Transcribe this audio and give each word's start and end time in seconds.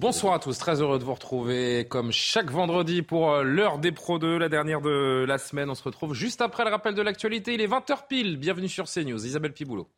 Bonsoir 0.00 0.32
à 0.32 0.38
tous, 0.38 0.56
très 0.56 0.80
heureux 0.80 0.98
de 0.98 1.04
vous 1.04 1.12
retrouver 1.12 1.86
comme 1.86 2.10
chaque 2.10 2.50
vendredi 2.50 3.02
pour 3.02 3.32
euh, 3.32 3.42
l'heure 3.42 3.78
des 3.78 3.92
Pro 3.92 4.18
2, 4.18 4.38
la 4.38 4.48
dernière 4.48 4.80
de 4.80 5.26
la 5.28 5.36
semaine. 5.36 5.68
On 5.68 5.74
se 5.74 5.82
retrouve 5.82 6.14
juste 6.14 6.40
après 6.40 6.64
le 6.64 6.70
rappel 6.70 6.94
de 6.94 7.02
l'actualité. 7.02 7.52
Il 7.52 7.60
est 7.60 7.66
20h 7.66 8.06
pile. 8.08 8.38
Bienvenue 8.38 8.70
sur 8.70 8.86
CNews. 8.86 9.26
Isabelle 9.26 9.52
Piboulot. 9.52 9.90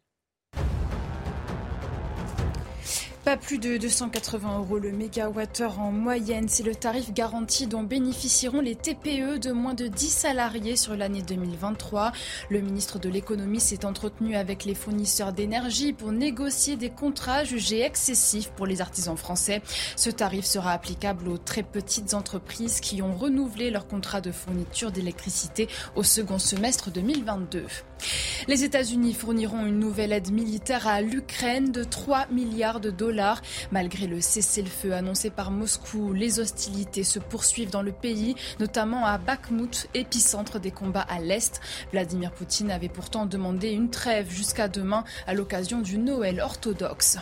Pas 3.25 3.37
plus 3.37 3.59
de 3.59 3.77
280 3.77 4.59
euros 4.59 4.81
le 4.81 4.91
mégawattheure 4.91 5.79
en 5.79 5.93
moyenne. 5.93 6.49
C'est 6.49 6.65
le 6.65 6.75
tarif 6.75 7.12
garanti 7.12 7.69
dont 7.69 7.85
bénéficieront 7.85 8.61
les 8.61 8.75
TPE 8.75 9.39
de 9.39 9.53
moins 9.53 9.75
de 9.75 9.87
10 9.87 10.09
salariés 10.09 10.75
sur 10.75 10.97
l'année 10.97 11.23
2023. 11.23 12.11
Le 12.51 12.61
ministre 12.61 12.98
de 12.98 13.09
l'économie 13.09 13.61
s'est 13.61 13.85
entretenu 13.85 14.35
avec 14.35 14.65
les 14.65 14.75
fournisseurs 14.75 15.33
d'énergie 15.33 15.93
pour 15.93 16.11
négocier 16.11 16.75
des 16.75 16.91
contrats 16.91 17.45
jugés 17.45 17.83
excessifs 17.83 18.51
pour 18.51 18.67
les 18.67 18.81
artisans 18.81 19.17
français. 19.17 19.62
Ce 19.95 20.11
tarif 20.11 20.45
sera 20.45 20.73
applicable 20.73 21.29
aux 21.29 21.39
très 21.39 21.62
petites 21.62 22.14
entreprises 22.14 22.81
qui 22.81 23.03
ont 23.03 23.14
renouvelé 23.14 23.70
leur 23.70 23.86
contrat 23.86 24.20
de 24.20 24.33
fourniture 24.33 24.91
d'électricité 24.91 25.69
au 25.95 26.03
second 26.03 26.41
semestre 26.41 26.91
2022. 26.91 27.67
Les 28.48 28.64
États-Unis 28.64 29.14
fourniront 29.14 29.67
une 29.67 29.78
nouvelle 29.78 30.12
aide 30.12 30.31
militaire 30.31 30.86
à 30.86 31.00
l'Ukraine 31.00 31.70
de 31.72 31.84
3 31.84 32.27
milliards 32.31 32.81
de 32.81 32.91
dollars 32.91 33.41
Malgré 33.70 34.06
le 34.06 34.20
cessez-le-feu 34.20 34.92
annoncé 34.92 35.31
par 35.31 35.50
Moscou, 35.50 36.12
les 36.12 36.41
hostilités 36.41 37.05
se 37.05 37.19
poursuivent 37.19 37.70
dans 37.70 37.83
le 37.83 37.92
pays, 37.92 38.34
notamment 38.61 39.06
à 39.06 39.19
Bakhmut, 39.19 39.89
épicentre 39.95 40.61
des 40.61 40.70
combats 40.70 41.06
à 41.08 41.20
l'Est. 41.20 41.61
Vladimir 41.92 42.33
Poutine 42.33 42.70
avait 42.70 42.89
pourtant 42.89 43.27
demandé 43.27 43.70
une 43.70 43.91
trêve 43.91 44.30
jusqu'à 44.30 44.69
demain 44.69 45.05
à 45.27 45.34
l'occasion 45.34 45.80
du 45.80 45.98
Noël 45.98 46.41
orthodoxe. 46.41 47.19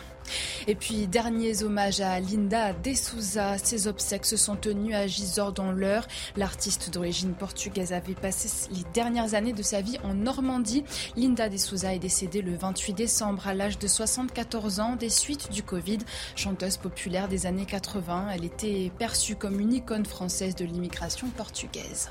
Et 0.66 0.74
puis, 0.74 1.06
derniers 1.06 1.62
hommages 1.62 2.00
à 2.00 2.20
Linda 2.20 2.72
De 2.72 2.94
Souza. 2.94 3.58
Ses 3.58 3.86
obsèques 3.86 4.26
se 4.26 4.36
sont 4.36 4.56
tenues 4.56 4.94
à 4.94 5.06
Gisors 5.06 5.52
dans 5.52 5.72
l'heure. 5.72 6.06
L'artiste 6.36 6.90
d'origine 6.90 7.34
portugaise 7.34 7.92
avait 7.92 8.14
passé 8.14 8.48
les 8.70 8.84
dernières 8.92 9.34
années 9.34 9.52
de 9.52 9.62
sa 9.62 9.80
vie 9.80 9.98
en 10.04 10.14
Normandie. 10.14 10.84
Linda 11.16 11.48
De 11.48 11.56
Souza 11.56 11.94
est 11.94 11.98
décédée 11.98 12.42
le 12.42 12.56
28 12.56 12.94
décembre 12.94 13.46
à 13.46 13.54
l'âge 13.54 13.78
de 13.78 13.86
74 13.86 14.80
ans 14.80 14.96
des 14.96 15.10
suites 15.10 15.50
du 15.50 15.62
Covid. 15.62 15.98
Chanteuse 16.36 16.76
populaire 16.76 17.28
des 17.28 17.46
années 17.46 17.66
80, 17.66 18.28
elle 18.34 18.44
était 18.44 18.90
perçue 18.98 19.36
comme 19.36 19.60
une 19.60 19.72
icône 19.72 20.06
française 20.06 20.54
de 20.54 20.64
l'immigration 20.64 21.28
portugaise. 21.30 22.10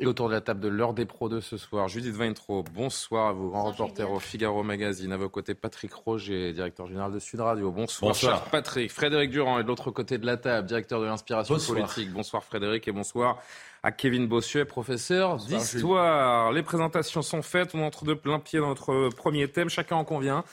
Et 0.00 0.06
autour 0.06 0.28
de 0.28 0.34
la 0.34 0.40
table 0.40 0.60
de 0.60 0.68
l'heure 0.68 0.94
des 0.94 1.06
pros 1.06 1.28
de 1.28 1.40
ce 1.40 1.56
soir, 1.56 1.88
Judith 1.88 2.14
Weintraub, 2.16 2.68
bonsoir 2.72 3.30
à 3.30 3.32
vous, 3.32 3.50
grand 3.50 3.64
reporter 3.64 4.08
au 4.08 4.20
Figaro 4.20 4.62
Magazine. 4.62 5.10
À 5.10 5.16
vos 5.16 5.28
côtés, 5.28 5.54
Patrick 5.54 5.92
Roger, 5.92 6.52
directeur 6.52 6.86
général 6.86 7.10
de 7.10 7.18
Sud 7.18 7.40
Radio. 7.40 7.72
Bonsoir, 7.72 8.12
bonsoir. 8.12 8.44
Patrick. 8.44 8.92
Frédéric 8.92 9.30
Durand 9.30 9.58
est 9.58 9.64
de 9.64 9.68
l'autre 9.68 9.90
côté 9.90 10.16
de 10.18 10.24
la 10.24 10.36
table, 10.36 10.68
directeur 10.68 11.00
de 11.00 11.06
l'inspiration 11.06 11.56
politique. 11.56 12.12
Bonsoir 12.12 12.44
Frédéric 12.44 12.86
et 12.86 12.92
bonsoir 12.92 13.38
à 13.82 13.90
Kevin 13.90 14.28
Bossuet, 14.28 14.64
professeur 14.64 15.38
d'histoire. 15.38 16.52
Les 16.52 16.62
présentations 16.62 17.22
sont 17.22 17.42
faites, 17.42 17.74
on 17.74 17.82
entre 17.82 18.04
de 18.04 18.14
plein 18.14 18.38
pied 18.38 18.60
dans 18.60 18.68
notre 18.68 19.08
premier 19.16 19.48
thème, 19.48 19.68
chacun 19.68 19.96
en 19.96 20.04
convient. 20.04 20.44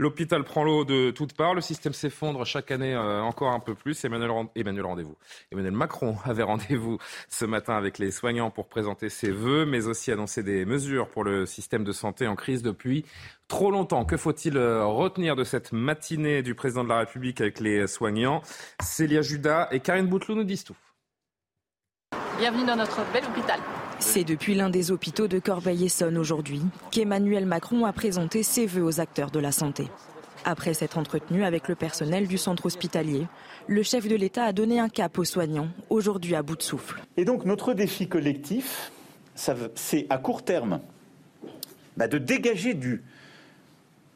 L'hôpital 0.00 0.44
prend 0.44 0.62
l'eau 0.62 0.84
de 0.84 1.10
toutes 1.10 1.32
parts. 1.32 1.54
Le 1.54 1.60
système 1.60 1.92
s'effondre 1.92 2.46
chaque 2.46 2.70
année 2.70 2.94
euh, 2.94 3.20
encore 3.20 3.50
un 3.50 3.58
peu 3.58 3.74
plus. 3.74 4.04
Emmanuel, 4.04 4.30
Emmanuel 4.54 4.86
rendez-vous. 4.86 5.16
Emmanuel 5.50 5.72
Macron 5.72 6.16
avait 6.24 6.44
rendez-vous 6.44 6.98
ce 7.28 7.44
matin 7.44 7.76
avec 7.76 7.98
les 7.98 8.12
soignants 8.12 8.50
pour 8.50 8.68
présenter 8.68 9.08
ses 9.08 9.32
vœux, 9.32 9.66
mais 9.66 9.88
aussi 9.88 10.12
annoncer 10.12 10.44
des 10.44 10.64
mesures 10.64 11.08
pour 11.08 11.24
le 11.24 11.46
système 11.46 11.82
de 11.82 11.90
santé 11.90 12.28
en 12.28 12.36
crise 12.36 12.62
depuis 12.62 13.04
trop 13.48 13.72
longtemps. 13.72 14.04
Que 14.04 14.16
faut-il 14.16 14.56
euh, 14.56 14.84
retenir 14.84 15.34
de 15.34 15.42
cette 15.42 15.72
matinée 15.72 16.42
du 16.42 16.54
président 16.54 16.84
de 16.84 16.90
la 16.90 17.00
République 17.00 17.40
avec 17.40 17.58
les 17.58 17.88
soignants? 17.88 18.42
Célia 18.80 19.20
Judas 19.20 19.66
et 19.72 19.80
Karine 19.80 20.06
Bouteloup 20.06 20.36
nous 20.36 20.44
disent 20.44 20.64
tout. 20.64 20.76
Bienvenue 22.38 22.64
dans 22.64 22.76
notre 22.76 23.00
bel 23.12 23.24
hôpital. 23.24 23.58
C'est 24.00 24.24
depuis 24.24 24.54
l'un 24.54 24.70
des 24.70 24.90
hôpitaux 24.90 25.26
de 25.26 25.40
Corbeil-Essonne 25.40 26.18
aujourd'hui 26.18 26.62
qu'Emmanuel 26.92 27.46
Macron 27.46 27.84
a 27.84 27.92
présenté 27.92 28.42
ses 28.42 28.64
vœux 28.64 28.84
aux 28.84 29.00
acteurs 29.00 29.30
de 29.30 29.40
la 29.40 29.50
santé. 29.50 29.88
Après 30.44 30.72
s'être 30.72 30.98
entretenu 30.98 31.44
avec 31.44 31.66
le 31.68 31.74
personnel 31.74 32.28
du 32.28 32.38
centre 32.38 32.66
hospitalier, 32.66 33.26
le 33.66 33.82
chef 33.82 34.06
de 34.06 34.14
l'État 34.14 34.44
a 34.44 34.52
donné 34.52 34.78
un 34.78 34.88
cap 34.88 35.18
aux 35.18 35.24
soignants, 35.24 35.68
aujourd'hui 35.90 36.36
à 36.36 36.42
bout 36.42 36.56
de 36.56 36.62
souffle. 36.62 37.02
Et 37.16 37.24
donc 37.24 37.44
notre 37.44 37.74
défi 37.74 38.08
collectif, 38.08 38.92
c'est 39.74 40.06
à 40.10 40.18
court 40.18 40.44
terme 40.44 40.80
bah, 41.96 42.06
de 42.06 42.18
dégager 42.18 42.74
du, 42.74 43.02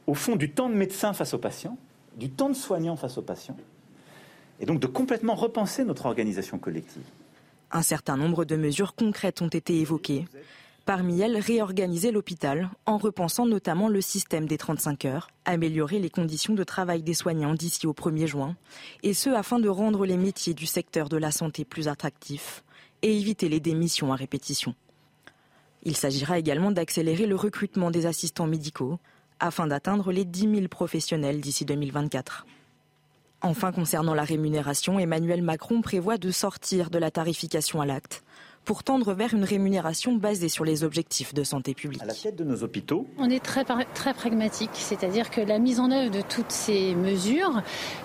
au 0.06 0.14
fond 0.14 0.36
du 0.36 0.50
temps 0.50 0.70
de 0.70 0.74
médecin 0.74 1.12
face 1.12 1.34
aux 1.34 1.38
patients, 1.38 1.76
du 2.16 2.30
temps 2.30 2.48
de 2.48 2.54
soignants 2.54 2.96
face 2.96 3.18
aux 3.18 3.22
patients, 3.22 3.56
et 4.60 4.66
donc 4.66 4.78
de 4.78 4.86
complètement 4.86 5.34
repenser 5.34 5.84
notre 5.84 6.06
organisation 6.06 6.58
collective. 6.58 7.02
Un 7.74 7.82
certain 7.82 8.18
nombre 8.18 8.44
de 8.44 8.56
mesures 8.56 8.94
concrètes 8.94 9.40
ont 9.40 9.48
été 9.48 9.80
évoquées. 9.80 10.26
Parmi 10.84 11.20
elles, 11.20 11.38
réorganiser 11.38 12.10
l'hôpital 12.10 12.68
en 12.84 12.98
repensant 12.98 13.46
notamment 13.46 13.88
le 13.88 14.02
système 14.02 14.46
des 14.46 14.58
35 14.58 15.06
heures, 15.06 15.30
améliorer 15.46 15.98
les 15.98 16.10
conditions 16.10 16.52
de 16.52 16.64
travail 16.64 17.02
des 17.02 17.14
soignants 17.14 17.54
d'ici 17.54 17.86
au 17.86 17.94
1er 17.94 18.26
juin, 18.26 18.56
et 19.02 19.14
ce 19.14 19.30
afin 19.30 19.58
de 19.58 19.70
rendre 19.70 20.04
les 20.04 20.18
métiers 20.18 20.52
du 20.52 20.66
secteur 20.66 21.08
de 21.08 21.16
la 21.16 21.30
santé 21.30 21.64
plus 21.64 21.88
attractifs 21.88 22.62
et 23.00 23.16
éviter 23.16 23.48
les 23.48 23.60
démissions 23.60 24.12
à 24.12 24.16
répétition. 24.16 24.74
Il 25.84 25.96
s'agira 25.96 26.38
également 26.38 26.72
d'accélérer 26.72 27.26
le 27.26 27.36
recrutement 27.36 27.90
des 27.90 28.04
assistants 28.04 28.46
médicaux 28.46 28.98
afin 29.40 29.66
d'atteindre 29.66 30.12
les 30.12 30.24
10 30.24 30.54
000 30.54 30.68
professionnels 30.68 31.40
d'ici 31.40 31.64
2024. 31.64 32.46
Enfin, 33.44 33.72
concernant 33.72 34.14
la 34.14 34.22
rémunération, 34.22 35.00
Emmanuel 35.00 35.42
Macron 35.42 35.80
prévoit 35.80 36.16
de 36.16 36.30
sortir 36.30 36.90
de 36.90 36.98
la 36.98 37.10
tarification 37.10 37.80
à 37.80 37.86
l'acte 37.86 38.22
pour 38.64 38.84
tendre 38.84 39.12
vers 39.14 39.34
une 39.34 39.42
rémunération 39.42 40.14
basée 40.14 40.48
sur 40.48 40.64
les 40.64 40.84
objectifs 40.84 41.34
de 41.34 41.42
santé 41.42 41.74
publique. 41.74 42.02
À 42.02 42.06
la 42.06 42.14
tête 42.14 42.36
de 42.36 42.44
nos 42.44 42.62
hôpitaux 42.62 43.08
On 43.18 43.28
est 43.28 43.42
très, 43.42 43.64
très 43.94 44.14
pragmatique, 44.14 44.70
c'est-à-dire 44.74 45.30
que 45.30 45.40
la 45.40 45.58
mise 45.58 45.80
en 45.80 45.90
œuvre 45.90 46.12
de 46.12 46.20
toutes 46.20 46.52
ces 46.52 46.94
mesures, 46.94 47.62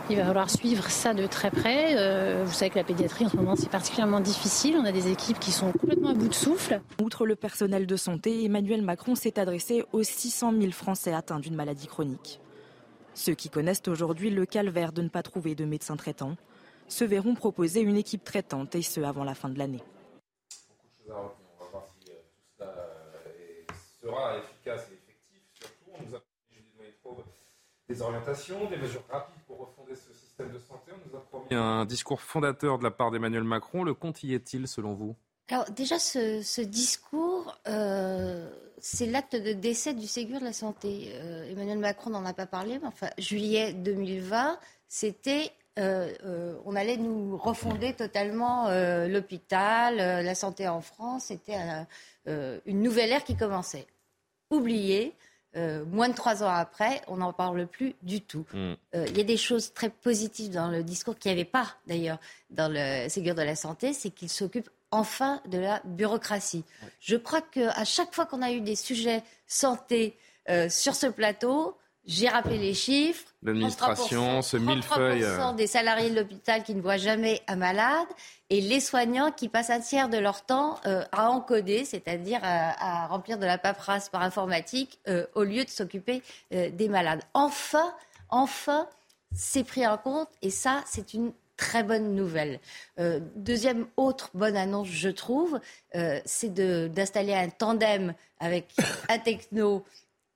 il 0.10 0.18
va 0.18 0.26
falloir 0.26 0.50
suivre 0.50 0.90
ça 0.90 1.14
de 1.14 1.28
très 1.28 1.52
près. 1.52 1.96
Euh, 1.98 2.44
vous 2.46 2.54
savez 2.54 2.72
que 2.72 2.78
la 2.80 2.84
pédiatrie 2.84 3.26
en 3.26 3.30
ce 3.30 3.38
moment 3.38 3.56
c'est 3.56 3.70
particulièrement 3.70 4.20
difficile, 4.20 4.76
on 4.82 4.86
a 4.86 4.92
des 4.92 5.12
équipes 5.12 5.40
qui 5.40 5.52
sont 5.52 5.72
complètement 5.72 6.10
à 6.10 6.14
bout 6.16 6.30
de 6.30 6.34
souffle. 6.34 6.82
Outre 7.04 7.28
le 7.28 7.36
personnel 7.36 7.86
de 7.86 7.96
santé, 7.96 8.44
Emmanuel 8.44 8.82
Macron 8.82 9.14
s'est 9.14 9.40
adressé 9.40 9.84
aux 9.94 10.04
600 10.04 10.54
000 10.60 10.72
Français 10.72 11.14
atteints 11.14 11.40
d'une 11.40 11.56
maladie 11.56 11.86
chronique. 11.86 12.40
Ceux 13.18 13.34
qui 13.34 13.50
connaissent 13.50 13.82
aujourd'hui 13.88 14.30
le 14.30 14.46
calvaire 14.46 14.92
de 14.92 15.02
ne 15.02 15.10
pas 15.10 15.24
trouver 15.24 15.56
de 15.56 15.66
médecin 15.66 15.98
traitant 15.98 16.36
se 16.88 17.04
verront 17.04 17.34
proposer 17.34 17.82
une 17.82 17.98
équipe 17.98 18.24
traitante, 18.24 18.76
et 18.76 18.84
ce 18.84 19.02
avant 19.02 19.24
la 19.24 19.34
fin 19.34 19.50
de 19.50 19.58
l'année. 19.58 19.82
Beaucoup 20.70 20.88
de 20.88 21.08
choses 21.08 21.10
à 21.10 21.18
retenir. 21.18 21.40
On 21.60 21.64
va 21.64 21.70
voir 21.72 21.84
si 21.88 22.12
euh, 22.12 22.16
tout 23.68 23.74
cela 24.00 24.12
sera 24.14 24.38
efficace 24.38 24.88
et 24.92 24.94
effectif. 24.94 25.42
Surtout, 25.52 25.92
on 25.96 26.04
nous 26.08 26.16
a 26.16 26.22
promis 27.02 27.24
des 27.90 28.02
orientations, 28.04 28.70
des 28.70 28.78
mesures 28.78 29.04
rapides 29.10 29.44
pour 29.48 29.58
refonder 29.58 29.96
ce 29.96 30.14
système 30.14 30.52
de 30.52 30.60
santé. 30.60 30.92
On 30.94 31.10
nous 31.10 31.18
a 31.18 31.22
promis 31.22 31.56
un 31.56 31.86
discours 31.86 32.22
fondateur 32.22 32.78
de 32.78 32.84
la 32.84 32.92
part 32.92 33.10
d'Emmanuel 33.10 33.44
Macron. 33.44 33.84
Le 33.84 33.96
compte 33.96 34.22
y 34.24 34.36
est-il, 34.36 34.68
selon 34.68 34.94
vous? 34.94 35.16
Alors 35.50 35.72
déjà, 35.72 35.98
ce, 35.98 36.62
discours, 36.62 37.58
euh, 37.68 38.48
c'est 38.90 39.06
l'acte 39.06 39.36
de 39.36 39.52
décès 39.52 39.94
du 39.94 40.08
Ségur 40.08 40.40
de 40.40 40.46
la 40.46 40.54
santé. 40.54 41.12
Euh, 41.16 41.52
Emmanuel 41.52 41.78
Macron 41.78 42.10
n'en 42.10 42.24
a 42.26 42.34
pas 42.34 42.46
parlé, 42.46 42.80
mais 42.80 42.88
enfin, 42.88 43.10
juillet 43.18 43.74
2020, 43.74 44.58
c'était, 44.88 45.52
euh, 45.78 46.56
on 46.64 46.74
allait 46.74 46.96
nous 46.96 47.36
refonder 47.36 47.94
totalement 47.94 48.70
l'hôpital, 49.08 49.98
la 49.98 50.36
santé 50.36 50.70
en 50.70 50.80
France. 50.80 51.26
C'était 51.26 51.58
une 52.26 52.82
nouvelle 52.82 53.12
ère 53.12 53.26
qui 53.26 53.36
commençait. 53.36 53.88
Oublié, 54.52 55.14
moins 55.54 56.08
de 56.08 56.16
trois 56.16 56.42
ans 56.42 56.50
après, 56.50 57.02
on 57.08 57.18
n'en 57.18 57.34
parle 57.34 57.68
plus 57.68 57.94
du 58.04 58.22
tout. 58.22 58.46
Mm. 58.54 58.74
Il 58.94 59.18
y 59.18 59.22
a 59.22 59.26
des 59.26 59.38
choses 59.38 59.74
très 59.74 59.90
positives 59.90 60.52
dans 60.52 60.70
le 60.70 60.82
discours 60.82 61.18
qu'il 61.18 61.34
n'y 61.34 61.42
avait 61.42 61.50
pas 61.50 61.76
d'ailleurs 61.88 62.20
dans 62.52 62.72
le 62.72 63.10
Ségur 63.10 63.36
de 63.36 63.42
la 63.42 63.58
santé, 63.58 63.92
c'est 63.92 64.12
qu'il 64.12 64.30
s'occupe 64.30 64.70
enfin 64.92 65.42
de 65.48 65.58
la 65.58 65.82
bureaucratie. 65.86 66.64
Je 67.00 67.16
crois 67.16 67.42
qu'à 67.42 67.86
chaque 67.86 68.14
fois 68.14 68.26
qu'on 68.26 68.42
a 68.42 68.52
eu 68.52 68.62
des 68.62 68.76
sujets 68.76 69.24
santé 69.48 70.18
euh, 70.50 70.70
sur 70.70 70.96
ce 70.96 71.08
plateau, 71.08 71.78
j'ai 72.06 72.30
rappelé 72.30 72.58
les 72.58 72.74
chiffres. 72.74 73.26
L'administration, 73.44 74.42
ce 74.42 74.56
millefeuille. 74.56 75.24
Euh. 75.26 75.52
des 75.54 75.68
salariés 75.68 76.10
de 76.10 76.16
l'hôpital 76.16 76.64
qui 76.64 76.74
ne 76.74 76.82
voient 76.82 76.98
jamais 76.98 77.42
un 77.48 77.58
malade 77.58 78.08
et 78.50 78.62
les 78.62 78.80
soignants 78.80 79.32
qui 79.32 79.50
passent 79.50 79.70
un 79.70 79.82
tiers 79.82 80.08
de 80.08 80.18
leur 80.18 80.46
temps 80.46 80.80
euh, 80.86 81.04
à 81.12 81.30
encoder, 81.32 81.84
c'est-à-dire 81.84 82.40
à, 82.44 83.08
remplir 83.08 83.38
de 83.38 83.46
la 83.46 83.58
paperasse 83.58 84.08
par 84.08 84.22
informatique 84.22 85.00
au 85.36 85.44
lieu 85.44 85.66
de 85.66 85.70
s'occuper 85.70 86.24
des 86.52 86.88
malades. 86.88 87.22
Enfin, 87.34 87.94
enfin, 88.30 88.88
c'est 89.36 89.66
pris 89.66 89.86
en 89.86 89.98
compte 89.98 90.30
et 90.42 90.50
ça, 90.50 90.82
c'est 90.86 91.14
une 91.14 91.34
très 91.58 91.84
bonne 91.84 92.16
nouvelle. 92.16 92.60
Euh, 93.00 93.20
deuxième 93.36 93.88
autre 93.98 94.30
bonne 94.34 94.56
annonce, 94.56 94.88
je 94.88 95.10
trouve, 95.10 95.60
euh, 95.96 96.20
c'est 96.26 96.54
d'installer 96.54 97.34
un 97.34 97.50
tandem 97.50 98.14
avec 98.40 98.68
un 99.10 99.20
techno 99.20 99.84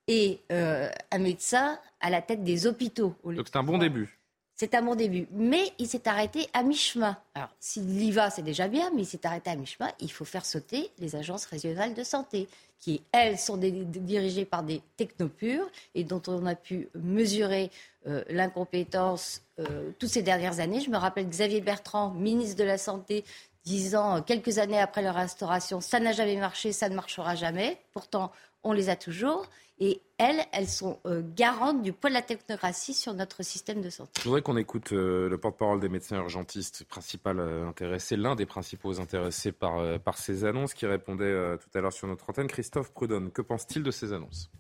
et 0.08 0.42
euh, 0.52 0.90
un 1.12 1.20
médecin 1.20 1.80
à 2.02 2.10
la 2.10 2.22
tête 2.22 2.44
des 2.44 2.68
hôpitaux. 2.68 3.16
Donc 3.24 3.48
c'est 3.48 3.56
un 3.56 3.64
bon 3.64 3.78
début. 3.78 4.18
C'est 4.56 4.76
un 4.76 4.82
bon 4.84 4.96
début. 4.96 5.28
Mais 5.32 5.72
il 5.80 5.88
s'est 5.88 6.08
arrêté 6.08 6.48
à 6.54 6.62
mi-chemin. 6.62 7.18
Alors, 7.34 7.50
s'il 7.60 8.00
y 8.00 8.12
va, 8.12 8.30
c'est 8.30 8.44
déjà 8.44 8.68
bien, 8.68 8.92
mais 8.94 9.04
il 9.04 9.06
s'est 9.06 9.26
arrêté 9.26 9.50
à 9.50 9.56
mi-chemin. 9.56 9.90
Il 10.00 10.12
faut 10.12 10.26
faire 10.26 10.46
sauter 10.46 10.92
les 11.00 11.16
agences 11.16 11.46
régionales 11.46 11.96
de 11.96 12.04
santé, 12.04 12.48
qui, 12.82 13.04
elles, 13.12 13.38
sont 13.38 13.58
dirigées 13.58 14.44
par 14.44 14.64
des 14.64 14.82
technopures 14.98 15.70
et 15.96 16.04
dont 16.04 16.22
on 16.28 16.46
a 16.48 16.56
pu 16.56 16.90
mesurer 16.96 17.70
euh, 18.08 18.24
l'incompétence 18.30 19.44
euh, 19.60 19.92
toutes 20.00 20.10
ces 20.10 20.24
dernières 20.24 20.60
années. 20.60 20.82
Je 20.82 20.90
me 20.90 20.98
rappelle 20.98 21.30
Xavier 21.30 21.62
Bertrand, 21.62 22.10
ministre 22.10 22.58
de 22.58 22.64
la 22.64 22.80
Santé, 22.80 23.24
disant 23.64 24.22
quelques 24.22 24.58
années 24.58 24.80
après 24.80 25.02
leur 25.02 25.16
restauration, 25.16 25.82
ça 25.82 26.00
n'a 26.00 26.12
jamais 26.12 26.38
marché, 26.38 26.72
ça 26.72 26.90
ne 26.90 26.96
marchera 26.96 27.36
jamais. 27.36 27.80
Pourtant, 27.94 28.32
on 28.64 28.74
les 28.74 28.90
a 28.90 28.96
toujours. 28.96 29.48
Et 29.84 30.00
elles, 30.20 30.46
elles 30.54 30.68
sont 30.68 31.00
euh, 31.08 31.24
garantes 31.36 31.82
du 31.82 31.92
poids 31.92 32.12
de 32.12 32.14
la 32.14 32.22
technocratie 32.22 32.94
sur 32.94 33.16
notre 33.16 33.42
système 33.44 33.82
de 33.82 33.90
santé. 33.90 34.12
Je 34.20 34.26
voudrais 34.26 34.44
qu'on 34.44 34.58
écoute 34.58 34.94
euh, 34.94 35.28
le 35.28 35.40
porte-parole 35.40 35.80
des 35.80 35.90
médecins 35.90 36.18
urgentistes, 36.18 36.84
principal 36.84 37.40
euh, 37.40 37.68
intéressé, 37.68 38.16
l'un 38.16 38.36
des 38.36 38.46
principaux 38.46 39.00
intéressés 39.00 39.52
par, 39.52 40.00
par 40.02 40.20
ces 40.20 40.46
annonces, 40.46 40.76
qui 40.76 40.86
répondait 40.86 41.58
tout 41.58 41.70
à 41.76 41.82
l'heure 41.82 41.94
sur 41.94 42.08
notre 42.08 42.30
antenne. 42.30 42.46
Christophe 42.46 42.92
Prudhomme, 42.92 43.32
que 43.32 43.42
pense-t-il 43.42 43.82
de 43.82 43.90
ces 43.90 44.14
annonces? 44.14 44.52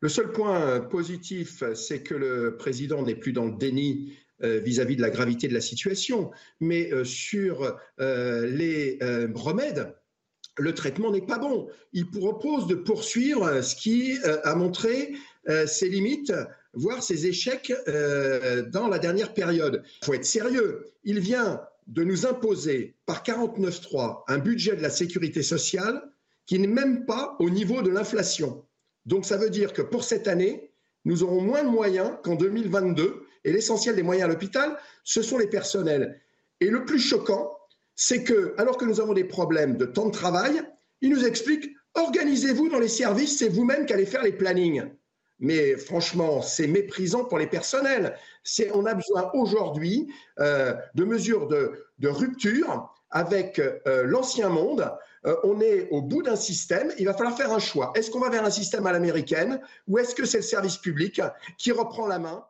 Le 0.00 0.10
seul 0.10 0.32
point 0.32 0.80
positif, 0.80 1.64
c'est 1.74 2.02
que 2.02 2.14
le 2.14 2.58
président 2.58 3.02
n'est 3.02 3.16
plus 3.16 3.32
dans 3.32 3.46
le 3.46 3.52
déni 3.52 4.12
vis-à-vis 4.40 4.96
de 4.96 5.02
la 5.02 5.10
gravité 5.10 5.48
de 5.48 5.54
la 5.54 5.60
situation, 5.60 6.30
mais 6.60 6.90
sur 7.04 7.76
les 7.98 8.98
remèdes, 9.34 9.94
le 10.58 10.74
traitement 10.74 11.10
n'est 11.10 11.22
pas 11.22 11.38
bon. 11.38 11.68
Il 11.92 12.10
propose 12.10 12.66
de 12.66 12.74
poursuivre 12.74 13.60
ce 13.62 13.74
qui 13.74 14.18
euh, 14.24 14.38
a 14.44 14.54
montré 14.54 15.14
euh, 15.48 15.66
ses 15.66 15.88
limites, 15.88 16.32
voire 16.74 17.02
ses 17.02 17.26
échecs 17.26 17.72
euh, 17.86 18.62
dans 18.62 18.88
la 18.88 18.98
dernière 18.98 19.34
période. 19.34 19.82
Il 20.02 20.04
faut 20.04 20.14
être 20.14 20.24
sérieux. 20.24 20.86
Il 21.04 21.20
vient 21.20 21.60
de 21.86 22.04
nous 22.04 22.26
imposer 22.26 22.96
par 23.06 23.22
49.3 23.22 24.24
un 24.28 24.38
budget 24.38 24.76
de 24.76 24.82
la 24.82 24.90
sécurité 24.90 25.42
sociale 25.42 26.02
qui 26.46 26.58
n'est 26.58 26.66
même 26.66 27.06
pas 27.06 27.36
au 27.38 27.50
niveau 27.50 27.82
de 27.82 27.90
l'inflation. 27.90 28.64
Donc 29.06 29.24
ça 29.24 29.36
veut 29.36 29.50
dire 29.50 29.72
que 29.72 29.82
pour 29.82 30.04
cette 30.04 30.28
année, 30.28 30.70
nous 31.04 31.22
aurons 31.22 31.40
moins 31.40 31.62
de 31.62 31.68
moyens 31.68 32.12
qu'en 32.22 32.34
2022 32.34 33.22
et 33.48 33.52
l'essentiel 33.52 33.96
des 33.96 34.02
moyens 34.02 34.28
à 34.28 34.32
l'hôpital, 34.32 34.76
ce 35.04 35.22
sont 35.22 35.38
les 35.38 35.46
personnels. 35.46 36.20
Et 36.60 36.68
le 36.68 36.84
plus 36.84 36.98
choquant, 36.98 37.56
c'est 37.94 38.22
que, 38.22 38.54
alors 38.58 38.76
que 38.76 38.84
nous 38.84 39.00
avons 39.00 39.14
des 39.14 39.24
problèmes 39.24 39.76
de 39.76 39.86
temps 39.86 40.06
de 40.06 40.12
travail, 40.12 40.62
il 41.00 41.10
nous 41.10 41.24
explique 41.24 41.70
organisez-vous 41.94 42.68
dans 42.68 42.78
les 42.78 42.88
services, 42.88 43.38
c'est 43.38 43.48
vous-même 43.48 43.86
qui 43.86 43.94
allez 43.94 44.06
faire 44.06 44.22
les 44.22 44.32
plannings. 44.32 44.84
Mais 45.40 45.76
franchement, 45.76 46.42
c'est 46.42 46.66
méprisant 46.66 47.24
pour 47.24 47.38
les 47.38 47.46
personnels. 47.46 48.16
on 48.74 48.84
a 48.84 48.94
besoin 48.94 49.30
aujourd'hui 49.32 50.12
euh, 50.40 50.74
de 50.94 51.04
mesures 51.04 51.48
de, 51.48 51.86
rupture 52.02 52.92
avec 53.10 53.58
euh, 53.58 54.02
l'ancien 54.04 54.50
monde. 54.50 54.92
Euh, 55.24 55.36
on 55.44 55.60
est 55.60 55.88
au 55.90 56.02
bout 56.02 56.22
d'un 56.22 56.36
système. 56.36 56.92
Il 56.98 57.06
va 57.06 57.14
falloir 57.14 57.36
faire 57.36 57.52
un 57.52 57.58
choix. 57.58 57.92
Est-ce 57.94 58.10
qu'on 58.10 58.20
va 58.20 58.28
vers 58.28 58.44
un 58.44 58.50
système 58.50 58.86
à 58.86 58.92
l'américaine 58.92 59.60
ou 59.86 59.98
est-ce 59.98 60.14
que 60.14 60.26
c'est 60.26 60.38
le 60.38 60.42
service 60.42 60.76
public 60.76 61.22
qui 61.56 61.72
reprend 61.72 62.06
la 62.06 62.18
main 62.18 62.44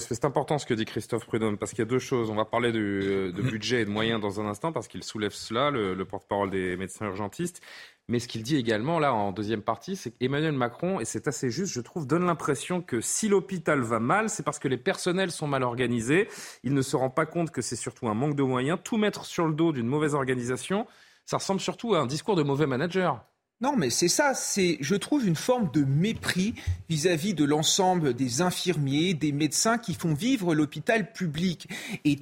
c'est 0.00 0.24
important 0.24 0.58
ce 0.58 0.66
que 0.66 0.74
dit 0.74 0.84
Christophe 0.84 1.26
Prudhomme, 1.26 1.58
parce 1.58 1.72
qu'il 1.72 1.80
y 1.80 1.82
a 1.82 1.90
deux 1.90 1.98
choses. 1.98 2.30
On 2.30 2.34
va 2.34 2.44
parler 2.44 2.72
de, 2.72 3.32
budget 3.42 3.82
et 3.82 3.84
de 3.84 3.90
moyens 3.90 4.20
dans 4.20 4.40
un 4.40 4.46
instant, 4.46 4.72
parce 4.72 4.88
qu'il 4.88 5.02
soulève 5.02 5.32
cela, 5.32 5.70
le, 5.70 6.04
porte-parole 6.04 6.50
des 6.50 6.76
médecins 6.76 7.06
urgentistes. 7.06 7.62
Mais 8.08 8.18
ce 8.20 8.28
qu'il 8.28 8.42
dit 8.42 8.56
également, 8.56 8.98
là, 8.98 9.12
en 9.12 9.32
deuxième 9.32 9.62
partie, 9.62 9.96
c'est 9.96 10.12
qu'Emmanuel 10.12 10.52
Macron, 10.52 11.00
et 11.00 11.04
c'est 11.04 11.26
assez 11.26 11.50
juste, 11.50 11.72
je 11.72 11.80
trouve, 11.80 12.06
donne 12.06 12.26
l'impression 12.26 12.80
que 12.80 13.00
si 13.00 13.28
l'hôpital 13.28 13.80
va 13.80 13.98
mal, 13.98 14.30
c'est 14.30 14.44
parce 14.44 14.58
que 14.58 14.68
les 14.68 14.76
personnels 14.76 15.32
sont 15.32 15.48
mal 15.48 15.62
organisés. 15.62 16.28
Il 16.62 16.74
ne 16.74 16.82
se 16.82 16.94
rend 16.94 17.10
pas 17.10 17.26
compte 17.26 17.50
que 17.50 17.62
c'est 17.62 17.76
surtout 17.76 18.08
un 18.08 18.14
manque 18.14 18.36
de 18.36 18.44
moyens. 18.44 18.78
Tout 18.84 18.96
mettre 18.96 19.24
sur 19.24 19.46
le 19.46 19.54
dos 19.54 19.72
d'une 19.72 19.88
mauvaise 19.88 20.14
organisation, 20.14 20.86
ça 21.24 21.38
ressemble 21.38 21.60
surtout 21.60 21.94
à 21.94 22.00
un 22.00 22.06
discours 22.06 22.36
de 22.36 22.44
mauvais 22.44 22.66
manager. 22.66 23.24
Non, 23.62 23.74
mais 23.74 23.88
c'est 23.88 24.08
ça, 24.08 24.34
c'est, 24.34 24.76
je 24.80 24.94
trouve, 24.94 25.26
une 25.26 25.34
forme 25.34 25.70
de 25.72 25.82
mépris 25.82 26.54
vis-à-vis 26.90 27.32
de 27.32 27.44
l'ensemble 27.44 28.12
des 28.12 28.42
infirmiers, 28.42 29.14
des 29.14 29.32
médecins 29.32 29.78
qui 29.78 29.94
font 29.94 30.12
vivre 30.12 30.54
l'hôpital 30.54 31.10
public. 31.10 31.66
Et 32.04 32.16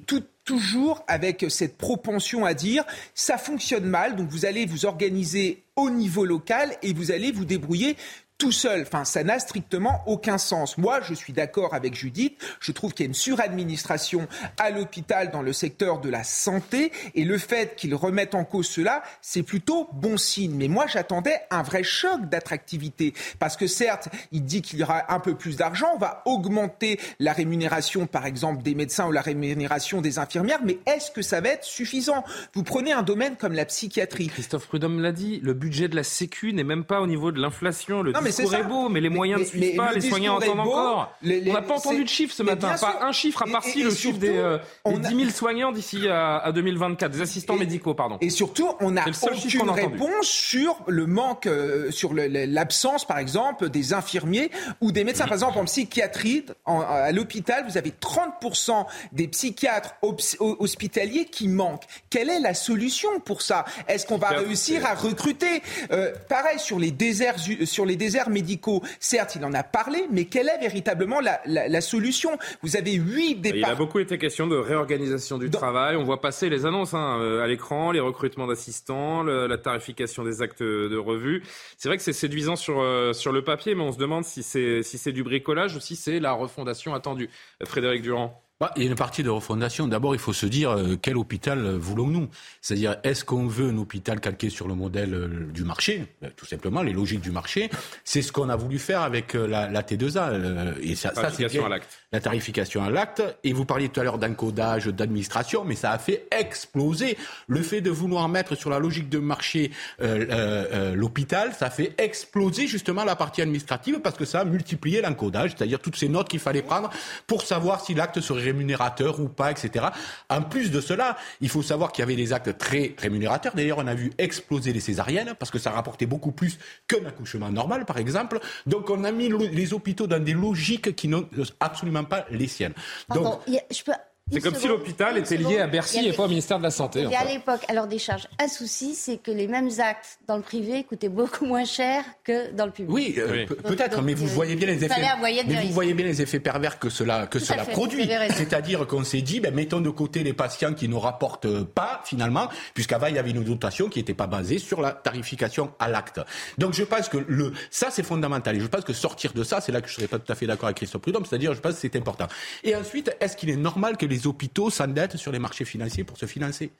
toujours 0.45 1.03
avec 1.07 1.45
cette 1.49 1.77
propension 1.77 2.45
à 2.45 2.53
dire 2.53 2.85
ça 3.15 3.37
fonctionne 3.37 3.85
mal, 3.85 4.15
donc 4.15 4.29
vous 4.29 4.45
allez 4.45 4.65
vous 4.65 4.85
organiser 4.85 5.63
au 5.75 5.89
niveau 5.89 6.23
local 6.23 6.77
et 6.83 6.93
vous 6.93 7.11
allez 7.11 7.31
vous 7.31 7.43
débrouiller 7.45 7.97
tout 8.37 8.51
seul. 8.51 8.81
Enfin, 8.81 9.05
ça 9.05 9.23
n'a 9.23 9.39
strictement 9.39 10.03
aucun 10.07 10.37
sens. 10.37 10.77
Moi, 10.77 10.99
je 11.01 11.13
suis 11.13 11.31
d'accord 11.31 11.73
avec 11.73 11.95
Judith. 11.95 12.37
Je 12.59 12.71
trouve 12.71 12.93
qu'il 12.93 13.05
y 13.05 13.07
a 13.07 13.09
une 13.09 13.13
suradministration 13.13 14.27
à 14.57 14.71
l'hôpital 14.71 15.31
dans 15.31 15.41
le 15.41 15.53
secteur 15.53 15.99
de 15.99 16.09
la 16.09 16.23
santé. 16.23 16.91
Et 17.13 17.23
le 17.23 17.37
fait 17.37 17.75
qu'ils 17.75 17.95
remettent 17.95 18.35
en 18.35 18.43
cause 18.43 18.67
cela, 18.67 19.03
c'est 19.21 19.43
plutôt 19.43 19.87
bon 19.93 20.17
signe. 20.17 20.53
Mais 20.53 20.67
moi, 20.67 20.85
j'attendais 20.87 21.39
un 21.49 21.63
vrai 21.63 21.83
choc 21.83 22.29
d'attractivité. 22.29 23.13
Parce 23.39 23.55
que 23.55 23.67
certes, 23.67 24.09
il 24.33 24.43
dit 24.43 24.61
qu'il 24.61 24.79
y 24.79 24.83
aura 24.83 25.13
un 25.13 25.19
peu 25.19 25.35
plus 25.35 25.55
d'argent. 25.55 25.87
On 25.95 25.99
va 25.99 26.21
augmenter 26.25 26.99
la 27.19 27.31
rémunération, 27.31 28.05
par 28.05 28.25
exemple, 28.25 28.63
des 28.63 28.75
médecins 28.75 29.07
ou 29.07 29.11
la 29.13 29.21
rémunération 29.21 30.01
des 30.01 30.19
infirmières. 30.19 30.59
Mais 30.65 30.79
est-ce 30.87 31.09
que 31.09 31.21
ça 31.21 31.39
va 31.39 31.49
être 31.49 31.63
suffisant? 31.63 32.25
Vous 32.53 32.63
prenez 32.63 32.91
un 32.91 33.03
domaine 33.03 33.37
comme 33.37 33.53
la 33.53 33.65
psychiatrie. 33.65 34.27
Christophe 34.27 34.67
Prudhomme 34.67 34.99
l'a 34.99 35.13
dit. 35.13 35.39
Le 35.41 35.53
budget 35.53 35.87
de 35.87 35.95
la 35.95 36.03
Sécu 36.03 36.51
n'est 36.51 36.65
même 36.65 36.83
pas 36.83 36.99
au 36.99 37.07
niveau 37.07 37.31
de 37.31 37.39
l'inflation. 37.39 38.01
Le 38.01 38.24
mais 38.25 38.31
c'est 38.31 38.63
beau, 38.63 38.89
mais 38.89 39.01
les 39.01 39.09
moyens 39.09 39.41
ne 39.41 39.45
suivent 39.45 39.75
pas, 39.75 39.93
les 39.93 40.01
soignants 40.01 40.35
entendent 40.35 40.59
encore. 40.59 41.13
on 41.23 41.53
n'a 41.53 41.61
pas 41.61 41.75
entendu 41.75 42.03
de 42.03 42.09
chiffre 42.09 42.33
ce 42.33 42.43
matin, 42.43 42.75
pas 42.79 42.99
un 43.01 43.11
chiffre, 43.11 43.43
à 43.43 43.45
part 43.45 43.63
si 43.63 43.83
le 43.83 43.93
chiffre 43.93 44.17
des, 44.17 44.37
euh, 44.37 44.57
10 44.85 45.15
000 45.15 45.29
soignants 45.29 45.71
d'ici 45.71 46.07
à, 46.09 46.51
2024, 46.53 47.11
des 47.11 47.21
assistants 47.21 47.55
médicaux, 47.55 47.93
pardon. 47.93 48.17
Et 48.21 48.29
surtout, 48.29 48.69
on 48.79 48.91
n'a 48.91 49.05
aucune 49.21 49.69
réponse 49.69 50.27
sur 50.27 50.77
le 50.87 51.05
manque, 51.05 51.47
euh, 51.47 51.91
sur 51.91 52.13
l'absence, 52.13 53.05
par 53.05 53.19
exemple, 53.19 53.69
des 53.69 53.93
infirmiers 53.93 54.51
ou 54.81 54.91
des 54.91 55.03
médecins. 55.03 55.25
Par 55.25 55.33
exemple, 55.33 55.57
en 55.59 55.65
psychiatrie, 55.65 56.45
à 56.65 57.11
l'hôpital, 57.11 57.65
vous 57.67 57.77
avez 57.77 57.91
30% 57.91 58.85
des 59.11 59.27
psychiatres 59.27 59.95
hospitaliers 60.39 61.25
qui 61.25 61.47
manquent. 61.47 61.85
Quelle 62.09 62.29
est 62.29 62.39
la 62.39 62.53
solution 62.53 63.19
pour 63.19 63.41
ça? 63.41 63.65
Est-ce 63.87 64.05
qu'on 64.05 64.17
va 64.17 64.29
réussir 64.29 64.85
à 64.85 64.93
recruter 64.93 65.61
euh, 65.91 66.13
Pareil 66.29 66.59
sur 66.59 66.79
les 66.79 66.91
déserts, 66.91 67.35
sur 67.65 67.85
les 67.85 67.95
déserts 67.95 68.14
médicaux, 68.29 68.81
certes, 68.99 69.35
il 69.35 69.45
en 69.45 69.53
a 69.53 69.63
parlé, 69.63 70.05
mais 70.11 70.25
quelle 70.25 70.49
est 70.49 70.59
véritablement 70.59 71.19
la, 71.19 71.81
solution? 71.81 72.37
Vous 72.61 72.77
avez 72.77 72.93
huit 72.93 73.35
départs. 73.35 73.57
Il 73.57 73.65
a 73.65 73.75
beaucoup 73.75 73.99
été 73.99 74.17
question 74.17 74.47
de 74.47 74.55
réorganisation 74.55 75.37
du 75.37 75.49
travail. 75.49 75.95
On 75.95 76.03
voit 76.03 76.21
passer 76.21 76.49
les 76.49 76.65
annonces 76.65 76.93
hein, 76.93 77.19
euh, 77.19 77.43
à 77.43 77.47
l'écran, 77.47 77.91
les 77.91 77.99
recrutements 77.99 78.47
d'assistants, 78.47 79.23
la 79.23 79.57
tarification 79.57 80.23
des 80.23 80.41
actes 80.41 80.63
de 80.63 80.97
revue. 80.97 81.43
C'est 81.77 81.89
vrai 81.89 81.97
que 81.97 82.03
c'est 82.03 82.13
séduisant 82.13 82.55
sur, 82.55 82.79
euh, 82.79 83.13
sur 83.13 83.31
le 83.31 83.43
papier, 83.43 83.75
mais 83.75 83.83
on 83.83 83.91
se 83.91 83.97
demande 83.97 84.23
si 84.25 84.43
c'est 84.43 84.83
si 84.83 84.97
du 85.13 85.23
bricolage 85.23 85.75
ou 85.75 85.79
si 85.79 85.95
c'est 85.95 86.19
la 86.19 86.31
refondation 86.31 86.93
attendue. 86.93 87.29
Frédéric 87.63 88.01
Durand. 88.01 88.44
Bah, 88.57 88.71
il 88.77 88.83
y 88.83 88.85
a 88.85 88.89
une 88.89 88.95
partie 88.95 89.21
de 89.21 89.29
refondation. 89.29 89.85
D'abord, 89.85 90.15
il 90.15 90.19
faut 90.19 90.31
se 90.31 90.45
dire 90.45 90.71
euh, 90.71 90.95
quel 91.01 91.17
hôpital 91.17 91.59
euh, 91.59 91.77
voulons-nous? 91.77 92.29
C'est-à-dire, 92.61 92.95
est-ce 93.03 93.25
qu'on 93.25 93.47
veut 93.47 93.67
un 93.67 93.77
hôpital 93.77 94.21
calqué 94.21 94.49
sur 94.49 94.69
le 94.69 94.75
modèle 94.75 95.13
euh, 95.13 95.51
du 95.51 95.65
marché? 95.65 96.05
Tout 96.37 96.45
simplement, 96.45 96.81
les 96.81 96.93
logiques 96.93 97.19
du 97.19 97.31
marché. 97.31 97.69
C'est 98.05 98.21
ce 98.21 98.31
qu'on 98.31 98.47
a 98.47 98.55
voulu 98.55 98.79
faire 98.79 99.01
avec 99.01 99.33
la, 99.33 99.69
la 99.69 99.81
T2A. 99.81 100.79
et 100.81 100.95
ça, 100.95 101.13
ça 101.13 101.31
c'est 101.31 101.59
à 101.59 101.67
l'acte. 101.67 101.99
La 102.13 102.21
tarification 102.21 102.81
à 102.81 102.89
l'acte. 102.89 103.21
Et 103.43 103.51
vous 103.51 103.65
parliez 103.65 103.89
tout 103.89 103.99
à 103.99 104.05
l'heure 104.05 104.19
d'encodage, 104.19 104.85
d'administration, 104.85 105.65
mais 105.65 105.75
ça 105.75 105.91
a 105.91 105.97
fait 105.97 106.25
exploser 106.31 107.17
le 107.47 107.61
fait 107.61 107.81
de 107.81 107.89
vouloir 107.89 108.29
mettre 108.29 108.55
sur 108.55 108.69
la 108.69 108.79
logique 108.79 109.09
de 109.09 109.19
marché 109.19 109.71
l'hôpital. 109.99 111.53
Ça 111.53 111.65
a 111.65 111.69
fait 111.69 111.93
exploser 111.97 112.67
justement 112.67 113.03
la 113.03 113.17
partie 113.17 113.41
administrative 113.41 113.99
parce 113.99 114.15
que 114.15 114.25
ça 114.25 114.41
a 114.41 114.45
multiplié 114.45 115.01
l'encodage, 115.01 115.55
c'est-à-dire 115.57 115.79
toutes 115.79 115.97
ces 115.97 116.07
notes 116.07 116.29
qu'il 116.29 116.39
fallait 116.39 116.61
prendre 116.61 116.89
pour 117.27 117.41
savoir 117.41 117.81
si 117.81 117.93
l'acte 117.93 118.21
serait 118.21 118.44
rémunérateur 118.45 119.19
ou 119.19 119.27
pas, 119.27 119.51
etc. 119.51 119.87
En 120.29 120.41
plus 120.41 120.71
de 120.71 120.81
cela, 120.81 121.17
il 121.41 121.49
faut 121.49 121.61
savoir 121.61 121.91
qu'il 121.91 122.01
y 122.01 122.05
avait 122.07 122.15
des 122.15 122.31
actes 122.31 122.57
très 122.57 122.95
rémunérateurs. 122.97 123.53
D'ailleurs, 123.55 123.79
on 123.79 123.87
a 123.87 123.95
vu 123.95 124.11
exploser 124.17 124.71
les 124.73 124.79
césariennes 124.79 125.33
parce 125.37 125.51
que 125.51 125.59
ça 125.59 125.71
rapportait 125.71 126.05
beaucoup 126.05 126.31
plus 126.31 126.57
qu'un 126.87 127.05
accouchement 127.05 127.51
normal, 127.51 127.85
par 127.85 127.97
exemple. 127.97 128.39
Donc, 128.65 128.89
on 128.89 129.03
a 129.03 129.11
mis 129.11 129.29
les 129.29 129.73
hôpitaux 129.73 130.07
dans 130.07 130.23
des 130.23 130.33
logiques 130.33 130.95
qui 130.95 131.07
n'ont 131.07 131.27
absolument 131.59 132.05
pas 132.05 132.25
les 132.29 132.47
siennes. 132.47 132.73
Donc, 133.13 133.41
je 133.47 133.83
peux 133.83 133.93
c'est 134.31 134.41
comme 134.41 134.55
si 134.55 134.67
l'hôpital 134.67 135.19
était 135.19 135.37
lié 135.37 135.59
à 135.59 135.67
Bercy 135.67 136.07
et 136.07 136.11
pas 136.11 136.23
au 136.23 136.27
ministère 136.27 136.57
de 136.57 136.63
la 136.63 136.71
Santé. 136.71 137.01
Et 137.01 137.15
à 137.15 137.25
l'époque, 137.25 137.61
alors 137.67 137.85
des 137.85 137.99
charges. 137.99 138.27
Un 138.39 138.47
souci, 138.47 138.95
c'est 138.95 139.17
que 139.17 139.29
les 139.29 139.47
mêmes 139.47 139.69
actes 139.77 140.17
dans 140.27 140.35
le 140.35 140.41
privé 140.41 140.83
coûtaient 140.83 141.09
beaucoup 141.09 141.45
moins 141.45 141.63
cher 141.63 142.03
que 142.23 142.51
dans 142.51 142.65
le 142.65 142.71
public. 142.71 142.91
Oui, 142.91 143.15
euh, 143.19 143.45
peut-être, 143.45 144.01
mais 144.01 144.15
vous 144.15 144.25
voyez 144.25 144.55
bien 144.55 144.67
les 144.67 144.83
effets. 144.83 144.95
Mais 144.99 145.61
vous 145.67 145.73
voyez 145.73 145.93
bien 145.93 146.07
les 146.07 146.23
effets 146.23 146.39
pervers 146.39 146.79
que 146.79 146.89
cela 146.89 147.27
que 147.27 147.37
cela 147.37 147.65
produit. 147.65 148.09
C'est-à-dire 148.35 148.87
qu'on 148.87 149.03
s'est 149.03 149.21
dit, 149.21 149.39
ben, 149.39 149.53
mettons 149.53 149.79
de 149.79 149.91
côté 149.91 150.23
les 150.23 150.33
patients 150.33 150.73
qui 150.73 150.89
ne 150.89 150.95
rapportent 150.95 151.63
pas 151.63 152.01
finalement, 152.03 152.49
puisqu'avant 152.73 153.07
il 153.07 153.15
y 153.15 153.19
avait 153.19 153.29
une 153.29 153.43
dotation 153.43 153.89
qui 153.89 153.99
n'était 153.99 154.15
pas 154.15 154.27
basée 154.27 154.57
sur 154.57 154.81
la 154.81 154.91
tarification 154.91 155.71
à 155.77 155.87
l'acte. 155.87 156.19
Donc 156.57 156.73
je 156.73 156.83
pense 156.83 157.09
que 157.09 157.17
le 157.27 157.53
ça 157.69 157.89
c'est 157.91 158.03
fondamental. 158.03 158.55
Et 158.55 158.59
je 158.59 158.67
pense 158.67 158.83
que 158.83 158.93
sortir 158.93 159.33
de 159.33 159.43
ça, 159.43 159.61
c'est 159.61 159.71
là 159.71 159.81
que 159.81 159.87
je 159.87 159.93
serais 159.93 160.07
pas 160.07 160.17
tout 160.17 160.31
à 160.31 160.35
fait 160.35 160.47
d'accord 160.47 160.65
avec 160.65 160.77
Christophe 160.77 161.03
Prudhomme. 161.03 161.25
C'est-à-dire, 161.25 161.53
je 161.53 161.59
pense 161.59 161.75
que 161.75 161.79
c'est 161.81 161.95
important. 161.95 162.27
Et 162.63 162.75
ensuite, 162.75 163.15
est-ce 163.19 163.37
qu'il 163.37 163.51
est 163.51 163.55
normal 163.55 163.97
que 163.97 164.07
les 164.07 164.14
les 164.15 164.27
hôpitaux 164.27 164.69
s'endettent 164.69 165.17
sur 165.17 165.31
les 165.33 165.39
marchés 165.39 165.65
financiers 165.65 166.05
pour 166.05 166.17
se 166.17 166.25
financer. 166.25 166.71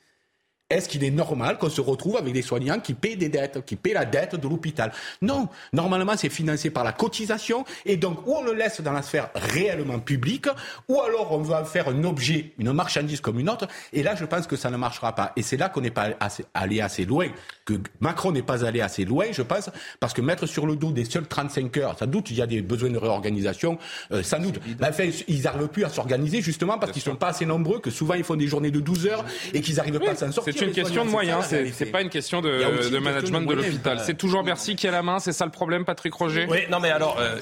Est-ce 0.68 0.90
qu'il 0.90 1.04
est 1.04 1.12
normal 1.12 1.60
qu'on 1.60 1.70
se 1.70 1.82
retrouve 1.82 2.18
avec 2.18 2.34
des 2.34 2.42
soignants 2.42 2.80
qui 2.80 2.96
paient 2.96 3.16
des 3.16 3.30
dettes, 3.30 3.64
qui 3.66 3.76
paient 3.76 3.94
la 3.94 4.06
dette 4.06 4.36
de 4.36 4.48
l'hôpital? 4.48 4.92
Non. 5.22 5.48
Normalement, 5.74 6.14
c'est 6.18 6.30
financé 6.30 6.72
par 6.72 6.84
la 6.84 6.92
cotisation. 6.92 7.66
Et 7.86 7.98
donc, 7.98 8.26
ou 8.26 8.34
on 8.34 8.44
le 8.44 8.54
laisse 8.54 8.82
dans 8.82 8.94
la 8.94 9.04
sphère 9.04 9.30
réellement 9.36 10.00
publique, 10.00 10.48
ou 10.88 11.00
alors 11.02 11.34
on 11.34 11.40
va 11.40 11.66
faire 11.66 11.90
un 11.90 12.04
objet, 12.04 12.54
une 12.58 12.72
marchandise 12.72 13.22
comme 13.22 13.40
une 13.40 13.50
autre. 13.50 13.68
Et 13.94 14.02
là, 14.02 14.16
je 14.16 14.26
pense 14.26 14.48
que 14.48 14.56
ça 14.56 14.72
ne 14.72 14.78
marchera 14.78 15.14
pas. 15.14 15.34
Et 15.36 15.44
c'est 15.44 15.58
là 15.58 15.70
qu'on 15.70 15.82
n'est 15.82 15.92
pas 15.92 16.10
allé 16.56 16.82
assez 16.82 17.06
loin, 17.06 17.28
que 17.66 17.74
Macron 18.00 18.32
n'est 18.32 18.44
pas 18.44 18.64
allé 18.64 18.80
assez 18.82 19.06
loin, 19.06 19.26
je 19.32 19.42
pense, 19.42 19.70
parce 20.00 20.14
que 20.14 20.22
mettre 20.22 20.46
sur 20.46 20.68
le 20.68 20.76
dos 20.76 20.92
des 20.92 21.06
seuls 21.06 21.28
35 21.28 21.78
heures, 21.78 21.98
sans 21.98 22.06
doute 22.06 22.30
il 22.30 22.38
y 22.38 22.42
a 22.42 22.48
des 22.48 22.62
besoins 22.62 22.92
de 22.92 22.98
réorganisation, 22.98 23.78
euh, 24.12 24.24
sans 24.24 24.40
doute. 24.40 24.60
Mais 24.80 24.88
enfin, 24.88 25.10
ils 25.28 25.42
n'arrivent 25.42 25.68
plus 25.68 25.84
à 25.84 25.90
s'organiser 25.90 26.42
justement 26.42 26.78
parce 26.78 26.92
qu'ils 26.92 27.02
ne 27.02 27.12
sont 27.12 27.16
pas 27.16 27.30
assez 27.30 27.46
nombreux, 27.46 27.80
que 27.80 27.90
souvent 27.90 28.14
ils 28.14 28.24
font 28.24 28.36
des 28.36 28.48
journées 28.48 28.72
de 28.72 28.80
12 28.80 29.08
heures 29.08 29.26
et 29.54 29.62
qu'ils 29.62 29.76
n'arrivent 29.76 30.00
pas 30.00 30.12
à 30.12 30.16
s'en 30.16 30.32
sortir. 30.32 30.54
C'est 30.58 30.66
une 30.66 30.72
question 30.72 31.06
de 31.06 31.10
moyens, 31.10 31.46
c'est 31.74 31.86
pas 31.88 32.02
une 32.02 32.10
question 32.10 32.42
de, 32.42 32.98
management 33.00 33.42
de, 33.42 33.54
l'hôpital. 33.56 34.00
C'est 34.00 34.18
toujours 34.18 34.44
Bercy 34.44 34.76
qui 34.76 34.88
a 34.88 34.92
la 34.92 35.02
main, 35.02 35.20
c'est 35.20 35.34
ça 35.34 35.46
le 35.46 35.52
problème, 35.52 35.86
Patrick 35.86 36.14
Roger? 36.14 36.46
Oui, 36.50 36.60
non 36.70 36.80
mais 36.80 36.92
alors, 36.92 37.18
euh, 37.20 37.40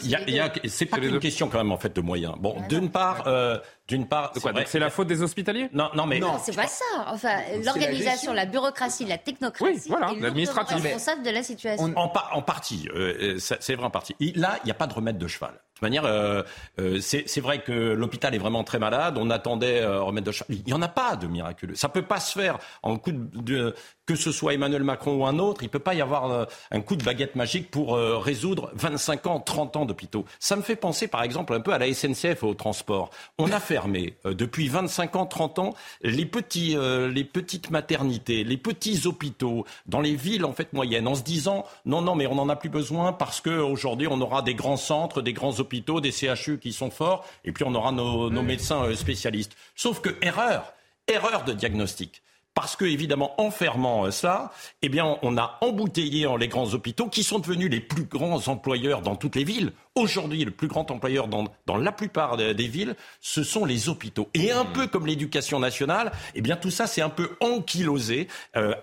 c'est 0.67 0.85
pas 0.85 0.97
une 0.99 1.19
question 1.19 1.49
quand 1.49 1.57
même 1.57 1.71
en 1.71 1.77
fait 1.77 1.93
de 1.95 2.01
moyens. 2.01 2.35
Bon, 2.39 2.55
d'une 2.69 2.89
part, 2.89 3.23
euh, 3.27 3.57
d'une 3.87 4.07
part, 4.07 4.33
c'est 4.65 4.79
la 4.79 4.89
faute 4.89 5.07
des 5.07 5.21
hospitaliers 5.21 5.69
Non, 5.73 5.89
non, 5.93 6.05
mais 6.05 6.19
non, 6.19 6.39
c'est 6.41 6.55
pas 6.55 6.67
ça. 6.67 6.85
Enfin, 7.07 7.39
l'organisation, 7.63 8.31
la, 8.31 8.45
bureaucration, 8.45 9.05
la 9.07 9.17
technocratie, 9.17 9.73
oui, 9.73 9.81
voilà, 9.87 10.13
l'administratif, 10.19 10.81
responsable 10.81 11.23
de 11.23 11.29
la 11.29 11.43
situation. 11.43 11.93
En, 11.97 12.11
en 12.31 12.41
partie, 12.41 12.87
euh, 12.95 13.37
c'est 13.39 13.75
vrai 13.75 13.85
en 13.85 13.91
partie. 13.91 14.15
Là, 14.35 14.57
il 14.63 14.65
n'y 14.65 14.71
a 14.71 14.75
pas 14.75 14.87
de 14.87 14.93
remède 14.93 15.17
de 15.17 15.27
cheval 15.27 15.59
manière, 15.81 16.05
euh, 16.05 16.41
euh, 16.79 16.99
c'est 17.01 17.39
vrai 17.39 17.61
que 17.61 17.71
l'hôpital 17.71 18.33
est 18.33 18.39
vraiment 18.39 18.63
très 18.63 18.79
malade. 18.79 19.17
On 19.19 19.29
attendait 19.29 19.81
euh, 19.81 20.01
remettre 20.01 20.31
de 20.31 20.35
Il 20.49 20.63
n'y 20.65 20.73
en 20.73 20.81
a 20.81 20.87
pas 20.87 21.15
de 21.15 21.27
miraculeux. 21.27 21.75
Ça 21.75 21.89
peut 21.89 22.01
pas 22.01 22.19
se 22.19 22.39
faire 22.39 22.57
en 22.81 22.97
coup 22.97 23.11
de, 23.11 23.75
que 24.05 24.15
ce 24.15 24.31
soit 24.31 24.53
Emmanuel 24.53 24.83
Macron 24.83 25.15
ou 25.15 25.25
un 25.25 25.37
autre. 25.39 25.63
Il 25.63 25.69
peut 25.69 25.79
pas 25.79 25.93
y 25.93 26.01
avoir 26.01 26.47
un 26.71 26.81
coup 26.81 26.95
de 26.95 27.03
baguette 27.03 27.35
magique 27.35 27.69
pour 27.69 27.95
résoudre 27.97 28.71
25 28.75 29.27
ans, 29.27 29.39
30 29.39 29.77
ans 29.77 29.85
d'hôpitaux. 29.85 30.25
Ça 30.39 30.55
me 30.55 30.61
fait 30.61 30.75
penser, 30.75 31.07
par 31.07 31.23
exemple, 31.23 31.53
un 31.53 31.59
peu 31.59 31.73
à 31.73 31.77
la 31.77 31.91
SNCF 31.93 32.43
au 32.43 32.53
transport. 32.53 33.09
On 33.37 33.51
a 33.51 33.59
fermé 33.59 34.15
depuis 34.25 34.67
25 34.67 35.15
ans, 35.15 35.25
30 35.25 35.59
ans 35.59 35.75
les 36.01 36.25
petits, 36.25 36.75
les 36.77 37.23
petites 37.23 37.69
maternités, 37.69 38.43
les 38.43 38.57
petits 38.57 39.07
hôpitaux 39.07 39.65
dans 39.85 40.01
les 40.01 40.15
villes 40.15 40.45
en 40.45 40.53
fait 40.53 40.73
moyennes, 40.73 41.07
en 41.07 41.15
se 41.15 41.23
disant 41.23 41.65
non, 41.85 42.01
non, 42.01 42.15
mais 42.15 42.27
on 42.27 42.35
n'en 42.35 42.49
a 42.49 42.55
plus 42.55 42.69
besoin 42.69 43.13
parce 43.13 43.41
qu'aujourd'hui 43.41 44.07
on 44.09 44.19
aura 44.21 44.41
des 44.41 44.55
grands 44.55 44.77
centres, 44.77 45.21
des 45.21 45.33
grands 45.33 45.59
hôpitaux 45.59 45.62
des 45.63 46.11
CHU 46.11 46.59
qui 46.59 46.73
sont 46.73 46.89
forts, 46.89 47.25
et 47.43 47.51
puis 47.51 47.63
on 47.65 47.73
aura 47.75 47.91
nos, 47.91 48.29
médecins 48.41 48.83
euh, 48.83 48.95
spécialistes. 48.95 49.55
Sauf 49.75 50.01
que 50.01 50.09
erreur, 50.21 50.73
erreur 51.07 51.43
de 51.43 51.53
diagnostic 51.53 52.21
parce 52.53 52.75
que 52.75 52.85
évidemment 52.85 53.39
en 53.41 53.51
fermant 53.51 54.09
ça, 54.11 54.51
euh, 54.53 54.77
eh 54.83 54.89
bien 54.89 55.17
on 55.21 55.37
a 55.37 55.57
embouteillé 55.61 56.27
les 56.39 56.47
grands 56.47 56.73
hôpitaux 56.73 57.07
qui 57.07 57.23
sont 57.23 57.39
devenus 57.39 57.69
les 57.69 57.79
plus 57.79 58.03
grands 58.03 58.47
employeurs 58.47 59.01
dans 59.01 59.15
toutes 59.15 59.35
les 59.35 59.43
villes. 59.43 59.71
Aujourd'hui, 59.95 60.43
le 60.43 60.49
plus 60.49 60.67
grand 60.67 60.89
employeur 60.89 61.27
dans, 61.27 61.45
dans 61.67 61.77
la 61.77 61.91
plupart 61.91 62.35
des, 62.35 62.53
villes, 62.67 62.95
ce 63.21 63.43
sont 63.43 63.63
les 63.63 63.89
hôpitaux. 63.89 64.27
Et 64.33 64.51
un 64.51 64.65
peu 64.65 64.87
comme 64.87 65.05
l'éducation 65.05 65.59
nationale, 65.59 66.11
eh 66.33 66.41
bien 66.41 66.55
tout 66.55 66.71
ça 66.71 66.87
c'est 66.87 67.01
un 67.01 67.09
peu 67.09 67.29
ankylosé. 67.41 68.27
Euh, 68.55 68.73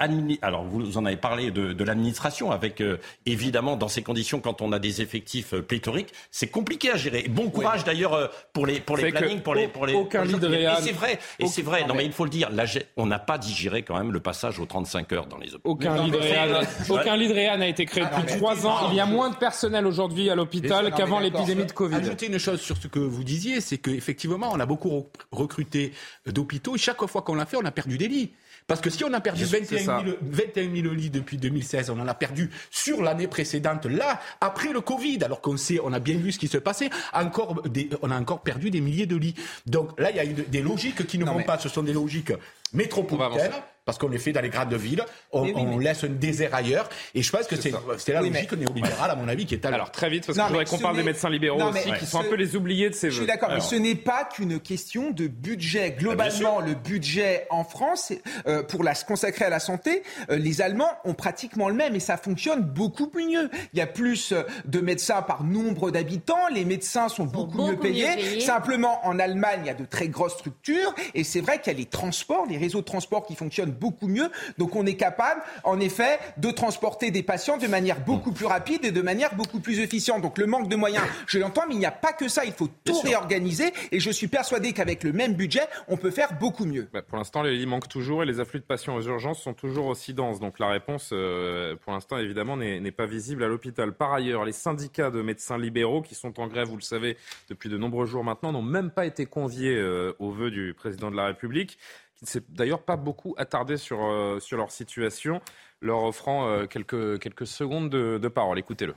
alors 0.41 0.63
vous 0.65 0.99
en 0.99 1.05
avez 1.07 1.17
parlé 1.17 1.51
de, 1.51 1.73
de 1.73 1.85
l'administration, 1.85 2.53
avec 2.53 2.81
euh, 2.81 2.99
évidemment 3.27 3.77
dans 3.77 3.89
ces 3.89 4.03
conditions 4.03 4.41
quand 4.41 4.63
on 4.63 4.71
a 4.71 4.79
des 4.79 5.03
effectifs 5.03 5.55
euh, 5.55 5.63
pléthoriques, 5.63 6.13
c'est 6.31 6.49
compliqué 6.49 6.91
à 6.91 6.97
gérer. 6.97 7.27
Bon 7.29 7.51
courage 7.51 7.83
d'ailleurs 7.83 8.15
euh, 8.15 8.29
pour 8.53 8.67
les 8.67 8.79
pour 8.79 8.97
les 8.97 9.11
plannings, 9.11 9.41
pour 9.41 9.55
les 9.55 9.67
pour 9.67 9.87
les. 9.87 9.95
Aucun 9.95 10.27
pour 10.27 10.49
les... 10.49 10.63
Et 10.63 10.69
c'est 10.81 10.93
vrai, 10.93 11.19
et 11.41 11.47
c'est 11.49 11.63
vrai. 11.63 11.87
Non 11.87 11.95
mais 11.95 12.05
il 12.05 12.13
faut 12.13 12.25
le 12.25 12.31
dire, 12.31 12.51
on 12.97 13.07
n'a 13.07 13.19
pas 13.19 13.39
digéré 13.61 13.83
quand 13.83 13.99
même 13.99 14.13
le 14.13 14.21
passage 14.21 14.59
aux 14.59 14.65
35 14.65 15.13
heures 15.13 15.27
dans 15.27 15.37
les 15.37 15.55
hôpitaux. 15.55 15.71
Aucun 15.71 16.03
lidréan, 16.03 16.63
aucun 16.89 17.17
n'a 17.59 17.69
été 17.69 17.85
créé 17.85 18.05
depuis 18.05 18.39
trois 18.39 18.67
ans. 18.67 18.91
Il 18.91 18.97
y 18.97 19.01
a 19.01 19.07
moins 19.07 19.31
de 19.31 19.37
personnel 19.37 19.87
aujourd'hui 19.87 20.31
à 20.31 20.35
l'hôpital 20.35 20.93
avant 20.99 21.21
l'épidémie 21.21 21.67
de 21.67 21.73
Covid. 21.73 21.97
Ajouter 21.97 22.27
une 22.27 22.39
chose 22.39 22.61
sur 22.61 22.77
ce 22.77 22.89
que 22.89 22.99
vous 22.99 23.25
disiez, 23.25 23.61
c'est 23.61 23.79
qu'effectivement, 23.79 24.51
on 24.53 24.61
a 24.61 24.67
beaucoup 24.67 25.07
recruté 25.31 25.93
d'hôpitaux 26.27 26.77
et 26.77 26.79
chaque 26.79 27.05
fois 27.07 27.23
qu'on 27.23 27.35
l'a 27.35 27.47
fait, 27.47 27.57
on 27.57 27.65
a 27.65 27.71
perdu 27.71 27.99
des 27.99 28.09
lits. 28.09 28.33
Parce 28.67 28.81
que 28.81 28.91
si 28.91 29.03
on 29.05 29.13
a 29.13 29.21
perdu 29.21 29.45
21 29.45 30.75
000, 30.75 30.95
lits 30.95 31.11
depuis 31.11 31.39
2016, 31.39 31.91
on 31.91 31.99
en 31.99 32.07
a 32.07 32.15
perdu 32.15 32.51
sur 32.71 33.03
l'année 33.03 33.27
précédente, 33.27 33.87
là, 33.87 34.21
après 34.41 34.73
le 34.73 34.81
Covid, 34.81 35.19
alors 35.25 35.41
qu'on 35.41 35.57
sait, 35.57 35.81
on 35.83 35.93
a 35.93 35.99
bien 35.99 36.17
vu 36.17 36.31
ce 36.31 36.39
qui 36.39 36.47
se 36.47 36.59
passait, 36.59 36.89
encore 37.13 37.61
on 38.03 38.11
a 38.13 38.17
encore 38.17 38.43
perdu 38.43 38.71
des 38.71 38.81
milliers 38.81 39.07
de 39.07 39.17
lits. 39.17 39.35
Donc 39.67 39.99
là, 39.99 40.11
il 40.11 40.17
y 40.17 40.21
a 40.21 40.25
des 40.25 40.63
logiques 40.63 41.05
qui 41.07 41.19
ne 41.19 41.25
vont 41.25 41.43
pas, 41.43 41.59
ce 41.59 41.69
sont 41.69 41.83
des 41.83 41.93
logiques 41.93 42.33
métropolitaines 42.73 43.53
parce 43.91 43.99
qu'on 43.99 44.09
les 44.09 44.19
fait 44.19 44.33
dans 44.33 44.41
les 44.41 44.51
grandes 44.51 44.73
villes, 44.75 45.05
on, 45.33 45.79
laisse 45.79 46.05
un 46.05 46.11
désert 46.11 46.55
ailleurs. 46.55 46.89
Et 47.15 47.23
je 47.23 47.33
pense 47.33 47.49
que 47.49 47.57
c'est 47.57 48.13
la 48.13 48.21
logique 48.21 48.53
néolibérale, 48.53 49.11
à 49.11 49.17
mon 49.17 49.27
avis, 49.27 49.47
qui 49.47 49.55
est 49.55 49.65
à 49.65 49.75
Alors 49.75 49.91
très 49.91 50.09
vite, 50.09 50.27
parce 50.27 50.39
que 50.39 50.45
je 50.45 50.49
voudrais 50.49 50.65
qu'on 50.65 50.79
parle 50.79 50.97
des 50.97 51.03
médecins 51.03 51.29
libéraux 51.29 51.61
aussi, 51.61 51.91
qui 51.99 52.07
sont 52.07 52.21
un 52.21 52.25
peu 52.25 52.37
les 52.37 52.55
oubliés 52.55 52.91
de 52.91 52.95
ces. 52.95 53.11
Je 53.11 53.17
suis 53.17 53.27
d'accord, 53.27 53.51
mais 53.53 53.61
ce 53.61 53.75
n'est 53.75 53.97
pas 53.97 54.25
qu'une 54.25 54.61
question 54.61 55.11
de 55.11 55.27
budget. 55.27 55.97
Globalement, 55.99 56.61
le 56.61 56.75
budget 56.75 57.47
en 57.51 57.65
France, 57.65 58.13
euh, 58.47 58.63
pour 58.63 58.85
la, 58.85 58.95
se 58.95 59.05
consacrer 59.05 59.47
à 59.47 59.51
la 59.51 59.59
santé, 59.59 60.05
euh, 60.31 60.37
les 60.37 60.61
Allemands 60.61 60.93
ont 61.05 61.15
pratiquement 61.15 61.69
le 61.69 61.75
même 61.75 61.97
et 61.97 62.01
ça 62.01 62.17
fonctionne 62.17 62.63
beaucoup 62.63 63.11
mieux. 63.17 63.51
Il 63.73 63.79
y 63.79 63.83
a 63.83 63.89
plus 63.89 64.31
euh, 64.31 64.43
de 64.67 64.79
médecins 64.81 65.23
par 65.23 65.43
nombre 65.43 65.91
d'habitants, 65.91 66.47
les 66.55 66.65
médecins 66.65 67.09
sont 67.09 67.25
beaucoup, 67.25 67.67
mieux, 67.67 67.77
payés. 67.77 68.41
Simplement, 68.41 69.05
en 69.05 69.19
Allemagne, 69.19 69.61
il 69.65 69.67
y 69.67 69.71
a 69.71 69.75
de 69.75 69.85
très 69.85 70.09
grosses 70.09 70.35
structures 70.35 70.95
et 71.15 71.25
c'est 71.25 71.41
vrai 71.41 71.61
qu'il 71.61 71.73
y 71.73 71.77
a 71.77 71.79
les 71.79 71.87
transports, 71.87 72.47
les 72.49 72.59
réseaux 72.61 72.81
de 72.81 72.85
transport 72.85 73.27
qui 73.27 73.35
fonctionnent 73.35 73.73
beaucoup 73.73 74.09
mieux. 74.09 74.31
Donc 74.59 74.77
on 74.77 74.87
est 74.87 74.95
capable, 74.95 75.43
en 75.65 75.81
effet, 75.81 76.19
de 76.37 76.51
transporter 76.51 77.11
des 77.11 77.23
patients 77.23 77.57
de 77.57 77.67
manière 77.67 78.01
beaucoup 78.01 78.33
plus 78.33 78.47
rapide 78.47 78.85
et 78.85 78.93
de 78.93 79.03
manière 79.03 79.35
beaucoup 79.35 79.61
plus 79.61 79.81
efficiente. 79.81 80.23
Donc 80.23 80.39
le 80.39 80.47
manque 80.47 80.69
de 80.69 80.77
moyens, 80.77 81.05
je 81.27 81.39
l'entends, 81.39 81.63
mais 81.69 81.75
il 81.75 81.79
n'y 81.79 81.87
a 81.87 81.91
pas 81.91 82.13
que 82.13 82.29
ça. 82.29 82.45
Il 82.45 82.53
faut 82.53 82.69
tout 82.85 83.01
réorganiser. 83.01 83.73
Et 83.93 84.01
je 84.01 84.11
suis 84.11 84.29
persuadé 84.29 84.73
qu'avec 84.73 85.03
le 85.03 85.13
même 85.13 85.35
budget, 85.35 85.63
on 85.89 85.97
peut 85.97 86.11
faire 86.11 86.39
beaucoup 86.39 86.65
mieux. 86.65 86.89
Bah, 86.93 87.03
pour 87.03 87.19
l'instant, 87.19 87.43
les 87.43 87.57
lits 87.57 87.67
manquent 87.67 87.89
toujours 87.89 88.23
et 88.23 88.27
les 88.27 88.41
afflux 88.41 88.61
de 88.61 88.65
patients 88.65 88.97
aux 88.97 89.03
urgences 89.03 89.43
sont 89.43 89.55
toujours 89.55 89.87
aussi 89.87 90.15
denses. 90.15 90.41
Donc 90.41 90.59
la 90.59 90.69
réponse, 90.69 91.11
euh, 91.13 91.77
pour 91.77 91.93
l'instant, 91.93 92.19
évidemment, 92.19 92.57
n'est 92.57 92.91
pas 92.91 93.07
visible 93.07 93.43
à 93.45 93.49
l'hôpital. 93.49 93.93
Par 93.93 94.13
ailleurs, 94.13 94.45
les 94.45 94.53
syndicats 94.53 95.11
de 95.11 95.23
médecins 95.23 95.59
libéraux 95.59 96.03
qui 96.03 96.15
sont 96.15 96.41
en 96.41 96.47
grève, 96.47 96.69
vous 96.69 96.77
le 96.77 96.83
savez, 96.83 97.17
depuis 97.49 97.69
de 97.69 97.79
nombreux 97.79 98.07
jours 98.07 98.25
maintenant, 98.25 98.53
n'ont 98.53 98.63
même 98.63 98.91
pas 98.91 99.07
été 99.07 99.27
conviés 99.27 99.77
euh, 99.77 100.13
au 100.19 100.31
vœu 100.31 100.51
du 100.51 100.75
président 100.75 101.11
de 101.11 101.17
la 101.17 101.27
République 101.27 101.79
qui 102.21 102.27
ne 102.27 102.29
s'est 102.29 102.43
d'ailleurs 102.51 102.83
pas 102.83 102.97
beaucoup 102.97 103.35
attardé 103.39 103.79
sur, 103.79 104.05
euh, 104.05 104.41
sur 104.41 104.59
leur 104.59 104.71
situation, 104.71 105.41
leur 105.81 106.05
offrant 106.05 106.47
euh, 106.47 106.67
quelques, 106.67 107.19
quelques 107.19 107.47
secondes 107.47 107.89
de, 107.89 108.29
parole. 108.29 108.59
Écoutez-le. 108.59 108.95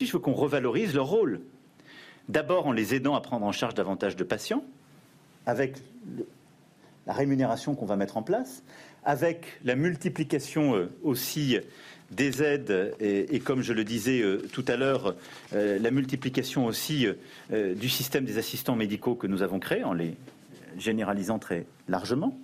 Je 0.00 0.12
veux 0.12 0.18
qu'on 0.18 0.32
revalorise 0.32 0.92
leur 0.92 1.06
rôle. 1.06 1.40
D'abord 2.28 2.66
en 2.66 2.72
les 2.72 2.96
aidant 2.96 3.14
à 3.14 3.20
prendre 3.20 3.46
en 3.46 3.52
charge 3.52 3.74
davantage 3.74 4.16
de 4.16 4.24
patients, 4.24 4.64
avec 5.46 5.76
la 7.06 7.12
rémunération 7.12 7.76
qu'on 7.76 7.86
va 7.86 7.94
mettre 7.94 8.16
en 8.16 8.24
place, 8.24 8.64
avec 9.04 9.46
la 9.62 9.76
multiplication 9.76 10.74
euh, 10.74 10.90
aussi 11.04 11.58
des 12.10 12.42
aides 12.42 12.96
et, 12.98 13.38
comme 13.38 13.62
je 13.62 13.74
le 13.74 13.84
disais 13.84 14.22
tout 14.50 14.64
à 14.66 14.76
l'heure, 14.76 15.14
la 15.52 15.90
multiplication 15.90 16.64
aussi 16.64 17.06
du 17.50 17.88
système 17.90 18.24
des 18.24 18.38
assistants 18.38 18.76
médicaux 18.76 19.14
que 19.14 19.26
nous 19.26 19.42
avons 19.42 19.58
créé 19.58 19.84
en 19.84 19.92
les 19.92 20.16
généralisant 20.78 21.38
très 21.38 21.66
largement. 21.88 22.38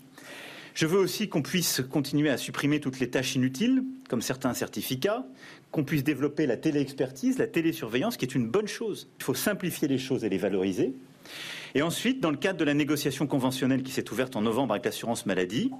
Je 0.74 0.86
veux 0.86 0.98
aussi 0.98 1.28
qu'on 1.28 1.42
puisse 1.42 1.82
continuer 1.88 2.30
à 2.30 2.36
supprimer 2.36 2.80
toutes 2.80 2.98
les 2.98 3.08
tâches 3.08 3.36
inutiles, 3.36 3.84
comme 4.08 4.20
certains 4.20 4.54
certificats, 4.54 5.24
qu'on 5.70 5.84
puisse 5.84 6.02
développer 6.02 6.46
la 6.46 6.56
téléexpertise, 6.56 7.38
la 7.38 7.46
télésurveillance, 7.46 8.16
qui 8.16 8.24
est 8.24 8.34
une 8.34 8.48
bonne 8.48 8.66
chose. 8.66 9.08
Il 9.18 9.24
faut 9.24 9.34
simplifier 9.34 9.86
les 9.86 9.98
choses 9.98 10.24
et 10.24 10.28
les 10.28 10.38
valoriser. 10.38 10.94
Et 11.76 11.82
ensuite, 11.82 12.20
dans 12.20 12.30
le 12.30 12.36
cadre 12.36 12.58
de 12.58 12.64
la 12.64 12.74
négociation 12.74 13.26
conventionnelle 13.26 13.82
qui 13.82 13.92
s'est 13.92 14.10
ouverte 14.10 14.34
en 14.34 14.42
novembre 14.42 14.74
avec 14.74 14.84
l'assurance 14.84 15.26
maladie, 15.26 15.70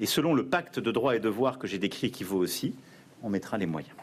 et 0.00 0.06
selon 0.06 0.32
le 0.32 0.46
pacte 0.46 0.78
de 0.78 0.90
droits 0.92 1.16
et 1.16 1.20
devoirs 1.20 1.58
que 1.58 1.66
j'ai 1.66 1.78
décrit 1.78 2.10
qui 2.10 2.22
vaut 2.22 2.38
aussi, 2.38 2.74
on 3.22 3.30
mettra 3.30 3.58
les 3.58 3.66
moyens. 3.66 3.96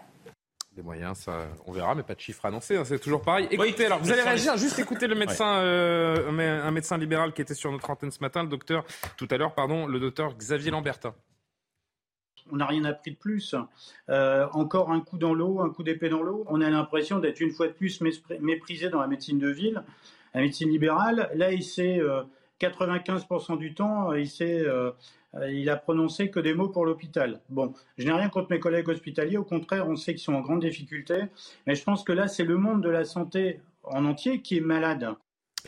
Les 0.75 0.81
moyens, 0.81 1.19
ça, 1.19 1.47
on 1.67 1.71
verra, 1.71 1.93
mais 1.93 2.01
pas 2.01 2.15
de 2.15 2.19
chiffres 2.19 2.45
annoncés, 2.45 2.77
hein, 2.77 2.83
c'est 2.83 2.97
toujours 2.97 3.21
pareil. 3.21 3.47
Écoutez, 3.51 3.85
alors, 3.85 3.99
vous 3.99 4.11
allez 4.11 4.23
réagir, 4.23 4.57
juste 4.57 4.79
écouter 4.79 5.05
le 5.05 5.13
médecin, 5.13 5.57
euh, 5.57 6.29
un 6.29 6.71
médecin 6.71 6.97
libéral 6.97 7.31
qui 7.33 7.43
était 7.43 7.53
sur 7.53 7.71
notre 7.71 7.87
antenne 7.91 8.09
ce 8.09 8.19
matin, 8.21 8.41
le 8.41 8.49
docteur, 8.49 8.83
tout 9.15 9.27
à 9.29 9.37
l'heure, 9.37 9.53
pardon, 9.53 9.85
le 9.85 9.99
docteur 9.99 10.35
Xavier 10.35 10.71
Lambertin. 10.71 11.13
On 12.51 12.57
n'a 12.57 12.65
rien 12.65 12.83
appris 12.85 13.11
de 13.11 13.17
plus. 13.17 13.55
Euh, 14.09 14.47
encore 14.51 14.91
un 14.91 14.99
coup 14.99 15.17
dans 15.17 15.33
l'eau, 15.33 15.61
un 15.61 15.69
coup 15.69 15.83
d'épée 15.83 16.09
dans 16.09 16.23
l'eau. 16.23 16.43
On 16.47 16.61
a 16.61 16.69
l'impression 16.69 17.19
d'être 17.19 17.39
une 17.39 17.51
fois 17.51 17.67
de 17.67 17.73
plus 17.73 18.01
méprisé 18.39 18.89
dans 18.89 18.99
la 18.99 19.07
médecine 19.07 19.39
de 19.39 19.49
ville, 19.49 19.83
la 20.33 20.41
médecine 20.41 20.69
libérale. 20.69 21.29
Là, 21.35 21.51
il 21.51 21.63
sait, 21.63 22.01
95% 22.59 23.53
euh, 23.53 23.57
du 23.57 23.73
temps, 23.73 24.13
il 24.13 24.27
sait 24.27 24.61
euh, 24.61 24.91
il 25.49 25.69
a 25.69 25.77
prononcé 25.77 26.29
que 26.29 26.39
des 26.39 26.53
mots 26.53 26.69
pour 26.69 26.85
l'hôpital. 26.85 27.41
Bon, 27.49 27.73
je 27.97 28.05
n'ai 28.05 28.11
rien 28.11 28.29
contre 28.29 28.51
mes 28.51 28.59
collègues 28.59 28.89
hospitaliers, 28.89 29.37
au 29.37 29.43
contraire, 29.43 29.87
on 29.87 29.95
sait 29.95 30.13
qu'ils 30.13 30.23
sont 30.23 30.33
en 30.33 30.41
grande 30.41 30.61
difficulté, 30.61 31.15
mais 31.65 31.75
je 31.75 31.83
pense 31.83 32.03
que 32.03 32.11
là, 32.11 32.27
c'est 32.27 32.43
le 32.43 32.57
monde 32.57 32.83
de 32.83 32.89
la 32.89 33.03
santé 33.03 33.59
en 33.83 34.05
entier 34.05 34.41
qui 34.41 34.57
est 34.57 34.61
malade 34.61 35.15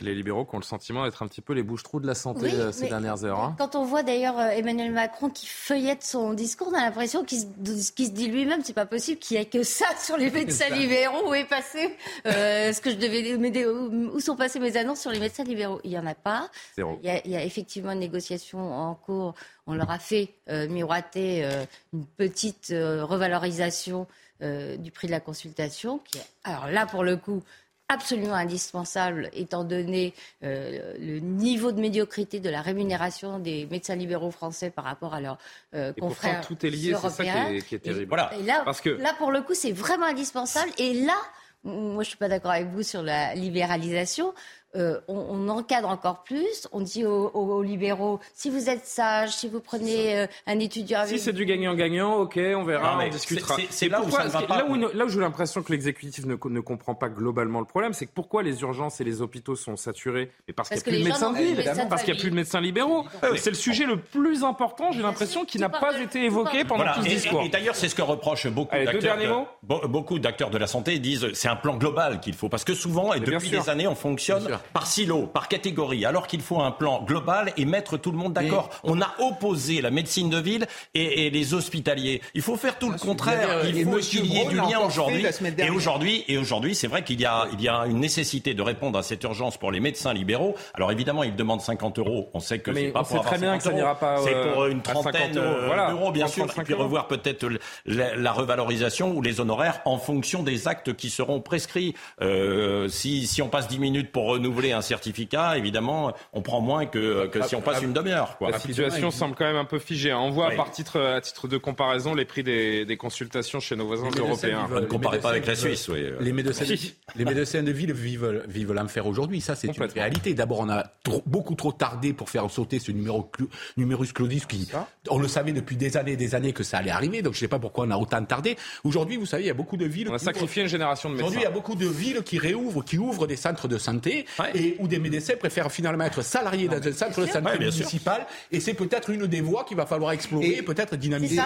les 0.00 0.14
libéraux 0.14 0.44
qui 0.44 0.54
ont 0.54 0.58
le 0.58 0.64
sentiment 0.64 1.04
d'être 1.04 1.22
un 1.22 1.28
petit 1.28 1.40
peu 1.40 1.54
les 1.54 1.62
bouches-trous 1.62 2.00
de 2.00 2.06
la 2.06 2.14
santé 2.14 2.52
euh, 2.52 2.72
ces 2.72 2.88
dernières 2.88 3.24
heures. 3.24 3.40
Hein. 3.40 3.54
Quand 3.58 3.76
on 3.76 3.84
voit 3.84 4.02
d'ailleurs 4.02 4.38
euh, 4.38 4.50
Emmanuel 4.50 4.92
Macron 4.92 5.30
qui 5.30 5.46
feuillette 5.46 6.04
son 6.04 6.34
discours, 6.34 6.68
on 6.70 6.74
a 6.74 6.82
l'impression 6.82 7.24
qu'il 7.24 7.40
se, 7.40 8.10
dit 8.10 8.28
lui-même, 8.28 8.62
c'est 8.62 8.74
pas 8.74 8.86
possible 8.86 9.18
qu'il 9.18 9.36
n'y 9.36 9.42
ait 9.42 9.46
que 9.46 9.62
ça 9.62 9.86
sur 9.98 10.16
les 10.16 10.30
médecins 10.30 10.68
libéraux. 10.68 11.30
Où 11.30 11.34
est 11.34 11.44
passé 11.44 11.96
euh, 12.26 12.72
ce 12.72 12.80
que 12.80 12.90
je 12.90 12.96
devais 12.96 13.34
Où 13.34 14.20
sont 14.20 14.36
passées 14.36 14.60
mes 14.60 14.76
annonces 14.76 15.00
sur 15.00 15.10
les 15.10 15.20
médecins 15.20 15.44
libéraux? 15.44 15.80
Il 15.84 15.90
y 15.90 15.98
en 15.98 16.06
a 16.06 16.14
pas. 16.14 16.50
Il 16.76 16.84
y, 17.02 17.08
a, 17.08 17.20
il 17.24 17.30
y, 17.30 17.36
a, 17.36 17.44
effectivement 17.44 17.92
une 17.92 18.00
négociation 18.00 18.72
en 18.72 18.94
cours. 18.94 19.34
On 19.66 19.74
leur 19.74 19.90
a 19.90 19.98
fait 19.98 20.34
miroiter 20.48 21.48
une 21.92 22.06
petite 22.06 22.68
revalorisation 22.68 24.06
du 24.40 24.90
prix 24.92 25.06
de 25.06 25.12
la 25.12 25.20
consultation. 25.20 25.98
Qui 25.98 26.18
alors 26.44 26.68
là, 26.68 26.86
pour 26.86 27.02
le 27.02 27.16
coup, 27.16 27.42
absolument 27.88 28.34
indispensable 28.34 29.30
étant 29.32 29.64
donné 29.64 30.14
euh, 30.42 30.94
le 30.98 31.20
niveau 31.20 31.72
de 31.72 31.80
médiocrité 31.80 32.40
de 32.40 32.50
la 32.50 32.60
rémunération 32.60 33.38
des 33.38 33.66
médecins 33.70 33.94
libéraux 33.94 34.30
français 34.30 34.70
par 34.70 34.84
rapport 34.84 35.14
à 35.14 35.20
leurs 35.20 35.38
euh, 35.74 35.92
confrères 35.92 36.46
tout 36.46 36.66
est 36.66 36.70
lié, 36.70 36.94
c'est 37.00 37.10
ça 37.10 37.24
qui 37.24 37.74
est, 37.74 37.78
terrible. 37.78 38.08
voilà. 38.08 38.32
là, 38.44 38.62
Parce 38.64 38.80
que... 38.80 38.90
là, 38.90 39.14
pour 39.18 39.30
le 39.30 39.42
coup, 39.42 39.54
c'est 39.54 39.72
vraiment 39.72 40.06
indispensable. 40.06 40.70
Et 40.78 40.94
là, 40.94 41.16
moi, 41.64 42.02
je 42.02 42.08
suis 42.08 42.18
pas 42.18 42.28
d'accord 42.28 42.52
avec 42.52 42.68
vous 42.68 42.82
sur 42.82 43.02
la 43.02 43.34
libéralisation. 43.34 44.34
Euh, 44.76 45.00
on, 45.08 45.48
encadre 45.48 45.88
encore 45.88 46.22
plus. 46.24 46.68
On 46.72 46.80
dit 46.80 47.04
aux, 47.06 47.62
libéraux 47.62 48.20
si 48.34 48.50
vous 48.50 48.68
êtes 48.68 48.84
sage, 48.84 49.30
si 49.30 49.48
vous 49.48 49.60
prenez 49.60 50.18
euh, 50.18 50.26
un 50.46 50.58
étudiant 50.58 51.06
Si 51.06 51.18
c'est 51.18 51.32
du 51.32 51.46
gagnant-gagnant, 51.46 52.16
ok, 52.16 52.38
on 52.56 52.64
verra, 52.64 52.98
on 52.98 53.08
discutera. 53.08 53.56
C'est 53.70 53.88
là, 53.88 54.02
où 54.02 54.10
ça 54.10 54.24
va 54.24 54.42
pas. 54.42 54.58
Là 54.58 54.66
où, 54.68 54.74
là 54.74 55.04
où 55.04 55.08
j'ai 55.08 55.20
l'impression 55.20 55.62
que 55.62 55.72
l'exécutif 55.72 56.26
ne, 56.26 56.34
ne, 56.34 56.60
comprend 56.60 56.94
pas 56.94 57.08
globalement 57.08 57.60
le 57.60 57.66
problème, 57.66 57.92
c'est 57.92 58.06
que 58.06 58.12
pourquoi 58.12 58.42
les 58.42 58.60
urgences 58.62 59.00
et 59.00 59.04
les 59.04 59.22
hôpitaux 59.22 59.56
sont 59.56 59.76
saturés? 59.76 60.30
Mais 60.48 60.52
parce, 60.52 60.68
qu'il 60.68 60.76
n'y 60.76 60.82
a 60.82 60.84
plus 60.84 60.98
de 60.98 61.04
médecins 61.04 61.32
de 61.32 61.38
ville, 61.38 61.88
parce 61.88 62.02
qu'il 62.02 62.12
n'y 62.12 62.18
a 62.18 62.20
plus 62.20 62.30
de 62.30 62.36
médecins 62.36 62.60
libéraux. 62.60 63.04
C'est 63.36 63.50
le 63.50 63.56
sujet 63.56 63.86
le 63.86 63.98
plus 63.98 64.44
important, 64.44 64.92
j'ai 64.92 65.02
l'impression, 65.02 65.44
qui 65.44 65.58
n'a 65.58 65.68
pas 65.68 65.98
été 66.00 66.24
évoqué 66.24 66.64
pendant 66.64 66.92
tout 66.94 67.02
ce 67.02 67.08
discours. 67.08 67.42
Et, 67.42 67.48
d'ailleurs, 67.48 67.76
c'est 67.76 67.88
ce 67.88 67.94
que 67.94 68.02
reprochent 68.02 68.48
beaucoup 68.48 68.76
d'acteurs. 68.76 69.46
Beaucoup 69.62 70.18
d'acteurs 70.18 70.50
de 70.50 70.58
la 70.58 70.66
santé 70.66 70.98
disent 70.98 71.32
c'est 71.32 71.48
un 71.48 71.56
plan 71.56 71.76
global 71.76 72.20
qu'il 72.20 72.34
faut, 72.34 72.48
parce 72.48 72.64
que 72.64 72.74
souvent, 72.74 73.14
et 73.14 73.20
depuis 73.20 73.50
des 73.50 73.70
années, 73.70 73.86
on 73.86 73.94
fonctionne 73.94 74.58
par 74.72 74.86
silo, 74.86 75.26
par 75.26 75.48
catégorie, 75.48 76.04
alors 76.04 76.26
qu'il 76.26 76.40
faut 76.40 76.60
un 76.60 76.70
plan 76.70 77.02
global 77.02 77.52
et 77.56 77.64
mettre 77.64 77.96
tout 77.96 78.10
le 78.10 78.18
monde 78.18 78.32
d'accord. 78.32 78.70
On 78.84 79.00
a 79.00 79.14
opposé 79.18 79.80
la 79.80 79.90
médecine 79.90 80.30
de 80.30 80.38
ville 80.38 80.66
et, 80.94 81.30
les 81.30 81.54
hospitaliers. 81.54 82.20
Il 82.34 82.42
faut 82.42 82.56
faire 82.56 82.78
tout 82.78 82.90
le 82.90 82.98
contraire. 82.98 83.64
Il 83.66 83.84
faut 83.84 83.98
qu'il 83.98 84.26
y 84.26 84.38
ait 84.38 84.46
du 84.46 84.56
lien 84.56 84.80
aujourd'hui. 84.80 85.26
Et 85.58 85.70
aujourd'hui, 85.70 86.24
et 86.28 86.38
aujourd'hui, 86.38 86.74
c'est 86.74 86.86
vrai 86.86 87.02
qu'il 87.02 87.20
y 87.20 87.24
a, 87.24 87.46
il 87.52 87.60
y 87.60 87.68
a 87.68 87.86
une 87.86 88.00
nécessité 88.00 88.54
de 88.54 88.62
répondre 88.62 88.98
à 88.98 89.02
cette 89.02 89.22
urgence 89.24 89.56
pour 89.56 89.70
les 89.70 89.80
médecins 89.80 90.12
libéraux. 90.12 90.54
Alors 90.74 90.92
évidemment, 90.92 91.22
ils 91.22 91.36
demandent 91.36 91.60
50 91.60 91.98
euros. 91.98 92.30
On 92.34 92.40
sait 92.40 92.58
que 92.58 92.72
c'est 92.74 92.88
pas 92.88 93.02
pour 93.02 93.22
très 93.22 93.38
bien 93.38 93.56
que 93.56 93.62
ça 93.62 93.72
n'ira 93.72 93.98
pas. 93.98 94.18
C'est 94.22 94.52
pour 94.52 94.62
euh, 94.62 94.70
une 94.70 94.82
trentaine 94.82 95.32
d'euros, 95.32 96.12
bien 96.12 96.28
sûr. 96.28 96.44
Et 96.44 96.62
puis 96.62 96.74
revoir 96.74 97.08
peut-être 97.08 97.46
la, 97.86 98.32
revalorisation 98.32 99.12
ou 99.14 99.22
les 99.22 99.40
honoraires 99.40 99.80
en 99.84 99.98
fonction 99.98 100.42
des 100.42 100.68
actes 100.68 100.94
qui 100.94 101.10
seront 101.10 101.40
prescrits. 101.40 101.94
Euh, 102.20 102.88
si, 102.88 103.26
si 103.26 103.40
on 103.42 103.48
passe 103.48 103.68
10 103.68 103.78
minutes 103.78 104.12
pour 104.12 104.26
renouveler 104.26 104.55
un 104.72 104.82
certificat, 104.82 105.56
évidemment, 105.58 106.12
on 106.32 106.42
prend 106.42 106.60
moins 106.60 106.86
que, 106.86 107.26
que 107.26 107.42
si 107.42 107.54
on 107.54 107.60
passe 107.60 107.82
une 107.82 107.92
demi-heure. 107.92 108.36
La 108.40 108.58
situation 108.58 109.10
semble 109.10 109.34
quand 109.34 109.44
même 109.44 109.56
un 109.56 109.64
peu 109.64 109.78
figée. 109.78 110.12
On 110.12 110.30
voit 110.30 110.50
par 110.52 110.70
titre, 110.70 111.00
à 111.00 111.20
titre 111.20 111.48
de 111.48 111.58
comparaison 111.58 112.14
les 112.14 112.24
prix 112.24 112.42
des, 112.42 112.84
des 112.84 112.96
consultations 112.96 113.60
chez 113.60 113.76
nos 113.76 113.86
voisins 113.86 114.08
européens. 114.16 114.68
ne 114.68 114.86
comparez 114.86 115.20
pas 115.20 115.30
avec 115.30 115.46
la 115.46 115.54
Suisse. 115.54 115.88
Oui. 115.88 116.06
Les, 116.20 116.32
médecins, 116.32 116.64
les 117.16 117.24
médecins 117.24 117.62
de 117.62 117.70
ville 117.70 117.92
vivent, 117.92 118.44
vivent 118.48 118.72
l'enfer 118.72 119.06
aujourd'hui. 119.06 119.40
Ça, 119.40 119.54
c'est 119.54 119.68
une 119.68 119.84
réalité. 119.84 120.34
D'abord, 120.34 120.60
on 120.60 120.68
a 120.68 120.84
beaucoup 121.26 121.54
trop 121.54 121.72
tardé 121.72 122.12
pour 122.12 122.30
faire 122.30 122.48
sauter 122.50 122.78
ce 122.78 122.92
numéro, 122.92 123.30
numerus 123.76 124.12
clausus 124.12 124.46
qui, 124.46 124.68
on 125.08 125.18
le 125.18 125.28
savait 125.28 125.52
depuis 125.52 125.76
des 125.76 125.96
années 125.96 126.12
et 126.12 126.16
des 126.16 126.34
années 126.34 126.52
que 126.52 126.62
ça 126.62 126.78
allait 126.78 126.90
arriver. 126.90 127.22
Donc, 127.22 127.34
je 127.34 127.38
ne 127.38 127.40
sais 127.40 127.48
pas 127.48 127.58
pourquoi 127.58 127.86
on 127.86 127.90
a 127.90 127.96
autant 127.96 128.24
tardé. 128.24 128.56
Aujourd'hui, 128.84 129.16
vous 129.16 129.26
savez, 129.26 129.44
il 129.44 129.46
y 129.46 129.50
a 129.50 129.54
beaucoup 129.54 129.76
de 129.76 129.86
villes. 129.86 130.08
On 130.10 130.14
a 130.14 130.18
sacrifié 130.18 130.62
une 130.62 130.68
génération 130.68 131.08
de 131.08 131.14
médecins. 131.14 131.26
Aujourd'hui, 131.26 131.42
il 131.42 131.44
y 131.44 131.52
a 131.52 131.54
beaucoup 131.54 131.74
de 131.74 131.86
villes 131.86 132.22
qui 132.22 132.38
réouvrent, 132.38 132.84
qui 132.84 132.98
ouvrent 132.98 133.26
des 133.26 133.36
centres 133.36 133.68
de 133.68 133.78
santé 133.78 134.26
et 134.54 134.76
où 134.78 134.88
des 134.88 134.98
médecins 134.98 135.34
préfèrent 135.38 135.72
finalement 135.72 136.04
être 136.04 136.22
salariés 136.22 136.68
dans 136.68 136.76
un 136.76 136.92
centre 136.92 137.20
de 137.20 137.26
santé 137.26 137.58
municipal. 137.58 138.26
Et 138.52 138.60
c'est 138.60 138.74
peut-être 138.74 139.10
une 139.10 139.26
des 139.26 139.40
voies 139.40 139.64
qu'il 139.64 139.76
va 139.76 139.86
falloir 139.86 140.12
explorer, 140.12 140.62
peut-être 140.62 140.96
dynamiser. 140.96 141.40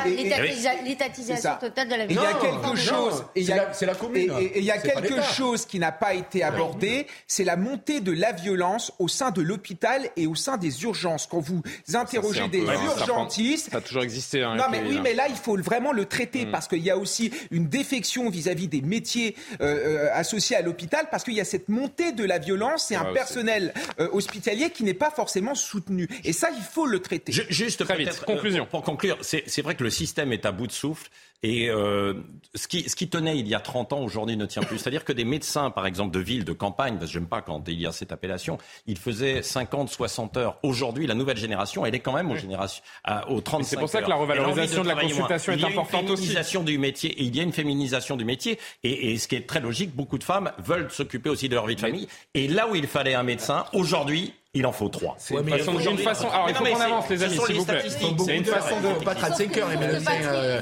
L'étatisation 0.85 1.51
totale 1.61 1.89
de 1.89 1.95
la 1.95 2.07
vie. 2.07 2.15
Il 2.15 2.23
y 2.23 2.27
a 2.27 2.35
quelque 2.35 2.77
chose. 2.77 3.25
C'est 3.73 3.87
la 3.87 3.95
commune. 3.95 4.33
Et 4.41 4.59
il 4.59 4.65
y 4.65 4.71
a 4.71 4.79
quelque 4.79 5.23
chose 5.23 5.67
qui 5.67 5.79
n'a 5.79 5.93
pas 5.93 6.15
été 6.15 6.43
abordé, 6.43 7.07
c'est 7.27 7.45
la 7.45 7.57
montée 7.57 8.01
de 8.01 8.13
la 8.13 8.33
violence 8.33 8.93
au 8.99 9.09
sein 9.09 9.31
de 9.31 9.43
l'hôpital 9.43 10.09
et 10.17 10.27
au 10.27 10.35
sein 10.35 10.57
des 10.57 10.83
urgences. 10.83 11.27
Quand 11.27 11.41
vous 11.41 11.63
interrogez 11.95 12.49
des 12.49 12.63
urgentistes, 12.63 13.71
ça 13.71 13.79
a 13.79 13.81
toujours 13.81 14.03
existé. 14.03 14.43
Hein, 14.43 14.57
non, 14.57 14.65
mais 14.71 14.83
oui, 14.87 15.01
mais 15.03 15.15
là, 15.15 15.29
il 15.29 15.37
faut 15.37 15.57
vraiment 15.57 15.93
le 15.93 16.05
traiter 16.05 16.47
mm. 16.47 16.51
parce 16.51 16.69
qu'il 16.69 16.83
y 16.83 16.91
a 16.91 16.97
aussi 16.97 17.31
une 17.51 17.69
défection 17.69 18.31
vis-à-vis 18.31 18.69
des 18.69 18.83
métiers 18.83 19.37
euh, 19.61 20.07
euh, 20.07 20.09
associés 20.13 20.57
à 20.57 20.63
l'hôpital 20.63 21.07
parce 21.11 21.25
qu'il 21.25 21.35
y 21.35 21.41
a 21.41 21.45
cette 21.45 21.69
montée 21.69 22.13
de 22.13 22.25
la 22.25 22.39
violence 22.39 22.80
et 22.91 22.97
un 22.97 23.13
personnel 23.13 23.75
euh, 23.99 24.09
hospitalier 24.13 24.71
qui 24.71 24.85
n'est 24.85 24.95
pas 24.95 25.11
forcément 25.11 25.55
soutenu. 25.55 26.09
Et 26.25 26.33
ça, 26.33 26.49
il 26.57 26.63
faut 26.63 26.87
le 26.87 27.01
traiter. 27.01 27.33
juste 27.33 27.85
Très 27.85 27.97
vite, 27.97 28.21
conclusion. 28.25 28.67
pour 28.67 28.83
conclure, 28.83 29.19
c'est 29.23 29.63
vrai 29.63 29.75
que 29.75 29.85
le 29.85 29.91
système 29.91 30.33
est 30.33 30.47
à 30.47 30.53
bout 30.53 30.67
de 30.67 30.73
souffle. 30.73 31.11
Et 31.43 31.71
euh, 31.71 32.15
ce, 32.55 32.69
qui, 32.69 32.89
ce 32.89 32.95
qui 32.95 33.09
tenait 33.09 33.39
il 33.39 33.49
y 33.49 33.55
a 33.55 33.61
30 33.61 33.95
ans, 33.95 34.01
aujourd'hui 34.01 34.37
ne 34.37 34.45
tient 34.45 34.63
plus. 34.63 34.79
C'est-à-dire 34.79 35.05
que 35.05 35.13
des 35.13 35.25
médecins, 35.25 35.71
par 35.71 35.87
exemple, 35.87 36.13
de 36.13 36.21
ville, 36.21 36.45
de 36.45 36.53
campagne, 36.53 36.95
parce 36.99 37.07
que 37.07 37.13
j'aime 37.13 37.29
pas 37.29 37.41
quand 37.41 37.67
il 37.69 37.81
y 37.81 37.87
a 37.87 37.93
cette 37.93 38.13
appellation, 38.13 38.59
ils 38.87 38.99
faisaient 38.99 39.43
50, 39.43 39.89
60 39.89 40.37
heures. 40.37 40.59
Aujourd'hui, 40.63 41.07
la 41.07 41.15
nouvelle 41.15 41.39
génération, 41.39 41.87
elle 41.87 41.95
est 41.95 42.01
quand 42.01 42.13
même 42.13 42.31
aux, 42.31 42.37
générations, 42.37 42.83
aux 43.29 43.41
35 43.41 43.69
C'est 43.69 43.77
pour 43.79 43.89
ça 43.89 44.03
que 44.03 44.11
la 44.11 44.17
revalorisation 44.17 44.83
de, 44.83 44.89
la 44.89 44.97
consultation 44.97 45.53
est 45.55 45.65
importante 45.65 46.11
aussi. 46.11 46.25
Il 46.25 46.33
y 46.33 46.37
a 46.37 46.41
une 46.41 46.47
féminisation 46.47 46.63
du 46.63 46.79
métier, 46.79 47.11
et 47.11 47.23
il 47.25 47.35
y 47.35 47.41
a 47.41 47.43
une 47.43 47.53
féminisation 47.53 48.17
du 48.17 48.25
métier. 48.27 48.59
Et, 48.85 49.13
et 49.13 49.19
ce 49.19 49.27
qui 49.27 49.37
est 49.37 49.47
très 49.47 49.61
logique, 49.61 49.95
beaucoup 49.97 50.19
de 50.19 50.25
femmes 50.25 50.53
veulent 50.59 50.91
s'occuper 50.91 51.31
aussi 51.31 51.49
de 51.49 51.55
leur 51.55 51.67
vie 51.67 51.77
de 51.77 51.81
famille. 51.81 52.09
Et 52.35 52.49
là 52.49 52.69
où 52.69 52.75
il 52.75 52.87
fallait 52.87 53.15
un 53.15 53.23
médsin, 53.23 53.65
aujourd'hui, 53.73 54.35
il 54.53 54.67
en 54.67 54.73
faut 54.73 54.89
trois. 54.89 55.15
C'est 55.19 55.35
une, 55.35 55.49
façon, 55.49 55.79
une 55.79 55.99
façon. 55.99 56.29
Alors, 56.29 56.49
il 56.49 56.55
faut 56.57 56.65
qu'on 56.65 56.81
avance, 56.81 57.09
les 57.09 57.23
amis, 57.23 57.39
s'il 57.39 57.57
vous 57.57 57.65
plaît. 57.65 57.85
C'est 57.89 58.37
une 58.37 58.45
façon 58.45 58.81
de 58.81 59.05
pas 59.05 59.15
35 59.15 59.57
heures, 59.59 59.69
les 59.69 59.77
médecins. 59.77 60.13
Euh, 60.25 60.61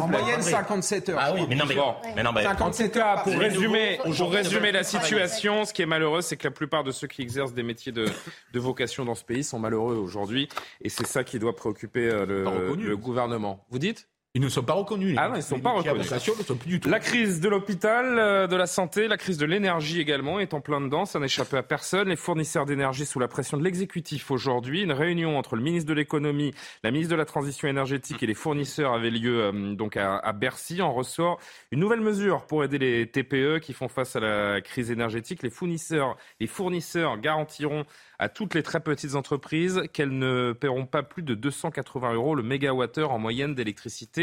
en 0.00 0.06
moyenne, 0.06 0.40
57 0.40 1.08
heures. 1.08 1.18
Ah 1.20 1.32
oui, 1.34 1.40
mais 1.48 1.56
non, 1.56 1.64
mais, 1.66 1.74
bon, 1.74 1.94
mais, 2.14 2.22
non, 2.22 2.32
mais 2.32 2.42
57 2.44 2.96
heures. 2.98 3.22
Pour 3.24 3.32
résumer, 3.34 3.98
pour 4.04 4.30
résumer 4.30 4.70
la 4.70 4.84
situation, 4.84 5.64
ce 5.64 5.72
qui 5.72 5.82
est 5.82 5.86
malheureux, 5.86 6.22
c'est 6.22 6.36
que 6.36 6.46
la 6.46 6.52
plupart 6.52 6.84
de 6.84 6.92
ceux 6.92 7.08
qui 7.08 7.22
exercent 7.22 7.54
des 7.54 7.64
métiers 7.64 7.92
de, 7.92 8.06
de 8.52 8.60
vocation 8.60 9.04
dans 9.04 9.16
ce 9.16 9.24
pays 9.24 9.42
sont 9.42 9.58
malheureux 9.58 9.96
aujourd'hui. 9.96 10.48
Et 10.80 10.88
c'est 10.88 11.06
ça 11.06 11.24
qui 11.24 11.40
doit 11.40 11.56
préoccuper 11.56 12.08
euh, 12.08 12.24
le, 12.24 12.74
le 12.76 12.96
gouvernement. 12.96 13.64
Vous 13.70 13.78
dites? 13.80 14.08
Ils 14.34 14.40
ne 14.40 14.48
sont 14.48 14.62
pas 14.62 14.72
reconnus. 14.72 15.14
Ah 15.18 15.28
non, 15.28 15.34
ils 15.34 15.38
ne 15.38 15.42
sont 15.42 15.60
pas 15.60 15.72
reconnus. 15.72 16.10
La 16.86 17.00
crise 17.00 17.40
de 17.40 17.50
l'hôpital, 17.50 18.18
euh, 18.18 18.46
de 18.46 18.56
la 18.56 18.66
santé, 18.66 19.06
la 19.06 19.18
crise 19.18 19.36
de 19.36 19.44
l'énergie 19.44 20.00
également 20.00 20.40
est 20.40 20.54
en 20.54 20.62
plein 20.62 20.80
dedans. 20.80 21.04
Ça 21.04 21.20
n'échappe 21.20 21.52
à 21.52 21.62
personne. 21.62 22.08
Les 22.08 22.16
fournisseurs 22.16 22.64
d'énergie 22.64 23.04
sous 23.04 23.18
la 23.18 23.28
pression 23.28 23.58
de 23.58 23.62
l'exécutif 23.62 24.30
aujourd'hui. 24.30 24.84
Une 24.84 24.92
réunion 24.92 25.36
entre 25.36 25.54
le 25.54 25.60
ministre 25.60 25.86
de 25.86 25.92
l'économie, 25.92 26.54
la 26.82 26.90
ministre 26.90 27.10
de 27.10 27.18
la 27.18 27.26
transition 27.26 27.68
énergétique 27.68 28.22
et 28.22 28.26
les 28.26 28.32
fournisseurs 28.32 28.94
avait 28.94 29.10
lieu 29.10 29.42
euh, 29.42 29.74
donc 29.74 29.98
à, 29.98 30.16
à, 30.16 30.32
Bercy. 30.32 30.80
En 30.80 30.94
ressort 30.94 31.38
une 31.70 31.80
nouvelle 31.80 32.00
mesure 32.00 32.46
pour 32.46 32.64
aider 32.64 32.78
les 32.78 33.06
TPE 33.06 33.58
qui 33.60 33.74
font 33.74 33.88
face 33.88 34.16
à 34.16 34.20
la 34.20 34.62
crise 34.62 34.90
énergétique. 34.90 35.42
Les 35.42 35.50
fournisseurs, 35.50 36.16
les 36.40 36.46
fournisseurs 36.46 37.18
garantiront 37.18 37.84
à 38.18 38.28
toutes 38.30 38.54
les 38.54 38.62
très 38.62 38.80
petites 38.80 39.14
entreprises 39.14 39.82
qu'elles 39.92 40.16
ne 40.16 40.52
paieront 40.52 40.86
pas 40.86 41.02
plus 41.02 41.22
de 41.22 41.34
280 41.34 42.14
euros 42.14 42.34
le 42.34 42.42
mégawattheure 42.42 43.10
en 43.10 43.18
moyenne 43.18 43.54
d'électricité 43.54 44.21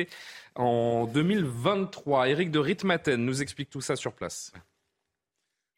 en 0.56 1.06
2023. 1.06 2.30
Éric 2.30 2.52
de 2.52 2.60
Ritmaten 2.60 3.24
nous 3.24 3.42
explique 3.42 3.70
tout 3.70 3.82
ça 3.82 3.96
sur 3.96 4.14
place. 4.14 4.54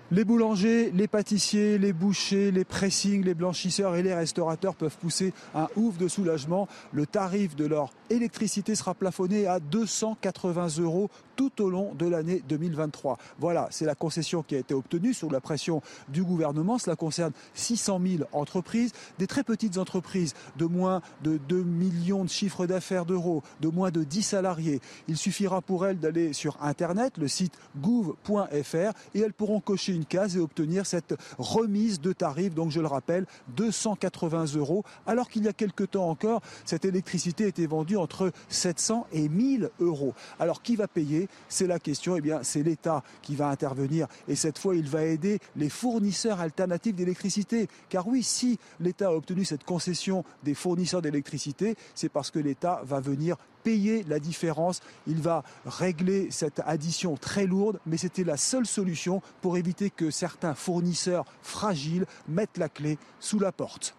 Les 0.10 0.26
boulangers, 0.26 0.92
les 0.92 1.08
pâtissiers, 1.08 1.78
les 1.78 1.94
bouchers, 1.94 2.52
les 2.52 2.66
pressings, 2.66 3.24
les 3.24 3.34
blanchisseurs 3.34 3.96
et 3.96 4.04
les 4.04 4.14
restaurateurs 4.14 4.76
peuvent 4.76 4.98
pousser 4.98 5.34
un 5.56 5.70
ouf 5.78 5.98
de 5.98 6.10
soulagement. 6.10 6.68
Le 6.92 7.06
tarif 7.06 7.56
de 7.56 7.66
leur 7.66 7.94
électricité 8.10 8.76
sera 8.76 8.94
plafonné 8.94 9.48
à 9.48 9.62
280 9.62 10.80
euros 10.80 11.10
tout 11.38 11.62
au 11.62 11.70
long 11.70 11.94
de 11.94 12.06
l'année 12.06 12.44
2023. 12.48 13.18
Voilà, 13.40 13.68
c'est 13.72 13.86
la 13.86 13.96
concession 13.96 14.44
qui 14.44 14.56
a 14.56 14.60
été 14.60 14.74
obtenue 14.74 15.14
sous 15.14 15.30
la 15.30 15.40
pression 15.40 15.82
du 16.10 16.24
gouvernement. 16.24 16.78
Cela 16.78 16.98
concerne 16.98 17.32
600 17.54 18.02
000 18.06 18.24
entreprises, 18.34 18.92
des 19.18 19.28
très 19.28 19.44
petites 19.44 19.78
entreprises 19.78 20.34
de 20.58 20.66
moins 20.66 21.02
de 21.24 21.38
2 21.38 21.64
millions 21.64 22.26
de 22.26 22.30
chiffres 22.30 22.66
d'affaires 22.68 23.06
d'euros, 23.06 23.44
de 23.62 23.70
moins 23.70 23.92
de 23.92 24.04
10 24.04 24.24
salariés. 24.24 24.82
Il 25.08 25.16
suffira 25.16 25.62
pour 25.62 25.86
elles 25.86 26.00
d'aller 26.00 26.34
sur 26.34 26.62
Internet, 26.62 27.18
le 27.18 27.30
site 27.30 27.58
gouv.fr, 27.78 28.92
et 29.16 29.20
elles 29.20 29.34
pourront 29.34 29.62
cocher 29.62 30.01
une 30.02 30.06
case 30.08 30.36
et 30.36 30.40
obtenir 30.40 30.88
cette 30.88 31.14
remise 31.38 32.02
de 32.02 32.12
tarifs. 32.12 32.56
Donc 32.56 32.72
je 32.72 32.82
le 32.82 32.88
rappelle, 32.88 33.28
280 33.56 34.56
euros, 34.56 34.84
alors 35.06 35.30
qu'il 35.30 35.44
y 35.44 35.48
a 35.48 35.54
quelque 35.54 35.84
temps 35.84 36.10
encore, 36.10 36.42
cette 36.66 36.86
électricité 36.86 37.48
était 37.48 37.68
vendue 37.68 37.98
entre 37.98 38.32
700 38.50 39.06
et 39.14 39.30
1000 39.30 39.70
euros. 39.80 40.16
Alors 40.40 40.64
qui 40.64 40.76
va 40.76 40.88
payer? 40.88 41.30
C'est 41.50 41.68
la 41.68 41.78
question. 41.78 42.16
Eh 42.16 42.22
bien, 42.22 42.40
c'est 42.42 42.64
l'État 42.64 43.04
qui 43.22 43.36
va 43.36 43.50
intervenir 43.50 44.08
et 44.28 44.36
cette 44.36 44.58
fois, 44.58 44.76
il 44.76 44.90
va 44.90 45.04
aider 45.04 45.40
les 45.56 45.70
fournisseurs 45.70 46.40
alternatifs 46.40 46.96
d'électricité. 46.96 47.68
Car 47.90 48.08
oui, 48.08 48.24
si 48.24 48.58
l'État 48.80 49.10
a 49.10 49.14
obtenu 49.14 49.46
cette 49.46 49.64
concession 49.64 50.24
des 50.44 50.56
fournisseurs 50.56 51.02
d'électricité, 51.02 51.76
c'est 51.94 52.10
parce 52.10 52.32
que 52.32 52.40
l'État 52.40 52.82
va 52.86 53.00
venir 53.00 53.36
payer 53.64 54.04
la 54.08 54.20
différence. 54.20 54.82
Il 55.08 55.22
va 55.22 55.44
régler 55.66 56.30
cette 56.32 56.62
addition 56.66 57.16
très 57.16 57.46
lourde, 57.46 57.80
mais 57.86 57.98
c'était 57.98 58.24
la 58.24 58.38
seule 58.38 58.66
solution 58.66 59.22
pour 59.42 59.58
éviter 59.58 59.90
que 59.90 60.12
certains 60.12 60.56
fournisseurs 60.56 61.26
fragiles 61.42 62.06
mettent 62.28 62.58
la 62.58 62.70
clé 62.70 62.98
sous 63.20 63.40
la 63.40 63.52
porte. 63.52 63.96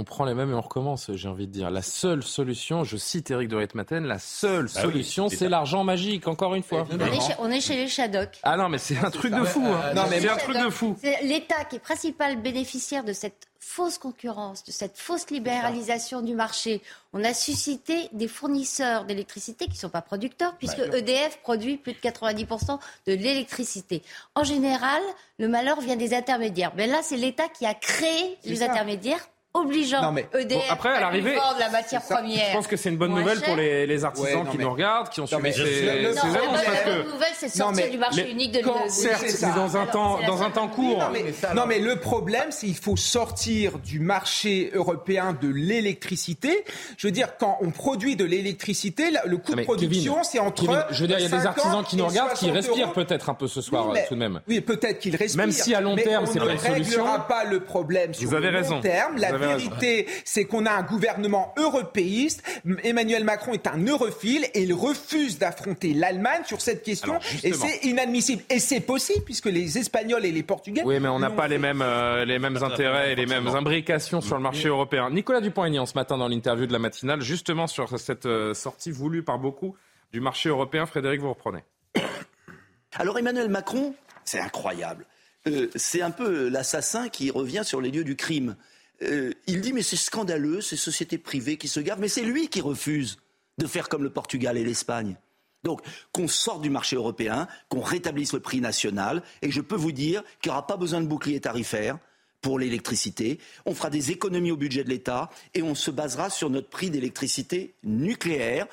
On 0.00 0.04
prend 0.04 0.24
les 0.24 0.34
mêmes 0.34 0.52
et 0.52 0.54
on 0.54 0.60
recommence, 0.60 1.10
j'ai 1.12 1.28
envie 1.28 1.48
de 1.48 1.52
dire. 1.52 1.72
La 1.72 1.82
seule 1.82 2.22
solution, 2.22 2.84
je 2.84 2.96
cite 2.96 3.32
Eric 3.32 3.48
de 3.48 3.56
Ritmaten, 3.56 4.06
la 4.06 4.20
seule 4.20 4.66
bah 4.72 4.82
solution, 4.82 5.28
c'est 5.28 5.48
l'argent 5.48 5.82
magique, 5.82 6.28
encore 6.28 6.54
une 6.54 6.62
fois. 6.62 6.86
On 7.40 7.50
est, 7.50 7.60
chez, 7.60 7.74
les 7.74 7.88
Shadok. 7.88 8.38
Ah 8.44 8.56
non, 8.56 8.68
mais 8.68 8.78
c'est 8.78 8.96
un 8.96 9.10
truc 9.10 9.34
de 9.34 9.42
fou. 9.42 9.66
Hein. 9.66 9.94
Non, 9.96 10.04
mais 10.08 10.20
c'est 10.20 10.28
un 10.28 10.36
truc 10.36 10.56
de 10.56 10.70
fou. 10.70 10.96
C'est 11.02 11.20
l'État 11.22 11.64
qui 11.64 11.76
est 11.76 11.80
principal 11.80 12.40
bénéficiaire 12.40 13.02
de 13.02 13.12
cette 13.12 13.48
fausse 13.58 13.98
concurrence, 13.98 14.62
de 14.62 14.70
cette 14.70 14.96
fausse 14.96 15.30
libéralisation 15.30 16.22
du 16.22 16.36
marché. 16.36 16.80
On 17.12 17.24
a 17.24 17.34
suscité 17.34 18.08
des 18.12 18.28
fournisseurs 18.28 19.04
d'électricité 19.04 19.64
qui 19.64 19.72
ne 19.72 19.78
sont 19.78 19.88
pas 19.88 20.00
producteurs, 20.00 20.54
puisque 20.58 20.78
EDF 20.78 21.40
produit 21.42 21.76
plus 21.76 21.94
de 21.94 21.98
90% 21.98 22.78
de 23.08 23.14
l'électricité. 23.14 24.04
En 24.36 24.44
général, 24.44 25.02
le 25.40 25.48
malheur 25.48 25.80
vient 25.80 25.96
des 25.96 26.14
intermédiaires. 26.14 26.70
Mais 26.76 26.86
là, 26.86 27.00
c'est 27.02 27.16
l'État 27.16 27.48
qui 27.48 27.66
a 27.66 27.74
créé 27.74 28.38
les 28.44 28.62
intermédiaires 28.62 29.28
obligeant 29.62 30.14
EDF 30.34 30.70
après, 30.70 30.90
à, 30.90 31.10
vendre 31.10 31.58
la 31.58 31.70
matière 31.70 32.02
première. 32.02 32.48
Je 32.48 32.52
pense 32.52 32.66
que 32.66 32.76
c'est 32.76 32.88
une 32.88 32.96
bonne 32.96 33.14
nouvelle 33.14 33.40
pour 33.40 33.56
les, 33.56 34.04
artisans 34.04 34.46
qui 34.50 34.58
nous 34.58 34.70
regardent, 34.70 35.08
qui 35.08 35.20
ont 35.20 35.26
suivi 35.26 35.52
ces, 35.52 35.88
annonces. 35.88 36.16
La 36.16 36.84
bonne 36.84 37.12
nouvelle, 37.12 37.32
c'est 37.36 37.48
sortir 37.48 37.90
du 37.90 37.98
marché 37.98 38.30
unique 38.30 38.52
de 38.52 38.58
l'énergie. 38.58 38.90
Certes, 38.90 39.54
dans 39.54 39.76
un 39.76 39.86
temps, 39.86 40.18
dans 40.26 40.42
un 40.42 40.50
temps 40.50 40.68
court. 40.68 41.02
Non, 41.54 41.66
mais, 41.66 41.78
le 41.78 41.96
problème, 41.96 42.50
c'est 42.50 42.66
qu'il 42.66 42.76
faut 42.76 42.96
sortir 42.96 43.78
du 43.78 44.00
marché 44.00 44.70
européen 44.74 45.36
de 45.40 45.48
l'électricité. 45.48 46.64
Je 46.96 47.06
veux 47.06 47.12
dire, 47.12 47.36
quand 47.38 47.58
on 47.60 47.70
produit 47.70 48.16
de 48.16 48.24
l'électricité, 48.24 49.10
le 49.24 49.36
coût 49.36 49.54
de 49.54 49.62
production, 49.62 50.22
c'est 50.22 50.38
entre. 50.38 50.86
je 50.90 51.02
veux 51.02 51.08
dire, 51.08 51.18
il 51.18 51.22
y 51.22 51.34
a 51.34 51.38
des 51.38 51.46
artisans 51.46 51.84
qui 51.84 51.96
nous 51.96 52.06
regardent, 52.06 52.34
qui 52.34 52.50
respirent 52.50 52.92
peut-être 52.92 53.30
un 53.30 53.34
peu 53.34 53.48
ce 53.48 53.60
soir, 53.60 53.92
tout 54.08 54.14
de 54.14 54.20
même. 54.20 54.40
Oui, 54.48 54.60
peut-être 54.60 54.98
qu'ils 54.98 55.16
respirent. 55.16 55.38
Même 55.38 55.52
si 55.52 55.74
à 55.74 55.80
long 55.80 55.96
terme, 55.96 56.26
c'est 56.26 56.38
pas 56.38 56.52
une 56.52 56.58
solution. 56.58 57.02
On 57.02 57.04
ne 57.04 57.10
réglera 57.10 57.28
pas 57.28 57.44
le 57.44 57.60
problème 57.60 58.14
sur 58.14 58.30
le 58.30 58.50
long 58.50 58.80
terme. 58.80 59.16
La 59.16 59.32
vérité, 59.56 60.06
c'est 60.24 60.44
qu'on 60.44 60.66
a 60.66 60.72
un 60.72 60.82
gouvernement 60.82 61.54
européiste. 61.56 62.42
Emmanuel 62.82 63.24
Macron 63.24 63.52
est 63.52 63.66
un 63.66 63.78
europhile 63.78 64.46
et 64.54 64.62
il 64.62 64.72
refuse 64.72 65.38
d'affronter 65.38 65.94
l'Allemagne 65.94 66.42
sur 66.46 66.60
cette 66.60 66.82
question. 66.82 67.18
et 67.42 67.52
c'est 67.52 67.84
inadmissible. 67.84 68.42
Et 68.50 68.58
c'est 68.58 68.80
possible 68.80 69.24
puisque 69.24 69.46
les 69.46 69.78
Espagnols 69.78 70.24
et 70.24 70.32
les 70.32 70.42
Portugais. 70.42 70.82
Oui, 70.84 71.00
mais 71.00 71.08
on 71.08 71.18
n'a 71.18 71.30
pas 71.30 71.48
les 71.48 71.58
mêmes, 71.58 71.82
euh, 71.82 72.24
les 72.24 72.38
mêmes 72.38 72.62
intérêts 72.62 73.12
et 73.12 73.14
les 73.14 73.26
mêmes 73.26 73.48
imbrications 73.48 74.20
sur 74.20 74.36
le 74.36 74.42
marché 74.42 74.68
européen. 74.68 75.10
Nicolas 75.10 75.40
Dupont-Aignan, 75.40 75.86
ce 75.86 75.94
matin 75.94 76.18
dans 76.18 76.28
l'interview 76.28 76.66
de 76.66 76.72
la 76.72 76.78
matinale, 76.78 77.20
justement 77.20 77.66
sur 77.66 77.98
cette 77.98 78.26
euh, 78.26 78.54
sortie 78.54 78.90
voulue 78.90 79.22
par 79.22 79.38
beaucoup 79.38 79.76
du 80.12 80.20
marché 80.20 80.48
européen. 80.48 80.86
Frédéric, 80.86 81.20
vous 81.20 81.30
reprenez. 81.30 81.64
Alors 82.94 83.18
Emmanuel 83.18 83.48
Macron, 83.48 83.94
c'est 84.24 84.40
incroyable. 84.40 85.06
Euh, 85.46 85.68
c'est 85.76 86.02
un 86.02 86.10
peu 86.10 86.48
l'assassin 86.48 87.08
qui 87.08 87.30
revient 87.30 87.62
sur 87.64 87.80
les 87.80 87.90
lieux 87.90 88.04
du 88.04 88.16
crime. 88.16 88.56
Euh, 89.02 89.32
il 89.46 89.60
dit 89.60 89.72
mais 89.72 89.82
c'est 89.82 89.96
scandaleux, 89.96 90.60
ces 90.60 90.76
sociétés 90.76 91.18
privées 91.18 91.56
qui 91.56 91.68
se 91.68 91.80
gavent, 91.80 92.00
mais 92.00 92.08
c'est 92.08 92.22
lui 92.22 92.48
qui 92.48 92.60
refuse 92.60 93.18
de 93.58 93.66
faire 93.66 93.88
comme 93.88 94.02
le 94.02 94.10
Portugal 94.10 94.56
et 94.56 94.64
l'Espagne. 94.64 95.16
Donc 95.64 95.82
qu'on 96.12 96.28
sorte 96.28 96.62
du 96.62 96.70
marché 96.70 96.96
européen, 96.96 97.48
qu'on 97.68 97.80
rétablisse 97.80 98.32
le 98.32 98.40
prix 98.40 98.60
national, 98.60 99.22
et 99.42 99.50
je 99.50 99.60
peux 99.60 99.76
vous 99.76 99.92
dire 99.92 100.22
qu'il 100.40 100.50
n'y 100.50 100.56
aura 100.56 100.66
pas 100.66 100.76
besoin 100.76 101.00
de 101.00 101.06
bouclier 101.06 101.40
tarifaire 101.40 101.98
pour 102.40 102.58
l'électricité, 102.58 103.40
on 103.66 103.74
fera 103.74 103.90
des 103.90 104.12
économies 104.12 104.52
au 104.52 104.56
budget 104.56 104.84
de 104.84 104.88
l'État 104.88 105.28
et 105.54 105.62
on 105.62 105.74
se 105.74 105.90
basera 105.90 106.30
sur 106.30 106.50
notre 106.50 106.68
prix 106.68 106.90
d'électricité 106.90 107.74
nucléaire 107.82 108.66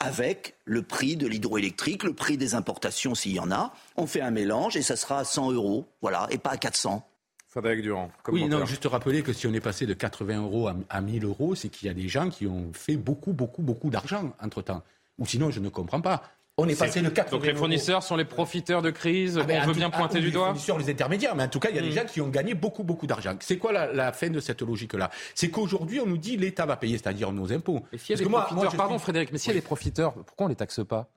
avec 0.00 0.56
le 0.64 0.82
prix 0.82 1.16
de 1.16 1.28
l'hydroélectrique, 1.28 2.02
le 2.02 2.14
prix 2.14 2.36
des 2.36 2.56
importations 2.56 3.14
s'il 3.14 3.34
y 3.34 3.38
en 3.38 3.52
a. 3.52 3.72
On 3.96 4.08
fait 4.08 4.20
un 4.20 4.32
mélange 4.32 4.76
et 4.76 4.82
ça 4.82 4.96
sera 4.96 5.20
à 5.20 5.24
100 5.24 5.52
euros, 5.52 5.86
voilà, 6.00 6.26
et 6.30 6.38
pas 6.38 6.50
à 6.50 6.56
400. 6.56 7.06
Frédéric 7.52 7.82
Durand. 7.82 8.10
Oui, 8.28 8.48
non, 8.48 8.64
juste 8.64 8.86
rappeler 8.86 9.22
que 9.22 9.34
si 9.34 9.46
on 9.46 9.52
est 9.52 9.60
passé 9.60 9.84
de 9.84 9.92
80 9.92 10.42
euros 10.42 10.68
à, 10.68 10.76
à 10.88 11.02
1000 11.02 11.22
euros, 11.24 11.54
c'est 11.54 11.68
qu'il 11.68 11.86
y 11.86 11.90
a 11.90 11.94
des 11.94 12.08
gens 12.08 12.30
qui 12.30 12.46
ont 12.46 12.72
fait 12.72 12.96
beaucoup, 12.96 13.34
beaucoup, 13.34 13.60
beaucoup 13.60 13.90
d'argent 13.90 14.32
entre-temps. 14.42 14.82
Ou 15.18 15.26
sinon, 15.26 15.50
je 15.50 15.60
ne 15.60 15.68
comprends 15.68 16.00
pas. 16.00 16.22
On 16.56 16.66
est, 16.66 16.78
passé 16.78 17.02
de 17.02 17.08
80 17.10 17.38
Donc 17.38 17.46
les 17.46 17.54
fournisseurs 17.54 18.02
sont 18.02 18.16
les 18.16 18.24
profiteurs 18.24 18.80
de 18.80 18.90
crise 18.90 19.38
ah, 19.38 19.62
On 19.64 19.66
veut 19.66 19.74
bien 19.74 19.90
pointer 19.90 20.20
du 20.20 20.30
doigt 20.30 20.48
Les 20.48 20.52
fournisseurs, 20.52 20.78
les 20.78 20.90
intermédiaires, 20.90 21.34
mais 21.36 21.44
en 21.44 21.48
tout 21.48 21.60
cas, 21.60 21.68
il 21.68 21.76
y 21.76 21.78
a 21.78 21.82
des 21.82 21.88
hmm. 21.88 21.92
gens 21.92 22.04
qui 22.04 22.20
ont 22.22 22.28
gagné 22.28 22.54
beaucoup, 22.54 22.84
beaucoup 22.84 23.06
d'argent. 23.06 23.34
C'est 23.40 23.58
quoi 23.58 23.72
la, 23.72 24.12
fin 24.12 24.30
de 24.30 24.40
cette 24.40 24.62
logique-là? 24.62 25.10
C'est 25.34 25.50
qu'aujourd'hui, 25.50 26.00
on 26.00 26.06
nous 26.06 26.18
dit 26.18 26.38
l'État 26.38 26.64
va 26.64 26.76
payer, 26.76 26.96
c'est-à-dire 26.96 27.32
nos 27.32 27.52
impôts. 27.52 27.82
Et 27.92 27.98
s'il 27.98 28.16
y 28.16 28.20
a 28.20 28.24
des 28.24 28.30
profiteurs, 28.30 28.76
pardon 28.76 28.98
Frédéric, 28.98 29.30
mais 29.30 29.38
s'il 29.38 29.52
y 29.52 29.56
a 29.56 29.60
des 29.60 29.64
profiteurs, 29.64 30.12
pourquoi 30.12 30.46
on 30.46 30.48
ne 30.48 30.52
les 30.52 30.56
taxe 30.56 30.80
pas? 30.86 31.08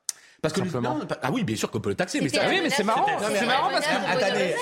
Parce 0.49 0.53
que 0.53 1.17
ah 1.21 1.31
oui, 1.31 1.43
bien 1.43 1.55
sûr 1.55 1.71
qu'on 1.71 1.79
peut 1.79 1.89
le 1.89 1.95
taxer, 1.95 2.21
mais 2.21 2.29
ça, 2.29 2.47
oui, 2.47 2.59
mais 2.61 2.69
c'est 2.69 2.83
marrant, 2.83 3.05
c'est 3.33 3.45
marrant 3.45 3.69
parce 3.71 3.85
que 3.85 3.93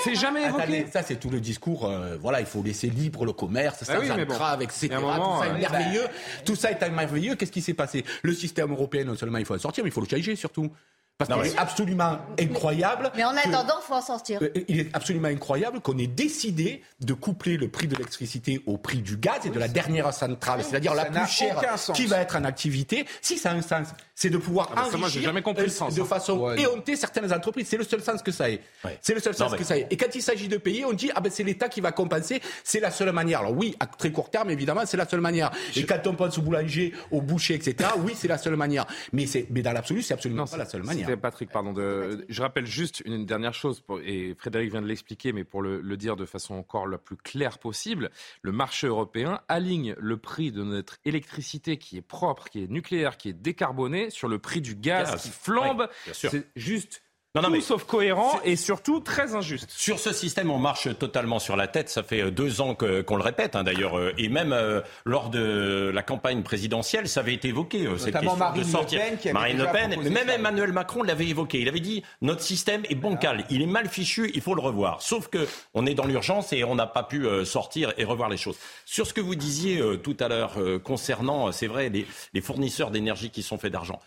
c'est 0.04 0.14
jamais 0.14 0.46
évoqué. 0.46 0.86
ça 0.92 1.02
c'est 1.02 1.16
tout 1.16 1.30
le 1.30 1.40
discours. 1.40 1.86
Euh, 1.86 2.16
voilà, 2.20 2.40
il 2.40 2.46
faut 2.46 2.62
laisser 2.62 2.88
libre 2.88 3.24
le 3.24 3.32
commerce, 3.32 3.84
ça, 3.84 3.94
bah 3.94 4.00
oui, 4.02 4.24
grave, 4.26 4.62
etc. 4.62 4.88
tout 4.88 5.40
ça 5.40 5.46
est 5.46 5.58
merveilleux. 5.58 6.06
Tout 6.44 6.56
ça 6.56 6.70
est 6.70 6.90
merveilleux. 6.90 7.34
Qu'est-ce 7.34 7.52
qui 7.52 7.62
s'est 7.62 7.74
passé? 7.74 8.04
Le 8.22 8.32
système 8.32 8.70
européen, 8.70 9.04
non 9.04 9.14
seulement 9.14 9.38
il 9.38 9.44
faut 9.44 9.54
le 9.54 9.60
sortir, 9.60 9.84
mais 9.84 9.90
il 9.90 9.92
faut 9.92 10.00
le 10.00 10.08
changer 10.08 10.36
surtout. 10.36 10.70
Parce 11.16 11.32
qu'il 11.32 11.52
est 11.52 11.58
absolument 11.58 12.18
incroyable. 12.40 13.12
Mais 13.14 13.22
en 13.22 13.36
attendant, 13.36 13.76
il 13.80 13.86
faut 13.86 13.94
en 13.94 14.02
sortir. 14.02 14.40
Euh, 14.42 14.48
il 14.66 14.80
est 14.80 14.96
absolument 14.96 15.28
incroyable 15.28 15.80
qu'on 15.80 15.96
ait 15.96 16.08
décidé 16.08 16.82
de 17.00 17.14
coupler 17.14 17.56
le 17.56 17.68
prix 17.68 17.86
de 17.86 17.94
l'électricité 17.94 18.60
au 18.66 18.78
prix 18.78 18.98
du 18.98 19.16
gaz 19.16 19.46
et 19.46 19.50
de 19.50 19.58
la 19.60 19.68
dernière 19.68 20.12
centrale, 20.12 20.64
c'est-à-dire 20.64 20.92
la 20.94 21.04
plus 21.04 21.26
chère 21.28 21.60
qui 21.94 22.06
va 22.06 22.18
être 22.18 22.34
en 22.34 22.44
activité. 22.44 23.06
Si 23.22 23.38
ça 23.38 23.52
a 23.52 23.54
un 23.54 23.62
sens, 23.62 23.88
c'est 24.14 24.30
de 24.30 24.38
pouvoir 24.38 24.70
ah 24.76 24.82
enrichir 24.82 24.98
moi, 24.98 25.08
jamais 25.08 25.42
compris 25.42 25.64
le 25.64 25.70
sens, 25.70 25.94
de 25.94 26.00
hein. 26.00 26.04
façon 26.04 26.54
éhontée 26.54 26.96
certaines 26.96 27.32
entreprises. 27.32 27.66
C'est 27.68 27.76
le 27.76 27.84
seul 27.84 28.02
sens 28.02 28.22
que 28.22 28.30
ça 28.30 28.50
ait. 28.50 28.60
C'est 29.00 29.14
le 29.14 29.20
seul 29.20 29.34
sens 29.34 29.54
que 29.54 29.64
ça 29.64 29.76
ait. 29.76 29.86
Et 29.90 29.96
quand 29.96 30.14
il 30.14 30.22
s'agit 30.22 30.48
de 30.48 30.56
payer, 30.56 30.84
on 30.84 30.92
dit 30.92 31.10
ah 31.14 31.20
ben 31.20 31.30
c'est 31.30 31.42
l'État 31.42 31.68
qui 31.68 31.80
va 31.80 31.92
compenser. 31.92 32.40
C'est 32.62 32.80
la 32.80 32.90
seule 32.90 33.12
manière. 33.12 33.40
Alors 33.40 33.56
oui, 33.56 33.74
à 33.80 33.86
très 33.86 34.12
court 34.12 34.30
terme, 34.30 34.50
évidemment, 34.50 34.82
c'est 34.86 34.96
la 34.96 35.08
seule 35.08 35.20
manière. 35.20 35.50
Et 35.76 35.84
quand 35.84 36.06
on 36.06 36.14
pense 36.14 36.38
au 36.38 36.42
boulanger, 36.42 36.92
au 37.10 37.20
boucher, 37.20 37.54
etc. 37.54 37.90
Oui, 37.98 38.12
c'est 38.16 38.28
la 38.28 38.38
seule 38.38 38.56
manière. 38.56 38.86
Mais 39.12 39.26
c'est 39.26 39.46
mais 39.50 39.62
dans 39.62 39.72
l'absolu, 39.72 40.02
c'est 40.02 40.14
absolument 40.14 40.46
pas 40.46 40.56
la 40.56 40.66
seule 40.66 40.82
manière. 40.82 41.08
Patrick, 41.18 41.50
pardon. 41.50 41.72
De... 41.72 42.24
Je 42.28 42.42
rappelle 42.42 42.66
juste 42.66 43.02
une 43.04 43.24
dernière 43.24 43.54
chose, 43.54 43.82
et 44.04 44.34
Frédéric 44.38 44.70
vient 44.70 44.82
de 44.82 44.86
l'expliquer, 44.86 45.32
mais 45.32 45.44
pour 45.44 45.62
le, 45.62 45.96
dire 45.96 46.16
de 46.16 46.26
façon 46.26 46.54
encore 46.54 46.86
la 46.86 46.98
plus 46.98 47.16
claire 47.16 47.58
possible, 47.58 48.10
le 48.42 48.52
marché 48.52 48.86
européen 48.86 49.40
aligne 49.48 49.94
le 49.98 50.16
prix 50.16 50.52
de 50.52 50.62
notre 50.62 50.98
électricité 51.04 51.76
qui 51.76 51.96
est 51.96 52.02
propre, 52.02 52.48
qui 52.48 52.64
est 52.64 52.70
nucléaire, 52.70 53.16
qui 53.16 53.28
est 53.28 53.32
décarbonée, 53.32 54.03
sur 54.10 54.28
le 54.28 54.38
prix 54.38 54.60
du 54.60 54.74
gaz, 54.74 55.22
qui 55.22 55.30
flambe. 55.30 55.88
c'est 56.12 56.46
juste 56.56 57.03
non, 57.34 57.42
non, 57.42 57.50
mais 57.50 57.60
sauf 57.60 57.82
cohérent 57.82 58.38
et 58.44 58.54
surtout 58.54 59.00
très 59.00 59.34
injuste. 59.34 59.68
Sur 59.68 59.98
ce 59.98 60.12
système, 60.12 60.52
on 60.52 60.58
marche 60.58 60.96
totalement 60.96 61.40
sur 61.40 61.56
la 61.56 61.66
tête. 61.66 61.88
Ça 61.88 62.04
fait 62.04 62.22
euh, 62.22 62.30
deux 62.30 62.60
ans 62.60 62.76
qu'on 62.76 63.16
le 63.16 63.22
répète, 63.24 63.56
hein, 63.56 63.64
d'ailleurs. 63.64 63.98
Euh, 63.98 64.14
et 64.18 64.28
même 64.28 64.52
euh, 64.52 64.82
lors 65.04 65.30
de 65.30 65.90
la 65.92 66.02
campagne 66.04 66.44
présidentielle, 66.44 67.08
ça 67.08 67.20
avait 67.20 67.34
été 67.34 67.48
évoqué. 67.48 67.88
cette 67.98 68.14
question 68.14 68.36
Marine 68.36 68.62
de 68.62 68.68
sortir. 68.68 69.00
Le 69.10 69.16
Pen, 69.16 69.32
Marine 69.32 69.58
Le 69.58 69.64
Pen, 69.64 69.96
mais 70.00 70.10
même 70.10 70.30
Emmanuel 70.30 70.70
Macron 70.70 71.02
l'avait 71.02 71.26
évoqué. 71.26 71.60
Il 71.60 71.68
avait 71.68 71.80
dit 71.80 72.04
notre 72.22 72.42
système 72.42 72.82
est 72.88 72.94
bancal, 72.94 73.44
il 73.50 73.62
est 73.62 73.66
mal 73.66 73.88
fichu, 73.88 74.30
il 74.32 74.40
faut 74.40 74.54
le 74.54 74.62
revoir. 74.62 75.02
Sauf 75.02 75.26
que 75.26 75.48
on 75.74 75.86
est 75.86 75.94
dans 75.94 76.06
l'urgence 76.06 76.52
et 76.52 76.62
on 76.62 76.76
n'a 76.76 76.86
pas 76.86 77.02
pu 77.02 77.26
sortir 77.44 77.92
et 77.98 78.04
revoir 78.04 78.28
les 78.28 78.36
choses. 78.36 78.58
Sur 78.84 79.08
ce 79.08 79.12
que 79.12 79.20
vous 79.20 79.34
disiez 79.34 79.82
tout 80.04 80.16
à 80.20 80.28
l'heure 80.28 80.56
concernant, 80.84 81.50
c'est 81.50 81.66
vrai, 81.66 81.88
les, 81.88 82.06
les 82.32 82.40
fournisseurs 82.40 82.92
d'énergie 82.92 83.30
qui 83.30 83.42
sont 83.42 83.58
faits 83.58 83.72
d'argent. 83.72 83.98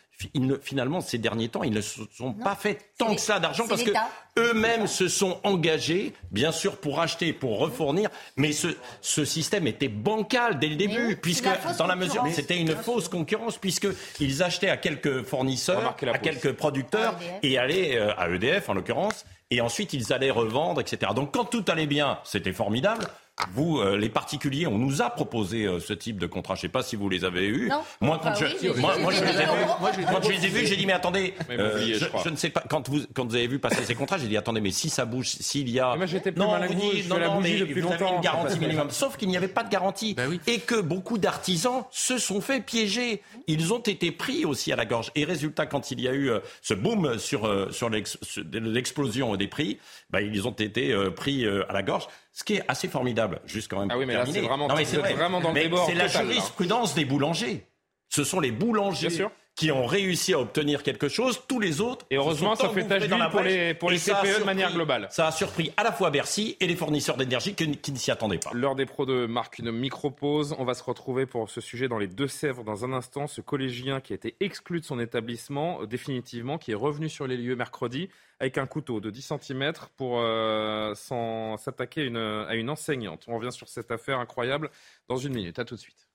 Finalement, 0.62 1.02
ces 1.02 1.18
derniers 1.18 1.50
temps, 1.50 1.64
ils 1.64 1.74
ne 1.74 1.82
se 1.82 2.02
sont 2.16 2.34
pas 2.34 2.56
fait 2.56 2.92
tant 2.98 3.14
que 3.14 3.22
ça 3.22 3.40
d'argent 3.40 3.68
parce 3.68 3.84
que 3.84 3.92
eux-mêmes 4.38 4.88
se 4.88 5.08
sont 5.08 5.40
engagés, 5.44 6.14
bien 6.32 6.52
sûr, 6.52 6.78
pour 6.78 7.00
acheter, 7.00 7.34
pour 7.34 7.60
refournir, 7.60 8.10
mais 8.36 8.52
ce, 8.52 8.68
ce 9.02 9.26
système 9.26 9.68
était 9.68 9.88
bancal 9.88 10.60
dès 10.60 10.68
le 10.68 10.76
début, 10.76 11.18
puisque 11.18 11.48
dans 11.78 11.88
la 11.88 11.96
mesure, 11.96 12.26
c'était 12.32 12.58
une 12.58 12.76
fausse 12.76 13.10
concurrence, 13.10 13.58
puisqu'ils 13.58 14.44
achetaient 14.44 14.70
à 14.70 14.78
quelques 14.78 15.24
fournisseurs, 15.24 15.96
à 16.12 16.18
quelques 16.18 16.54
producteurs, 16.54 17.18
et 17.44 17.58
allaient 17.58 17.98
euh, 17.98 18.14
à 18.18 18.30
EDF 18.30 18.70
en 18.70 18.74
l'occurrence, 18.74 19.26
et 19.52 19.62
ensuite 19.62 19.94
ils 19.94 20.14
allaient 20.14 20.32
revendre, 20.32 20.82
etc. 20.82 21.12
Donc 21.16 21.34
quand 21.34 21.46
tout 21.46 21.66
allait 21.68 21.88
bien, 21.88 22.20
c'était 22.24 22.54
formidable 22.54 23.08
vous, 23.54 23.80
euh, 23.80 23.98
les 23.98 24.10
particuliers, 24.10 24.66
on 24.66 24.80
nous 24.80 25.02
a 25.02 25.12
proposé 25.12 25.66
euh, 25.66 25.80
ce 25.80 25.94
type 25.94 26.18
de 26.18 26.26
contrat. 26.26 26.56
Je 26.56 26.60
ne 26.60 26.62
sais 26.64 26.70
pas 26.70 26.82
si 26.82 26.96
vous 26.96 27.08
les 27.08 27.24
avez 27.24 27.46
eus. 27.46 27.70
moi, 28.02 28.20
quand, 28.22 28.34
je, 28.34 28.80
moi, 28.80 28.96
je 29.12 29.24
les 29.24 29.30
ai 29.30 29.46
vus, 29.46 30.06
quand 30.12 30.24
je 30.24 30.30
les 30.30 30.46
ai 30.46 30.50
vus, 30.50 30.66
j'ai 30.66 30.76
dit 30.76 30.88
mais 30.88 30.94
attendez, 30.94 31.36
euh, 31.52 32.00
je, 32.24 32.30
ne 32.30 32.36
sais 32.36 32.50
pas. 32.50 32.64
Quand 32.68 32.90
vous, 32.90 33.02
quand 33.14 33.26
vous 33.28 33.36
avez 33.36 33.48
vu 33.48 33.60
passer 33.60 33.84
ces 33.84 33.94
contrats, 33.94 34.18
j'ai 34.18 34.28
dit 34.28 34.38
attendez, 34.38 34.60
mais 34.60 34.72
si 34.72 34.90
ça 34.90 35.06
bouge, 35.06 35.28
s'il 35.28 35.70
y 35.70 35.80
a, 35.80 35.96
mais 35.96 36.08
j'étais 36.08 36.32
plus 36.32 36.42
non, 36.42 36.52
mal 36.52 36.68
vous 36.68 36.74
dites, 36.74 37.08
non, 37.10 37.20
non, 37.20 37.40
mais 37.40 37.62
vous 37.62 37.92
avez 37.92 38.06
une 38.06 38.22
garantie 38.22 38.60
minimum. 38.60 38.90
Sauf 38.90 39.18
qu'il 39.18 39.30
n'y 39.30 39.38
avait 39.38 39.48
pas 39.48 39.64
de 39.64 39.70
garantie 39.70 40.16
bah 40.16 40.24
et 40.48 40.60
que 40.60 40.82
beaucoup 40.82 41.20
d'artisans 41.20 41.84
se 41.92 42.18
sont 42.18 42.42
fait 42.42 42.62
piéger. 42.62 43.22
Ils 43.46 43.72
ont 43.72 43.80
été 43.80 44.12
pris 44.12 44.46
aussi 44.46 44.72
à 44.74 44.76
la 44.76 44.86
gorge. 44.86 45.12
Et 45.14 45.26
résultat, 45.26 45.68
quand 45.68 45.92
il 45.92 46.02
y 46.02 46.08
a 46.08 46.14
eu 46.14 46.32
ce 46.64 46.74
boom 46.74 47.20
sur 47.20 47.72
sur 47.72 47.90
l'explosion 47.90 49.36
des 49.36 49.48
prix, 49.48 49.78
bah, 50.10 50.22
ils 50.22 50.48
ont 50.48 50.52
été 50.52 50.96
pris 51.16 51.46
à 51.46 51.74
la 51.74 51.84
gorge. 51.84 52.08
Ce 52.38 52.44
qui 52.44 52.54
est 52.54 52.64
assez 52.68 52.88
formidable, 52.88 53.42
juste 53.48 53.68
quand 53.68 53.80
même. 53.80 53.90
Ah 53.92 53.98
oui, 53.98 54.06
mais 54.06 54.14
là, 54.14 54.24
c'est 54.28 54.42
vraiment, 54.42 54.68
vraiment 54.68 55.42
dans 55.42 55.52
le 55.52 55.60
C'est 55.88 55.96
la 55.96 56.06
jurisprudence 56.06 56.94
des 56.94 57.04
boulangers. 57.04 57.66
Ce 58.10 58.24
sont 58.24 58.40
les 58.40 58.52
boulangers 58.52 59.10
qui 59.58 59.72
ont 59.72 59.88
réussi 59.88 60.36
à 60.36 60.40
obtenir 60.40 60.84
quelque 60.84 61.10
chose, 61.10 61.42
tous 61.48 61.60
les 61.60 61.82
autres. 61.82 62.06
Et 62.12 62.16
heureusement, 62.16 62.56
ça 62.56 62.70
fait 62.70 62.88
tâche 62.88 63.08
d'huile 63.08 63.28
pour 63.32 63.42
les, 63.42 63.74
pour 63.74 63.90
les 63.90 63.98
CPE 63.98 64.40
de 64.40 64.46
manière 64.46 64.72
globale. 64.72 65.08
Ça 65.10 65.26
a 65.26 65.32
surpris 65.32 65.74
à 65.78 65.84
la 65.84 65.92
fois 65.92 66.12
Bercy 66.12 66.56
et 66.60 66.68
les 66.68 66.76
fournisseurs 66.76 67.18
d'énergie 67.18 67.56
qui, 67.56 67.72
qui, 67.72 67.92
ne 67.92 67.98
s'y 67.98 68.12
attendaient 68.12 68.38
pas. 68.38 68.52
L'heure 68.54 68.76
des 68.76 68.86
pros 68.86 69.08
de 69.08 69.26
marque 69.26 69.58
une 69.58 69.72
micro-pause. 69.72 70.56
On 70.60 70.64
va 70.64 70.76
se 70.76 70.84
retrouver 70.84 71.26
pour 71.26 71.50
ce 71.50 71.60
sujet 71.60 71.88
dans 71.88 71.98
les 71.98 72.08
Deux-Sèvres 72.08 72.64
dans 72.64 72.86
un 72.86 72.94
instant. 72.94 73.26
Ce 73.26 73.42
collégien 73.42 74.00
qui 74.00 74.14
a 74.14 74.16
été 74.16 74.36
exclu 74.42 74.80
de 74.80 74.86
son 74.86 75.00
établissement 75.00 75.82
euh, 75.82 75.88
définitivement, 75.88 76.60
qui 76.60 76.72
est 76.72 76.76
revenu 76.76 77.10
sur 77.10 77.26
les 77.26 77.36
lieux 77.36 77.56
mercredi 77.56 78.10
avec 78.40 78.60
un 78.60 78.68
couteau 78.68 79.00
de 79.00 79.10
10 79.10 79.34
cm 79.42 79.74
pour 79.98 80.20
euh, 80.20 80.94
s'attaquer 80.94 82.12
à 82.48 82.54
une 82.54 82.70
enseignante. 82.70 83.26
On 83.28 83.36
revient 83.38 83.52
sur 83.52 83.68
cette 83.68 83.90
affaire 83.90 84.20
incroyable 84.20 84.70
dans 85.08 85.18
une 85.18 85.34
minute. 85.34 85.58
À 85.58 85.66
tout 85.66 85.74
de 85.74 85.80
suite. 85.80 86.07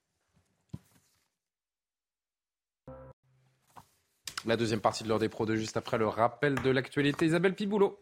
La 4.44 4.56
deuxième 4.56 4.80
partie 4.80 5.04
de 5.04 5.08
l'heure 5.08 5.20
des 5.20 5.28
pros 5.28 5.46
de 5.46 5.54
juste 5.54 5.76
après 5.76 5.98
le 5.98 6.08
rappel 6.08 6.56
de 6.56 6.70
l'actualité. 6.70 7.26
Isabelle 7.26 7.54
Piboulot. 7.54 7.98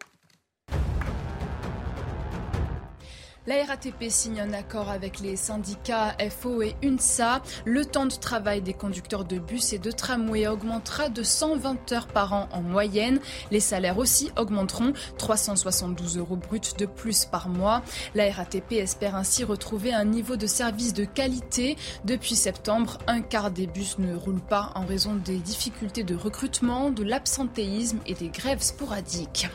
La 3.47 3.55
RATP 3.65 4.03
signe 4.09 4.39
un 4.39 4.53
accord 4.53 4.91
avec 4.91 5.19
les 5.19 5.35
syndicats 5.35 6.15
FO 6.29 6.61
et 6.61 6.75
UNSA. 6.83 7.41
Le 7.65 7.85
temps 7.85 8.05
de 8.05 8.13
travail 8.13 8.61
des 8.61 8.75
conducteurs 8.75 9.25
de 9.25 9.39
bus 9.39 9.73
et 9.73 9.79
de 9.79 9.89
tramway 9.89 10.47
augmentera 10.47 11.09
de 11.09 11.23
120 11.23 11.91
heures 11.91 12.05
par 12.05 12.33
an 12.33 12.49
en 12.51 12.61
moyenne. 12.61 13.19
Les 13.49 13.59
salaires 13.59 13.97
aussi 13.97 14.29
augmenteront, 14.37 14.93
372 15.17 16.19
euros 16.19 16.35
bruts 16.35 16.61
de 16.77 16.85
plus 16.85 17.25
par 17.25 17.49
mois. 17.49 17.81
La 18.13 18.31
RATP 18.31 18.73
espère 18.73 19.15
ainsi 19.15 19.43
retrouver 19.43 19.91
un 19.91 20.05
niveau 20.05 20.35
de 20.35 20.45
service 20.45 20.93
de 20.93 21.05
qualité. 21.05 21.77
Depuis 22.05 22.35
septembre, 22.35 22.99
un 23.07 23.21
quart 23.21 23.49
des 23.49 23.65
bus 23.65 23.97
ne 23.97 24.13
roulent 24.13 24.39
pas 24.39 24.71
en 24.75 24.85
raison 24.85 25.15
des 25.15 25.37
difficultés 25.37 26.03
de 26.03 26.13
recrutement, 26.13 26.91
de 26.91 27.03
l'absentéisme 27.03 28.01
et 28.05 28.13
des 28.13 28.29
grèves 28.29 28.61
sporadiques. 28.61 29.47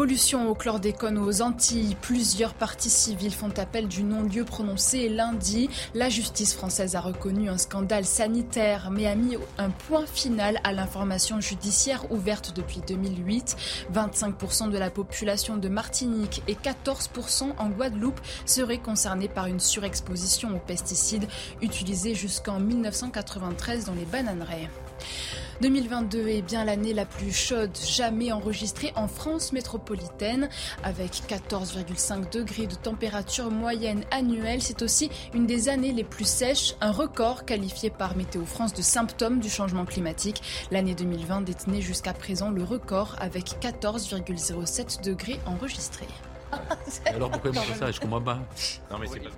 Pollution 0.00 0.48
au 0.48 0.54
chlordécone 0.54 1.18
aux 1.18 1.42
Antilles. 1.42 1.94
Plusieurs 2.00 2.54
parties 2.54 2.88
civiles 2.88 3.34
font 3.34 3.52
appel 3.58 3.86
du 3.86 4.02
non-lieu 4.02 4.46
prononcé 4.46 5.10
lundi. 5.10 5.68
La 5.92 6.08
justice 6.08 6.54
française 6.54 6.96
a 6.96 7.02
reconnu 7.02 7.50
un 7.50 7.58
scandale 7.58 8.06
sanitaire 8.06 8.90
mais 8.90 9.06
a 9.06 9.14
mis 9.14 9.36
un 9.58 9.68
point 9.68 10.06
final 10.06 10.58
à 10.64 10.72
l'information 10.72 11.38
judiciaire 11.42 12.10
ouverte 12.10 12.56
depuis 12.56 12.80
2008. 12.88 13.58
25% 13.92 14.70
de 14.70 14.78
la 14.78 14.88
population 14.88 15.58
de 15.58 15.68
Martinique 15.68 16.42
et 16.48 16.54
14% 16.54 17.50
en 17.58 17.68
Guadeloupe 17.68 18.22
seraient 18.46 18.78
concernés 18.78 19.28
par 19.28 19.48
une 19.48 19.60
surexposition 19.60 20.56
aux 20.56 20.60
pesticides 20.60 21.28
utilisés 21.60 22.14
jusqu'en 22.14 22.58
1993 22.58 23.84
dans 23.84 23.94
les 23.94 24.06
bananeraies. 24.06 24.70
2022 25.60 26.28
est 26.28 26.42
bien 26.42 26.64
l'année 26.64 26.94
la 26.94 27.04
plus 27.04 27.32
chaude 27.32 27.76
jamais 27.76 28.32
enregistrée 28.32 28.92
en 28.96 29.08
France 29.08 29.52
métropolitaine, 29.52 30.48
avec 30.82 31.22
14,5 31.28 32.32
degrés 32.32 32.66
de 32.66 32.74
température 32.74 33.50
moyenne 33.50 34.04
annuelle. 34.10 34.62
C'est 34.62 34.82
aussi 34.82 35.10
une 35.34 35.46
des 35.46 35.68
années 35.68 35.92
les 35.92 36.04
plus 36.04 36.28
sèches, 36.28 36.74
un 36.80 36.92
record 36.92 37.44
qualifié 37.44 37.90
par 37.90 38.16
Météo 38.16 38.44
France 38.44 38.72
de 38.72 38.82
symptôme 38.82 39.40
du 39.40 39.50
changement 39.50 39.84
climatique. 39.84 40.42
L'année 40.70 40.94
2020 40.94 41.42
détenait 41.42 41.82
jusqu'à 41.82 42.14
présent 42.14 42.50
le 42.50 42.64
record 42.64 43.16
avec 43.20 43.56
14,07 43.60 45.04
degrés 45.04 45.40
enregistrés. 45.46 46.08
Alors 47.06 47.30
pourquoi 47.30 47.50
il 47.52 47.76
ça? 47.76 47.90
Je 47.90 48.00
comprends 48.00 48.22
pas. 48.22 48.38
Non 48.90 48.98
mais 48.98 49.06
c'est 49.06 49.20
pas... 49.20 49.30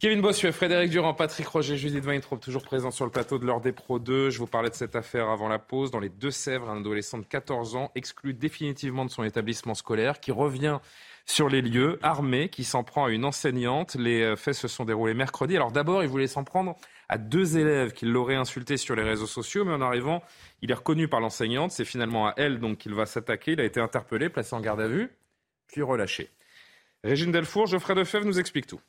Kevin 0.00 0.22
Bossuet, 0.22 0.50
Frédéric 0.50 0.88
Durand, 0.88 1.12
Patrick 1.12 1.46
Roger, 1.46 1.76
Judith 1.76 2.06
Weintraub, 2.06 2.40
toujours 2.40 2.62
présents 2.62 2.90
sur 2.90 3.04
le 3.04 3.10
plateau 3.10 3.38
de 3.38 3.44
l'heure 3.44 3.60
des 3.60 3.72
Pro 3.72 3.98
2. 3.98 4.30
Je 4.30 4.38
vous 4.38 4.46
parlais 4.46 4.70
de 4.70 4.74
cette 4.74 4.96
affaire 4.96 5.28
avant 5.28 5.46
la 5.46 5.58
pause. 5.58 5.90
Dans 5.90 6.00
les 6.00 6.08
Deux-Sèvres, 6.08 6.70
un 6.70 6.78
adolescent 6.78 7.18
de 7.18 7.26
14 7.26 7.76
ans, 7.76 7.92
exclu 7.94 8.32
définitivement 8.32 9.04
de 9.04 9.10
son 9.10 9.24
établissement 9.24 9.74
scolaire, 9.74 10.18
qui 10.18 10.32
revient 10.32 10.78
sur 11.26 11.50
les 11.50 11.60
lieux, 11.60 11.98
armé, 12.00 12.48
qui 12.48 12.64
s'en 12.64 12.82
prend 12.82 13.04
à 13.04 13.10
une 13.10 13.26
enseignante. 13.26 13.94
Les 13.96 14.22
euh, 14.22 14.36
faits 14.36 14.54
se 14.54 14.68
sont 14.68 14.86
déroulés 14.86 15.12
mercredi. 15.12 15.54
Alors 15.54 15.70
d'abord, 15.70 16.02
il 16.02 16.08
voulait 16.08 16.28
s'en 16.28 16.44
prendre 16.44 16.76
à 17.10 17.18
deux 17.18 17.58
élèves 17.58 17.92
qui 17.92 18.06
l'auraient 18.06 18.36
insulté 18.36 18.78
sur 18.78 18.96
les 18.96 19.02
réseaux 19.02 19.26
sociaux, 19.26 19.66
mais 19.66 19.74
en 19.74 19.82
arrivant, 19.82 20.22
il 20.62 20.70
est 20.70 20.74
reconnu 20.74 21.08
par 21.08 21.20
l'enseignante. 21.20 21.72
C'est 21.72 21.84
finalement 21.84 22.28
à 22.28 22.34
elle 22.38 22.58
donc 22.58 22.78
qu'il 22.78 22.94
va 22.94 23.04
s'attaquer. 23.04 23.52
Il 23.52 23.60
a 23.60 23.64
été 23.64 23.80
interpellé, 23.80 24.30
placé 24.30 24.56
en 24.56 24.60
garde 24.60 24.80
à 24.80 24.88
vue, 24.88 25.10
puis 25.66 25.82
relâché. 25.82 26.30
Régine 27.04 27.32
Delfour, 27.32 27.66
Geoffrey 27.66 27.94
Defebvre 27.94 28.24
nous 28.24 28.40
explique 28.40 28.66
tout. 28.66 28.80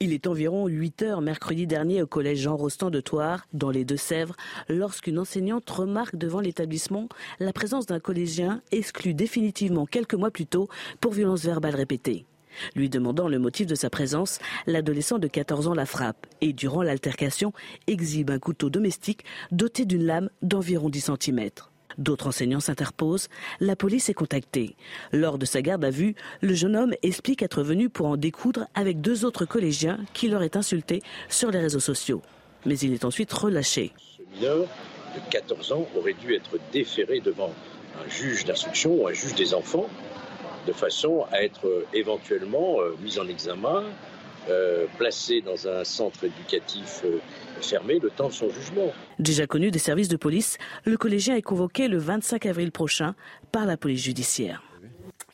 Il 0.00 0.12
est 0.12 0.28
environ 0.28 0.68
8 0.68 1.02
heures 1.02 1.20
mercredi 1.20 1.66
dernier 1.66 2.02
au 2.02 2.06
collège 2.06 2.38
Jean 2.38 2.56
Rostand 2.56 2.90
de 2.90 3.00
Thouars, 3.00 3.44
dans 3.52 3.70
les 3.70 3.84
Deux-Sèvres, 3.84 4.36
lorsqu'une 4.68 5.18
enseignante 5.18 5.68
remarque 5.68 6.14
devant 6.14 6.38
l'établissement 6.38 7.08
la 7.40 7.52
présence 7.52 7.86
d'un 7.86 7.98
collégien 7.98 8.62
exclu 8.70 9.12
définitivement 9.12 9.86
quelques 9.86 10.14
mois 10.14 10.30
plus 10.30 10.46
tôt 10.46 10.68
pour 11.00 11.14
violence 11.14 11.42
verbale 11.42 11.74
répétée. 11.74 12.26
Lui 12.76 12.88
demandant 12.88 13.26
le 13.26 13.40
motif 13.40 13.66
de 13.66 13.74
sa 13.74 13.90
présence, 13.90 14.38
l'adolescent 14.68 15.18
de 15.18 15.26
14 15.26 15.66
ans 15.66 15.74
la 15.74 15.84
frappe 15.84 16.28
et, 16.40 16.52
durant 16.52 16.82
l'altercation, 16.82 17.52
exhibe 17.88 18.30
un 18.30 18.38
couteau 18.38 18.70
domestique 18.70 19.24
doté 19.50 19.84
d'une 19.84 20.04
lame 20.04 20.30
d'environ 20.42 20.90
10 20.90 21.10
cm. 21.20 21.50
D'autres 21.98 22.28
enseignants 22.28 22.60
s'interposent. 22.60 23.28
La 23.60 23.76
police 23.76 24.08
est 24.08 24.14
contactée. 24.14 24.76
Lors 25.12 25.36
de 25.36 25.44
sa 25.44 25.62
garde 25.62 25.84
à 25.84 25.90
vue, 25.90 26.14
le 26.40 26.54
jeune 26.54 26.76
homme 26.76 26.94
explique 27.02 27.42
être 27.42 27.62
venu 27.62 27.90
pour 27.90 28.06
en 28.06 28.16
découdre 28.16 28.66
avec 28.74 29.00
deux 29.00 29.24
autres 29.24 29.44
collégiens 29.44 29.98
qui 30.14 30.28
l'auraient 30.28 30.56
insulté 30.56 31.02
sur 31.28 31.50
les 31.50 31.58
réseaux 31.58 31.80
sociaux. 31.80 32.22
Mais 32.66 32.78
il 32.78 32.92
est 32.92 33.04
ensuite 33.04 33.32
relâché. 33.32 33.92
Ce 34.16 34.36
mineur 34.36 34.66
de 35.14 35.30
14 35.30 35.72
ans 35.72 35.88
aurait 35.96 36.14
dû 36.14 36.34
être 36.34 36.58
déféré 36.72 37.20
devant 37.20 37.52
un 38.04 38.08
juge 38.08 38.44
d'instruction 38.44 39.02
ou 39.02 39.08
un 39.08 39.12
juge 39.12 39.34
des 39.34 39.54
enfants 39.54 39.88
de 40.66 40.72
façon 40.72 41.26
à 41.32 41.42
être 41.42 41.66
éventuellement 41.94 42.80
euh, 42.80 42.94
mis 43.00 43.18
en 43.18 43.26
examen, 43.26 43.84
euh, 44.48 44.86
placé 44.96 45.40
dans 45.40 45.68
un 45.68 45.84
centre 45.84 46.24
éducatif 46.24 47.02
euh, 47.04 47.18
fermé 47.60 47.98
le 47.98 48.10
temps 48.10 48.28
de 48.28 48.32
son 48.32 48.50
jugement. 48.50 48.92
Déjà 49.18 49.46
connu 49.46 49.70
des 49.70 49.78
services 49.78 50.08
de 50.08 50.16
police, 50.16 50.58
le 50.84 50.96
collégien 50.96 51.36
est 51.36 51.42
convoqué 51.42 51.88
le 51.88 51.98
25 51.98 52.46
avril 52.46 52.72
prochain 52.72 53.14
par 53.52 53.66
la 53.66 53.76
police 53.76 54.02
judiciaire. 54.02 54.62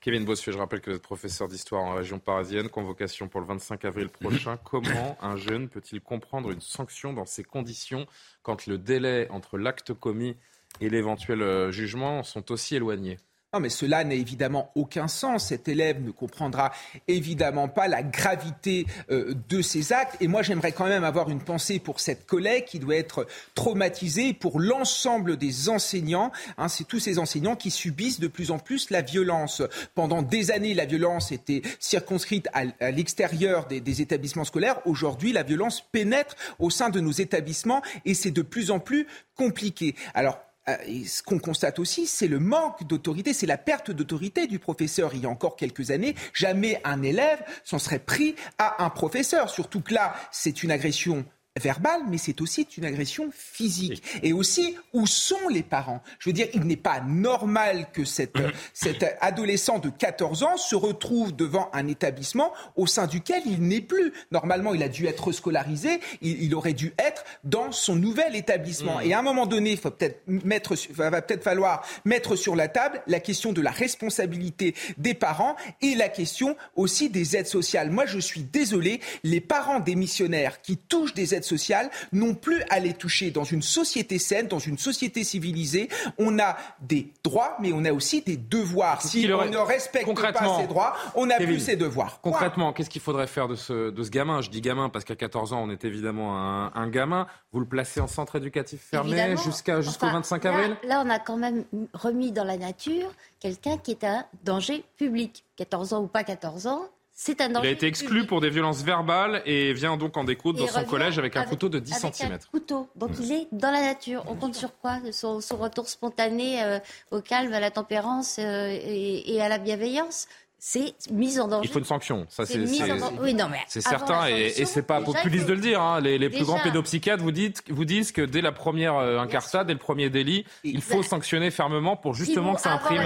Kevin 0.05 0.27
Bossuet, 0.27 0.53
je 0.53 0.59
rappelle 0.59 0.83
que 0.83 0.91
vous 0.91 0.97
êtes 0.97 1.03
professeur 1.03 1.49
d'histoire 1.49 1.83
en 1.83 1.95
région 1.95 2.19
parisienne, 2.19 2.69
convocation 2.69 3.27
pour 3.27 3.41
le 3.41 3.47
25 3.47 3.87
avril 3.87 4.11
prochain. 4.11 4.57
Comment 4.65 5.17
un 5.23 5.37
jeune 5.37 5.71
peut-il 5.71 6.03
comprendre 6.03 6.51
une 6.51 6.61
sanction 6.61 7.15
dans 7.15 7.25
ces 7.25 7.43
conditions 7.43 8.07
quand 8.43 8.67
le 8.67 8.77
délai 8.77 9.29
entre 9.31 9.57
l'acte 9.57 9.95
commis 9.95 10.37
et 10.83 10.91
l'éventuel 10.91 11.41
euh, 11.41 11.71
jugement 11.71 12.23
sont 12.23 12.53
aussi 12.53 12.77
éloignés? 12.77 13.17
Non, 13.55 13.61
mais 13.61 13.69
cela 13.69 14.03
n'a 14.03 14.15
évidemment 14.15 14.73
aucun 14.75 15.07
sens. 15.07 15.47
Cet 15.47 15.69
élève 15.69 16.03
ne 16.03 16.11
comprendra 16.11 16.73
évidemment 17.07 17.69
pas 17.69 17.87
la 17.87 18.03
gravité 18.03 18.85
euh, 19.13 19.33
de 19.49 19.63
ses 19.63 19.93
actes. 19.93 20.17
Et 20.21 20.27
moi, 20.27 20.43
j'aimerais 20.43 20.73
quand 20.73 20.87
même 20.87 21.05
avoir 21.05 21.31
une 21.31 21.41
pensée 21.41 21.79
pour 21.79 22.01
cette 22.01 22.27
collègue 22.27 22.65
qui 22.65 22.81
doit 22.81 22.97
être 22.97 23.29
traumatisée, 23.55 24.33
pour 24.33 24.59
l'ensemble 24.59 25.37
des 25.37 25.69
enseignants. 25.69 26.33
Hein, 26.59 26.67
c'est 26.67 26.83
tous 26.83 26.99
ces 26.99 27.21
enseignants 27.21 27.55
qui 27.55 27.71
subissent 27.71 28.19
de 28.19 28.27
plus 28.27 28.51
en 28.51 28.59
plus 28.59 28.91
la 28.91 29.03
violence. 29.03 29.63
Pendant 29.95 30.23
des 30.23 30.51
années, 30.51 30.75
la 30.75 30.87
violence 30.87 31.31
était 31.31 31.63
circonscrite 31.79 32.49
à, 32.55 32.91
l'extérieur 32.91 33.67
des, 33.67 33.81
des 33.81 34.03
établissements 34.03 34.43
scolaires. 34.43 34.81
Aujourd'hui, 34.85 35.31
la 35.31 35.45
violence 35.45 35.81
pénètre 35.81 36.35
au 36.59 36.71
sein 36.71 36.91
de 36.91 36.99
nos 36.99 37.13
établissements 37.13 37.83
et 38.05 38.15
c'est 38.15 38.33
de 38.33 38.43
plus 38.43 38.73
en 38.73 38.81
plus 38.81 39.07
compliqué. 39.37 39.95
Alors, 40.13 40.41
ce 40.67 41.23
qu'on 41.23 41.39
constate 41.39 41.79
aussi, 41.79 42.07
c'est 42.07 42.29
le 42.29 42.39
manque 42.39 42.87
d'autorité, 42.87 43.33
c'est 43.33 43.47
la 43.47 43.59
perte 43.59 43.91
d'autorité 43.91 44.47
du 44.47 44.59
professeur. 44.59 45.15
Il 45.15 45.23
y 45.23 45.27
a 45.27 45.29
encore 45.29 45.57
quelques 45.57 45.91
années, 45.91 46.15
jamais 46.33 46.81
un 46.85 47.03
élève 47.03 47.43
s'en 47.65 47.79
serait 47.79 47.99
pris 47.99 48.35
à 48.59 48.85
un 48.85 48.91
professeur. 48.91 49.51
Surtout 49.51 49.81
que 49.81 49.95
là, 49.95 50.15
c'est 50.31 50.63
une 50.63 50.71
agression 50.71 51.25
verbale, 51.61 52.01
mais 52.09 52.19
c'est 52.19 52.41
aussi 52.41 52.67
une 52.77 52.85
agression 52.85 53.31
physique. 53.33 54.03
Et 54.25 54.33
aussi, 54.33 54.77
où 54.93 55.07
sont 55.07 55.49
les 55.49 55.63
parents? 55.63 56.03
Je 56.19 56.29
veux 56.29 56.33
dire, 56.33 56.49
il 56.53 56.63
n'est 56.63 56.77
pas 56.77 57.01
normal 57.01 57.87
que 57.93 58.05
cette, 58.05 58.37
cet 58.75 59.07
adolescent 59.21 59.79
de 59.79 59.89
14 59.89 60.43
ans 60.43 60.57
se 60.57 60.75
retrouve 60.75 61.35
devant 61.35 61.71
un 61.73 61.87
établissement 61.87 62.53
au 62.75 62.89
sein 62.89 63.07
duquel 63.07 63.43
il 63.47 63.63
n'est 63.63 63.81
plus. 63.81 64.13
Normalement, 64.33 64.75
il 64.75 64.83
a 64.83 64.89
dû 64.89 65.07
être 65.07 65.31
scolarisé, 65.31 66.01
il, 66.23 66.53
aurait 66.57 66.73
dû 66.73 66.93
être 66.99 67.25
dans 67.45 67.71
son 67.71 67.95
nouvel 67.95 68.35
établissement. 68.35 68.99
Et 68.99 69.15
à 69.15 69.21
un 69.21 69.23
moment 69.23 69.47
donné, 69.47 69.73
il 69.73 69.79
faut 69.79 69.93
peut-être 69.93 70.23
mettre, 70.27 70.75
va 70.91 71.23
peut-être 71.23 71.45
falloir 71.45 71.87
mettre 72.05 72.35
sur 72.35 72.57
la 72.57 72.67
table 72.67 73.01
la 73.07 73.21
question 73.21 73.53
de 73.53 73.61
la 73.61 73.71
responsabilité 73.71 74.75
des 74.99 75.15
parents 75.15 75.55
et 75.83 75.95
la 75.95 76.09
question 76.09 76.57
aussi 76.75 77.11
des 77.11 77.37
aides 77.37 77.47
sociales. 77.47 77.91
Moi, 77.91 78.07
je 78.07 78.19
suis 78.19 78.43
désolé, 78.43 79.01
les 79.23 79.41
parents 79.41 79.79
des 79.79 79.95
missionnaires 79.95 80.61
qui 80.61 80.77
touchent 80.77 81.15
des 81.15 81.35
aides 81.37 81.44
sociales 81.45 81.91
n'ont 82.13 82.35
plus 82.35 82.63
à 82.71 82.81
les 82.81 82.95
toucher. 82.95 83.31
Dans 83.31 83.45
une 83.45 83.63
société 83.63 84.19
saine, 84.19 84.49
dans 84.49 84.59
une 84.59 84.79
société 84.79 85.25
civilisée, 85.25 85.89
on 86.19 86.39
a 86.39 86.57
des 86.81 87.13
droits, 87.23 87.57
mais 87.61 87.73
on 87.73 87.85
a 87.85 87.93
aussi 87.93 88.23
des 88.23 88.37
devoirs. 88.37 89.03
Si 89.03 89.29
on 89.33 89.45
ne 89.45 89.57
respecte 89.59 90.13
pas 90.15 90.59
ces 90.61 90.67
droits, 90.67 90.97
on 91.15 91.27
n'a 91.27 91.37
plus 91.37 91.61
ses 91.61 91.77
devoirs. 91.77 92.21
Concrètement, 92.23 92.73
qu'est-ce 92.73 92.91
qu'il 92.91 93.03
faudrait 93.03 93.27
faire 93.27 93.49
de 93.49 93.57
ce, 93.57 93.91
de 93.91 94.03
ce 94.03 94.11
gamin? 94.11 94.41
Je 94.41 94.51
dis 94.51 94.61
gamin 94.61 94.89
parce 94.89 95.05
qu'à 95.05 95.17
14 95.17 95.53
ans, 95.53 95.63
on 95.63 95.71
est 95.71 95.85
évidemment 95.85 96.37
un, 96.75 96.89
gamin. 96.89 97.27
Vous 97.53 97.61
le 97.61 97.67
placez 97.67 98.01
en 98.01 98.07
centre 98.07 98.37
éducatif 98.37 98.81
fermé 98.81 99.37
jusqu'à 99.37 99.81
jusqu'au 99.81 100.07
25 100.07 100.45
avril? 100.47 100.77
là, 100.85 101.03
on 101.05 101.11
a 101.11 101.19
quand 101.19 101.37
même 101.37 101.65
remis 101.93 102.33
dans 102.33 102.45
la 102.45 102.57
nature 102.57 103.11
quelqu'un 103.41 103.77
qui 103.79 103.93
est 103.93 104.05
un 104.05 104.25
danger 104.45 104.85
public. 104.97 105.45
14 105.57 105.93
ans 105.93 106.03
ou 106.03 106.07
pas 106.07 106.25
14 106.25 106.67
ans, 106.67 106.89
il 107.29 107.67
a 107.67 107.71
été 107.71 107.87
exclu 107.87 108.27
pour 108.27 108.41
des 108.41 108.51
violences 108.51 108.83
verbales 108.83 109.43
et 109.47 109.73
vient 109.73 109.97
donc 109.97 110.17
en 110.17 110.25
découdre 110.25 110.59
dans 110.59 110.67
son 110.67 110.85
collège 110.85 111.19
avec 111.19 111.37
un 111.37 111.45
couteau 111.45 111.69
de 111.69 111.79
10 111.79 111.95
cm. 112.13 112.33
Un 112.33 112.39
couteau. 112.51 112.89
Donc 112.97 113.11
il 113.21 113.31
est 113.33 113.47
dans 113.53 113.71
la 113.71 113.83
nature. 113.83 114.25
On 114.27 114.35
compte 114.35 114.57
sur 114.57 114.77
quoi? 114.79 114.99
Son, 115.13 115.39
retour 115.57 115.89
spontané 115.89 116.63
euh, 116.63 116.79
au 117.13 117.21
calme, 117.21 117.53
à 117.53 117.61
la 117.61 117.71
tempérance 117.71 118.39
euh, 118.41 118.69
et, 118.69 119.41
à 119.41 119.49
la 119.49 119.59
bienveillance 119.59 120.27
c'est 120.67 120.95
mise 121.11 121.39
en 121.41 121.47
danger. 121.47 121.69
Il 121.69 121.71
faut 121.71 121.79
une 121.79 121.85
sanction, 121.85 122.27
ça 122.31 122.47
c'est 122.47 122.59
oui, 122.59 123.37
c'est 123.69 123.83
certain 123.83 124.27
et, 124.31 124.47
et 124.57 124.65
c'est 124.65 124.83
pas 124.83 125.03
populiste 125.03 125.47
de 125.47 125.53
le 125.53 125.61
dire. 125.61 125.83
Hein. 125.83 126.01
Les, 126.01 126.31
plus 126.31 126.45
grands 126.45 126.59
pédopsychiatres 126.59 127.23
vous, 127.23 127.33
dites, 127.33 127.63
vous 127.69 127.85
disent 127.85 128.13
que 128.13 128.23
dès 128.23 128.41
la 128.41 128.51
première 128.51 128.97
euh, 128.97 129.19
incartade, 129.19 129.67
dès 129.67 129.75
le 129.75 129.79
premier 129.79 130.09
délit, 130.09 130.47
il 130.63 130.81
faut 130.81 131.03
sanctionner 131.03 131.51
fermement 131.51 131.97
pour 131.97 132.15
justement 132.15 132.55
que 132.55 132.63
ça 132.63 132.73
imprime. 132.73 133.05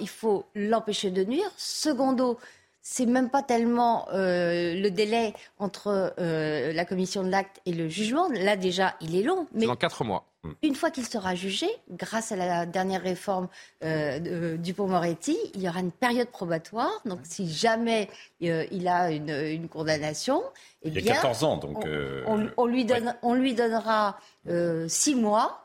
il 0.00 0.08
faut 0.08 0.44
l'empêcher 0.56 1.12
de 1.12 1.22
nuire. 1.22 1.48
Secondo, 1.56 2.36
c'est 2.90 3.04
même 3.04 3.28
pas 3.28 3.42
tellement 3.42 4.08
euh, 4.14 4.74
le 4.74 4.90
délai 4.90 5.34
entre 5.58 6.14
euh, 6.18 6.72
la 6.72 6.86
commission 6.86 7.22
de 7.22 7.28
l'acte 7.28 7.60
et 7.66 7.72
le 7.72 7.86
jugement. 7.86 8.28
Là, 8.30 8.56
déjà, 8.56 8.94
il 9.02 9.14
est 9.14 9.22
long. 9.22 9.46
Mais 9.52 9.66
dans 9.66 9.76
quatre 9.76 10.04
mois. 10.04 10.24
Hmm. 10.42 10.52
Une 10.62 10.74
fois 10.74 10.90
qu'il 10.90 11.04
sera 11.04 11.34
jugé, 11.34 11.66
grâce 11.90 12.32
à 12.32 12.36
la 12.36 12.64
dernière 12.64 13.02
réforme 13.02 13.48
euh, 13.84 14.56
du 14.56 14.72
pont 14.72 14.86
moretti 14.86 15.36
il 15.52 15.60
y 15.60 15.68
aura 15.68 15.80
une 15.80 15.92
période 15.92 16.28
probatoire. 16.28 16.90
Donc, 17.04 17.20
si 17.24 17.52
jamais 17.52 18.08
il 18.40 18.88
a 18.88 19.10
une, 19.10 19.68
condamnation, 19.68 20.42
eh 20.82 20.88
il 20.88 20.94
y 21.04 21.10
a 21.10 21.14
14 21.14 21.44
ans, 21.44 21.56
donc 21.58 21.84
on, 22.56 22.66
lui, 22.66 22.86
donne, 22.86 23.14
on 23.20 23.34
lui 23.34 23.52
donnera 23.52 24.18
six 24.88 25.14
mois. 25.14 25.64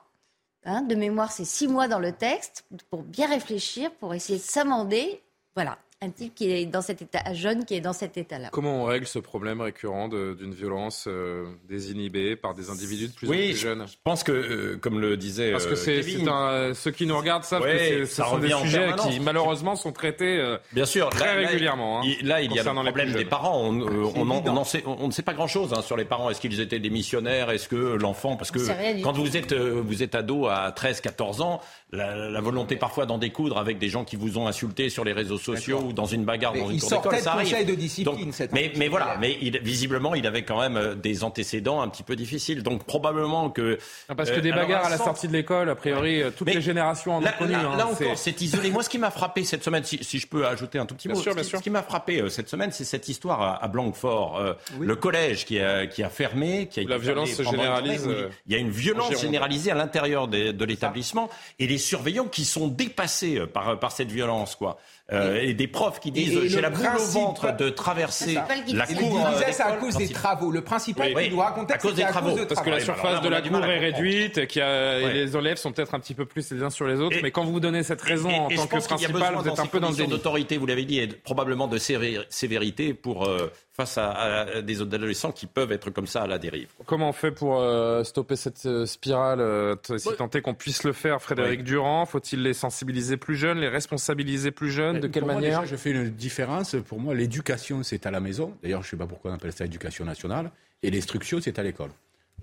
Hein, 0.65 0.81
de 0.81 0.95
mémoire, 0.95 1.31
c'est 1.31 1.45
six 1.45 1.67
mois 1.67 1.87
dans 1.87 1.99
le 1.99 2.11
texte 2.11 2.65
pour 2.89 3.03
bien 3.03 3.27
réfléchir, 3.27 3.91
pour 3.91 4.13
essayer 4.13 4.39
de 4.39 4.43
s'amender. 4.43 5.21
Voilà 5.55 5.77
un 6.03 6.09
type 6.09 6.35
qui 6.35 6.51
est 6.51 6.65
dans 6.65 6.81
cet 6.81 7.01
état, 7.01 7.33
jeune 7.33 7.65
qui 7.65 7.75
est 7.75 7.81
dans 7.81 7.93
cet 7.93 8.17
état-là. 8.17 8.49
Comment 8.51 8.83
on 8.83 8.85
règle 8.85 9.07
ce 9.07 9.19
problème 9.19 9.61
récurrent 9.61 10.07
d'une 10.09 10.53
violence 10.53 11.05
euh, 11.07 11.45
désinhibée 11.67 12.35
par 12.35 12.53
des 12.53 12.69
individus 12.69 13.07
de 13.07 13.13
plus 13.13 13.27
en 13.27 13.31
plus 13.31 13.55
jeunes? 13.55 13.85
Je 13.87 13.95
pense 14.03 14.23
que, 14.23 14.31
euh, 14.31 14.77
comme 14.77 14.99
le 14.99 15.17
disait. 15.17 15.51
Parce 15.51 15.65
que 15.65 15.73
euh, 15.73 15.75
c'est 15.75 16.81
ceux 16.81 16.91
qui 16.91 17.05
nous 17.05 17.17
regardent 17.17 17.43
savent 17.43 17.63
que 17.63 18.05
ce 18.05 18.21
sont 18.21 18.37
des 18.37 18.51
sujets 18.51 18.91
qui, 19.07 19.19
malheureusement, 19.19 19.75
sont 19.75 19.91
traités 19.91 20.43
Bien 20.73 20.85
sûr, 20.85 21.09
très 21.09 21.45
régulièrement. 21.45 22.01
Hein, 22.01 22.13
là, 22.23 22.41
il 22.41 22.51
y 22.51 22.59
a 22.59 22.63
le 22.63 22.73
problème 22.73 23.13
des 23.13 23.25
parents. 23.25 23.61
On, 23.63 23.81
on, 23.81 24.63
sait, 24.63 24.83
on, 24.85 25.07
ne 25.07 25.11
sait 25.11 25.21
pas 25.21 25.33
grand-chose 25.33 25.73
hein, 25.73 25.81
sur 25.81 25.97
les 25.97 26.05
parents. 26.05 26.29
Est-ce 26.29 26.41
qu'ils 26.41 26.59
étaient 26.59 26.79
des 26.79 26.89
missionnaires 26.89 27.49
Est-ce 27.49 27.67
que 27.67 27.75
l'enfant. 27.75 28.35
Parce 28.35 28.51
que 28.51 29.01
quand 29.01 29.13
vous 29.13 29.37
êtes, 29.37 29.53
vous 29.53 30.03
êtes 30.03 30.15
ado 30.15 30.47
à 30.47 30.71
13, 30.71 31.01
14 31.01 31.41
ans, 31.41 31.61
la, 31.91 32.41
volonté 32.41 32.75
parfois 32.75 33.05
d'en 33.05 33.17
découdre 33.17 33.57
avec 33.57 33.77
des 33.77 33.89
gens 33.89 34.03
qui 34.03 34.15
vous 34.15 34.37
ont 34.37 34.47
insulté 34.47 34.89
sur 34.89 35.05
les 35.05 35.13
réseaux 35.13 35.37
sociaux 35.37 35.92
ou 35.93 35.95
dans 35.95 36.05
une 36.05 36.25
bagarre 36.25 36.53
dans 36.53 36.69
une 36.69 36.79
cour 36.79 36.89
d'école, 36.89 37.19
ça 37.19 37.33
arrive. 37.33 37.65
de 37.65 37.75
discipline. 37.75 38.31
mais, 38.51 38.71
mais 38.75 38.87
voilà, 38.87 39.17
mais 39.19 39.37
il, 39.41 39.59
visiblement, 39.59 40.15
il 40.15 40.25
avait 40.27 40.43
quand 40.43 40.59
même 40.59 40.77
euh, 40.77 40.95
des 40.95 41.23
antécédents 41.23 41.81
un 41.81 41.87
petit 41.87 42.03
peu 42.03 42.15
difficiles. 42.15 42.63
Donc 42.63 42.83
probablement 42.83 43.49
que 43.49 43.77
ah, 44.09 44.15
parce 44.15 44.31
que 44.31 44.39
des 44.39 44.51
euh, 44.51 44.55
bagarres 44.55 44.85
à 44.85 44.89
la 44.89 44.97
sortie 44.97 45.27
de 45.27 45.33
l'école, 45.33 45.69
a 45.69 45.75
priori, 45.75 46.21
euh, 46.21 46.31
toutes 46.35 46.49
les 46.49 46.61
générations 46.61 47.15
en 47.15 47.23
ont 47.23 47.31
connu. 47.37 47.53
Là, 47.53 47.59
hein, 47.59 47.87
encore, 47.91 48.17
c'est 48.17 48.41
isolé. 48.41 48.71
Moi, 48.71 48.83
ce 48.83 48.89
qui 48.89 48.97
m'a 48.97 49.11
frappé 49.11 49.43
cette 49.43 49.63
semaine, 49.63 49.83
si, 49.83 50.19
je 50.19 50.27
peux 50.27 50.45
ajouter 50.45 50.79
un 50.79 50.85
tout 50.85 50.95
petit 50.95 51.07
mot, 51.07 51.15
ce, 51.15 51.57
qui 51.57 51.69
m'a 51.69 51.83
frappé 51.83 52.29
cette 52.29 52.49
semaine, 52.49 52.71
c'est 52.71 52.83
cette 52.83 53.07
histoire 53.07 53.63
à, 53.63 53.67
Blanquefort, 53.67 54.55
le 54.79 54.95
collège 54.95 55.45
qui 55.45 55.59
a, 55.59 55.87
qui 55.87 56.03
a 56.03 56.09
fermé, 56.09 56.67
qui 56.67 56.79
a 56.79 56.83
la 56.83 56.97
violence 56.97 57.31
se 57.31 57.43
généralise. 57.43 58.07
Il 58.45 58.51
y 58.51 58.55
a 58.55 58.59
une 58.59 58.69
violence 58.69 59.19
généralisée 59.19 59.71
à 59.71 59.75
l'intérieur 59.75 60.27
de 60.27 60.65
l'établissement 60.65 61.29
et 61.59 61.67
les 61.67 61.77
surveillants 61.77 62.27
qui 62.27 62.45
sont 62.45 62.67
dépassés 62.67 63.45
par, 63.53 63.79
par 63.79 63.91
cette 63.91 64.11
violence, 64.11 64.55
quoi. 64.55 64.77
Euh, 65.13 65.41
et 65.41 65.53
des 65.53 65.67
profs 65.67 65.99
qui 65.99 66.11
disent 66.11 66.39
j'ai 66.45 66.61
la 66.61 66.69
boule 66.69 66.87
au 66.95 67.05
ventre 67.05 67.55
de 67.55 67.69
traverser 67.69 68.35
la 68.67 68.87
cour. 68.87 69.27
Il 69.29 69.33
disait 69.33 69.51
c'est 69.51 69.63
à 69.63 69.73
cause 69.73 69.95
des 69.97 70.09
travaux. 70.09 70.51
Le 70.51 70.61
principal 70.61 71.13
oui, 71.15 71.29
nous 71.29 71.37
racontait 71.37 71.73
à 71.73 71.77
cause 71.77 71.95
des 71.95 72.03
travaux. 72.03 72.35
Parce 72.47 72.61
que 72.61 72.69
la 72.69 72.79
surface 72.79 73.21
de 73.21 73.29
la 73.29 73.41
cour 73.41 73.63
est 73.65 73.79
réduite, 73.79 74.47
qu'il 74.47 74.63
les 74.63 75.35
élèves 75.37 75.57
sont 75.57 75.71
peut-être 75.71 75.93
un 75.93 75.99
petit 75.99 76.13
peu 76.13 76.25
plus 76.25 76.51
les 76.51 76.63
uns 76.63 76.69
sur 76.69 76.87
les 76.87 76.99
autres. 76.99 77.17
mais 77.21 77.31
quand 77.31 77.43
vous 77.43 77.59
donnez 77.59 77.83
cette 77.83 78.01
raison 78.01 78.29
en 78.29 78.49
tant 78.49 78.67
que 78.67 78.85
principal, 78.85 79.35
vous 79.35 79.47
êtes 79.47 79.59
un 79.59 79.65
peu 79.65 79.79
dans 79.79 79.89
le 79.89 80.03
d'autorité, 80.03 80.57
vous 80.57 80.65
l'avez 80.65 80.85
dit, 80.85 80.99
et 80.99 81.07
probablement 81.07 81.67
de 81.67 81.77
sévérité 81.77 82.93
pour 82.93 83.25
euh, 83.25 83.49
face 83.73 83.97
à, 83.97 84.61
des 84.61 84.81
adolescents 84.81 85.31
qui 85.31 85.47
peuvent 85.47 85.71
être 85.71 85.89
comme 85.89 86.05
ça 86.05 86.21
à 86.21 86.27
la 86.27 86.37
dérive. 86.37 86.69
Comment 86.85 87.09
on 87.09 87.13
fait 87.13 87.31
pour 87.31 87.59
euh, 87.59 88.03
stopper 88.03 88.35
cette 88.35 88.65
euh, 88.67 88.85
spirale 88.85 89.41
euh, 89.41 89.75
Si 89.97 90.09
tant 90.15 90.29
est 90.29 90.41
qu'on 90.41 90.53
puisse 90.53 90.83
le 90.83 90.93
faire, 90.93 91.21
Frédéric 91.21 91.63
Durand, 91.63 92.05
faut-il 92.05 92.43
les 92.43 92.53
sensibiliser 92.53 93.17
plus 93.17 93.35
jeunes, 93.35 93.59
les 93.59 93.69
responsabiliser 93.69 94.51
plus 94.51 94.69
jeunes? 94.69 95.02
De 95.03 95.09
quelle 95.09 95.25
manière 95.25 95.65
Je 95.65 95.75
fais 95.75 95.91
une 95.91 96.09
différence. 96.09 96.77
Pour 96.87 96.97
moi, 96.97 97.13
l'éducation, 97.13 97.83
c'est 97.83 98.05
à 98.05 98.11
la 98.11 98.21
maison. 98.21 98.55
D'ailleurs, 98.63 98.81
je 98.83 98.87
ne 98.87 98.91
sais 98.91 98.97
pas 98.97 99.05
pourquoi 99.05 99.31
on 99.31 99.33
appelle 99.33 99.51
ça 99.51 99.65
éducation 99.65 100.05
nationale. 100.05 100.49
Et 100.81 100.89
l'instruction, 100.91 101.39
c'est 101.41 101.59
à 101.59 101.63
l'école. 101.63 101.89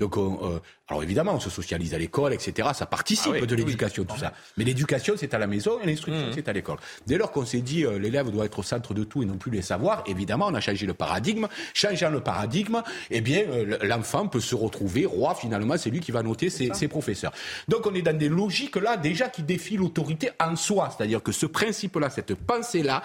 Donc, 0.00 0.16
euh, 0.16 0.58
alors 0.88 1.02
évidemment, 1.02 1.34
on 1.34 1.40
se 1.40 1.50
socialise 1.50 1.94
à 1.94 1.98
l'école, 1.98 2.32
etc. 2.32 2.70
Ça 2.74 2.86
participe 2.86 3.34
ah 3.36 3.46
de 3.46 3.54
l'éducation, 3.54 4.04
tout 4.04 4.16
ça. 4.16 4.32
Mais 4.56 4.64
l'éducation, 4.64 5.14
c'est 5.16 5.34
à 5.34 5.38
la 5.38 5.46
maison 5.46 5.78
et 5.80 5.86
l'instruction, 5.86 6.28
mmh. 6.28 6.32
c'est 6.34 6.48
à 6.48 6.52
l'école. 6.52 6.78
Dès 7.06 7.18
lors 7.18 7.30
qu'on 7.30 7.44
s'est 7.44 7.60
dit, 7.60 7.84
euh, 7.84 7.98
l'élève 7.98 8.30
doit 8.30 8.46
être 8.46 8.58
au 8.58 8.62
centre 8.62 8.94
de 8.94 9.04
tout 9.04 9.22
et 9.22 9.26
non 9.26 9.36
plus 9.36 9.50
les 9.50 9.62
savoirs, 9.62 10.02
évidemment, 10.06 10.46
on 10.48 10.54
a 10.54 10.60
changé 10.60 10.86
le 10.86 10.94
paradigme. 10.94 11.46
Changeant 11.74 12.10
le 12.10 12.20
paradigme, 12.20 12.82
eh 13.10 13.20
bien, 13.20 13.42
euh, 13.50 13.78
l'enfant 13.82 14.26
peut 14.26 14.40
se 14.40 14.54
retrouver 14.54 15.04
roi, 15.04 15.34
finalement, 15.34 15.76
c'est 15.76 15.90
lui 15.90 16.00
qui 16.00 16.12
va 16.12 16.22
noter 16.22 16.50
ses, 16.50 16.72
ses, 16.72 16.88
professeurs. 16.88 17.32
Donc, 17.68 17.86
on 17.86 17.94
est 17.94 18.02
dans 18.02 18.16
des 18.16 18.28
logiques 18.28 18.76
là, 18.76 18.96
déjà, 18.96 19.28
qui 19.28 19.42
défient 19.42 19.76
l'autorité 19.76 20.30
en 20.40 20.56
soi. 20.56 20.90
C'est-à-dire 20.96 21.22
que 21.22 21.30
ce 21.30 21.46
principe-là, 21.46 22.10
cette 22.10 22.34
pensée-là, 22.34 23.02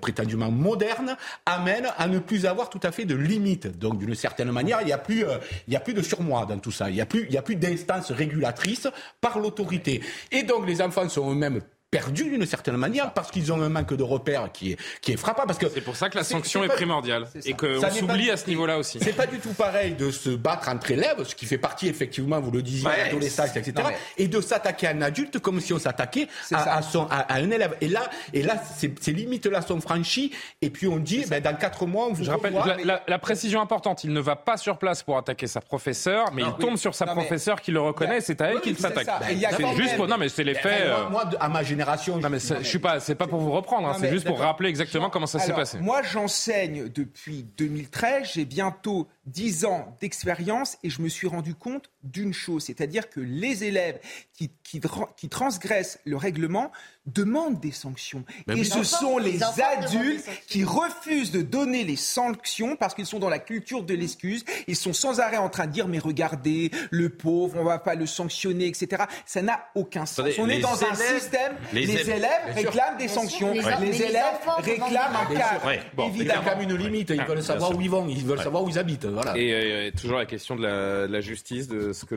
prétendument 0.00 0.50
moderne, 0.50 1.16
amène 1.44 1.88
à 1.98 2.06
ne 2.06 2.18
plus 2.18 2.46
avoir 2.46 2.70
tout 2.70 2.80
à 2.84 2.92
fait 2.92 3.04
de 3.04 3.14
limites. 3.14 3.78
Donc, 3.78 3.98
d'une 3.98 4.14
certaine 4.14 4.52
manière, 4.52 4.80
il 4.82 4.86
n'y 4.86 4.92
a 4.92 4.98
plus, 4.98 5.24
il 5.66 5.72
y 5.74 5.76
a 5.76 5.80
plus 5.80 5.92
de 5.92 6.02
dans 6.26 6.58
tout 6.58 6.72
ça. 6.72 6.90
Il 6.90 6.94
n'y 6.94 7.00
a 7.00 7.06
plus, 7.06 7.34
a 7.36 7.42
plus 7.42 7.56
d'instances 7.56 8.10
régulatrices 8.10 8.88
par 9.20 9.38
l'autorité. 9.38 10.02
Et 10.32 10.42
donc 10.42 10.66
les 10.66 10.82
enfants 10.82 11.08
sont 11.08 11.30
eux-mêmes 11.30 11.60
perdus 11.98 12.30
d'une 12.30 12.46
certaine 12.46 12.76
manière 12.76 13.12
parce 13.12 13.30
qu'ils 13.30 13.52
ont 13.52 13.60
un 13.60 13.68
manque 13.68 13.94
de 13.94 14.02
repères 14.02 14.50
qui 14.52 14.72
est, 14.72 14.78
qui 15.00 15.12
est 15.12 15.16
frappant. 15.16 15.44
Parce 15.46 15.58
que 15.58 15.68
c'est 15.68 15.80
pour 15.80 15.96
ça 15.96 16.08
que 16.08 16.16
la 16.16 16.24
sanction 16.24 16.64
est, 16.64 16.68
primordiale 16.68 17.26
et 17.44 17.54
qu'on 17.54 17.80
s'oublie 17.90 18.30
à 18.30 18.36
ce 18.36 18.48
niveau-là 18.48 18.78
aussi. 18.78 18.98
C'est 19.00 19.14
pas 19.14 19.26
du 19.26 19.38
tout 19.38 19.52
pareil 19.52 19.94
de 19.94 20.10
se 20.10 20.30
battre 20.30 20.68
entre 20.68 20.90
élèves, 20.90 21.24
ce 21.24 21.34
qui 21.34 21.46
fait 21.46 21.58
partie 21.58 21.88
effectivement, 21.88 22.40
vous 22.40 22.50
le 22.50 22.62
disiez, 22.62 22.86
ouais, 22.86 23.04
l'adolescence, 23.04 23.56
etc., 23.56 23.88
et 24.18 24.28
de 24.28 24.40
s'attaquer 24.40 24.88
à 24.88 24.90
un 24.90 25.02
adulte 25.02 25.38
comme 25.38 25.60
si 25.60 25.72
on 25.72 25.78
s'attaquait 25.78 26.28
à, 26.52 26.80
à, 26.80 27.34
un 27.34 27.50
élève. 27.50 27.76
Et 27.80 27.88
là, 27.88 28.10
et 28.32 28.42
là, 28.42 28.60
ces 29.00 29.12
limites-là 29.12 29.62
sont 29.62 29.80
franchies. 29.80 30.32
Et 30.62 30.70
puis 30.70 30.86
on 30.86 30.98
dit, 30.98 31.24
ben, 31.28 31.40
dans 31.40 31.54
quatre 31.56 31.86
mois, 31.86 32.06
on 32.06 32.12
vous 32.12 32.24
Je 32.24 32.30
rappelle 32.30 32.54
la, 32.84 33.18
précision 33.18 33.60
importante. 33.60 34.04
Il 34.04 34.12
ne 34.12 34.20
va 34.20 34.36
pas 34.36 34.56
sur 34.56 34.78
place 34.78 35.02
pour 35.02 35.16
attaquer 35.16 35.46
sa 35.46 35.60
professeure, 35.60 36.32
mais 36.32 36.42
il 36.42 36.52
tombe 36.54 36.76
sur 36.76 36.94
sa 36.94 37.06
professeure 37.06 37.60
qui 37.60 37.70
le 37.70 37.80
reconnaît. 37.80 38.20
C'est 38.20 38.40
à 38.40 38.52
elle 38.52 38.60
qu'il 38.60 38.76
s'attaque. 38.76 39.08
C'est 39.56 39.76
juste 39.76 39.96
pour 39.96 40.06
non, 40.06 40.16
mais 40.18 40.28
c'est 40.28 40.44
les 40.44 40.54
faits. 40.54 40.86
Moi, 41.10 41.24
à 41.40 41.48
ma 41.48 41.62
génération, 41.62 41.85
non, 42.20 42.30
mais 42.30 42.38
je 42.38 42.62
suis 42.64 42.78
pas. 42.78 43.00
C'est 43.00 43.14
pas 43.14 43.26
pour 43.26 43.40
vous 43.40 43.52
reprendre. 43.52 43.88
Hein, 43.88 43.96
c'est 43.98 44.10
juste 44.10 44.26
pour 44.26 44.38
rappeler 44.38 44.68
exactement 44.68 45.10
comment 45.10 45.26
ça 45.26 45.38
s'est 45.38 45.52
passé. 45.52 45.78
Moi, 45.78 46.02
j'enseigne 46.02 46.88
depuis 46.88 47.46
2013. 47.56 48.30
J'ai 48.34 48.44
bientôt 48.44 49.08
10 49.26 49.64
ans 49.64 49.96
d'expérience 50.00 50.78
et 50.82 50.90
je 50.90 51.02
me 51.02 51.08
suis 51.08 51.26
rendu 51.26 51.54
compte 51.54 51.90
d'une 52.04 52.32
chose, 52.32 52.64
c'est-à-dire 52.64 53.10
que 53.10 53.20
les 53.20 53.64
élèves 53.64 53.98
qui, 54.32 54.50
qui, 54.62 54.80
qui, 55.16 55.28
transgressent 55.28 55.98
le 56.04 56.16
règlement 56.16 56.70
demandent 57.06 57.58
des 57.60 57.72
sanctions. 57.72 58.24
et 58.48 58.64
ce 58.64 58.84
sont 58.84 59.18
les, 59.18 59.42
adultes 59.42 60.28
qui 60.46 60.64
refusent 60.64 61.32
de 61.32 61.42
donner 61.42 61.84
les 61.84 61.96
sanctions 61.96 62.76
parce 62.76 62.94
qu'ils 62.94 63.06
sont 63.06 63.18
dans 63.18 63.28
la 63.28 63.38
culture 63.38 63.82
de 63.82 63.94
l'excuse. 63.94 64.44
Ils 64.66 64.76
sont 64.76 64.92
sans 64.92 65.20
arrêt 65.20 65.36
en 65.36 65.48
train 65.48 65.66
de 65.66 65.72
dire 65.72 65.88
mais 65.88 65.98
regardez, 65.98 66.70
le 66.90 67.08
pauvre, 67.08 67.56
on 67.58 67.64
va 67.64 67.78
pas 67.78 67.94
le 67.94 68.06
sanctionner, 68.06 68.66
etc. 68.66 69.04
Ça 69.24 69.42
n'a 69.42 69.68
aucun 69.74 70.06
sens. 70.06 70.28
on 70.38 70.48
est 70.48 70.60
dans 70.60 70.84
un 70.84 70.94
système, 70.94 71.56
les, 71.72 71.90
élèves, 71.90 72.54
réclament 72.54 72.98
des 72.98 73.08
sanctions, 73.08 73.52
les, 73.52 74.02
élèves 74.02 74.24
réclament 74.58 75.16
un 75.16 75.34
cadre. 75.34 75.70
Bon, 75.94 76.12
il 76.14 76.24
y 76.24 76.30
a 76.30 76.38
quand 76.38 76.56
même 76.56 76.70
une 76.70 76.76
limite, 76.76 77.10
ils 77.10 77.22
veulent 77.22 77.42
savoir 77.42 77.76
où 77.76 77.80
ils 77.80 77.90
vont, 77.90 78.06
ils 78.08 78.24
veulent 78.24 78.42
savoir 78.42 78.62
où 78.62 78.68
ils 78.68 78.78
habitent. 78.78 79.06
Et, 79.36 79.92
toujours 79.96 80.18
la 80.18 80.26
question 80.26 80.56
de 80.56 80.62
la, 80.62 81.20
justice, 81.20 81.68
de 81.68 81.92
ce 81.92 82.04
que 82.04 82.14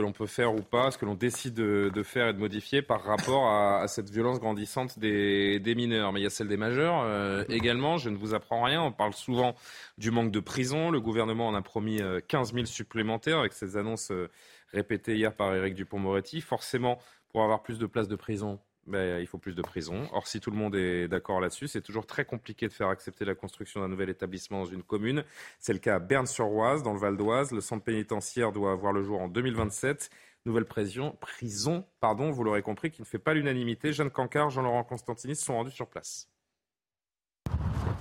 l'on 0.00 0.12
peut 0.12 0.26
faire 0.26 0.54
ou 0.54 0.62
pas, 0.62 0.90
ce 0.90 0.98
que 0.98 1.04
l'on 1.04 1.14
décide 1.14 1.54
de, 1.54 2.02
faire 2.02 2.28
et 2.28 2.32
de 2.32 2.38
modifier 2.38 2.82
par 2.82 3.02
rapport 3.02 3.48
à, 3.48 3.86
cette 3.88 4.10
violence 4.10 4.40
grandissante 4.40 4.98
des, 4.98 5.74
mineurs. 5.76 6.12
Mais 6.12 6.20
il 6.20 6.24
y 6.24 6.26
a 6.26 6.30
celle 6.30 6.48
des 6.48 6.56
majeurs 6.56 7.02
euh, 7.02 7.44
également. 7.48 7.98
Je 7.98 8.10
ne 8.10 8.16
vous 8.16 8.34
apprends 8.34 8.62
rien. 8.62 8.82
On 8.82 8.92
parle 8.92 9.14
souvent 9.14 9.54
du 9.98 10.10
manque 10.10 10.30
de 10.30 10.40
prison. 10.40 10.90
Le 10.90 11.00
gouvernement 11.00 11.48
en 11.48 11.54
a 11.54 11.62
promis 11.62 12.00
15 12.28 12.50
euh, 12.50 12.54
000 12.54 12.66
supplémentaires 12.66 13.38
avec 13.38 13.52
ces 13.52 13.76
annonces 13.76 14.10
euh, 14.10 14.28
répétées 14.72 15.16
hier 15.16 15.34
par 15.34 15.54
Éric 15.54 15.74
Dupont-Moretti. 15.74 16.40
Forcément, 16.40 16.98
pour 17.30 17.42
avoir 17.42 17.62
plus 17.62 17.78
de 17.78 17.86
places 17.86 18.08
de 18.08 18.16
prison, 18.16 18.60
ben, 18.86 19.20
il 19.20 19.26
faut 19.26 19.38
plus 19.38 19.54
de 19.54 19.62
prisons. 19.62 20.08
Or, 20.12 20.26
si 20.26 20.40
tout 20.40 20.50
le 20.50 20.56
monde 20.56 20.74
est 20.74 21.08
d'accord 21.08 21.40
là-dessus, 21.40 21.68
c'est 21.68 21.80
toujours 21.80 22.06
très 22.06 22.24
compliqué 22.24 22.68
de 22.68 22.72
faire 22.72 22.88
accepter 22.88 23.24
la 23.24 23.34
construction 23.34 23.80
d'un 23.80 23.88
nouvel 23.88 24.10
établissement 24.10 24.60
dans 24.60 24.70
une 24.70 24.82
commune. 24.82 25.24
C'est 25.58 25.72
le 25.72 25.78
cas 25.78 25.96
à 25.96 25.98
Berne-sur-Oise, 25.98 26.82
dans 26.82 26.92
le 26.92 26.98
Val 26.98 27.16
d'Oise. 27.16 27.52
Le 27.52 27.60
centre 27.60 27.84
pénitentiaire 27.84 28.52
doit 28.52 28.72
avoir 28.72 28.92
le 28.92 29.02
jour 29.02 29.20
en 29.20 29.28
2027. 29.28 30.10
Nouvelle 30.46 30.66
prison, 30.66 31.16
prison 31.20 31.86
pardon, 32.00 32.30
vous 32.30 32.44
l'aurez 32.44 32.62
compris, 32.62 32.90
qui 32.90 33.00
ne 33.00 33.06
fait 33.06 33.18
pas 33.18 33.32
l'unanimité. 33.32 33.92
Jeanne 33.92 34.10
Cancard, 34.10 34.50
Jean-Laurent 34.50 34.84
Constantinis 34.84 35.36
sont 35.36 35.54
rendus 35.54 35.70
sur 35.70 35.86
place. 35.86 36.28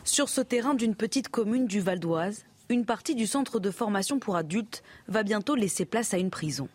Sur 0.03 0.27
ce 0.27 0.41
terrain 0.41 0.73
d'une 0.73 0.95
petite 0.95 1.29
commune 1.29 1.65
du 1.65 1.79
Val 1.79 1.99
d'Oise, 1.99 2.45
une 2.69 2.85
partie 2.85 3.15
du 3.15 3.27
centre 3.27 3.59
de 3.59 3.71
formation 3.71 4.19
pour 4.19 4.35
adultes 4.35 4.83
va 5.07 5.23
bientôt 5.23 5.55
laisser 5.55 5.85
place 5.85 6.13
à 6.13 6.17
une 6.17 6.29
prison. 6.29 6.67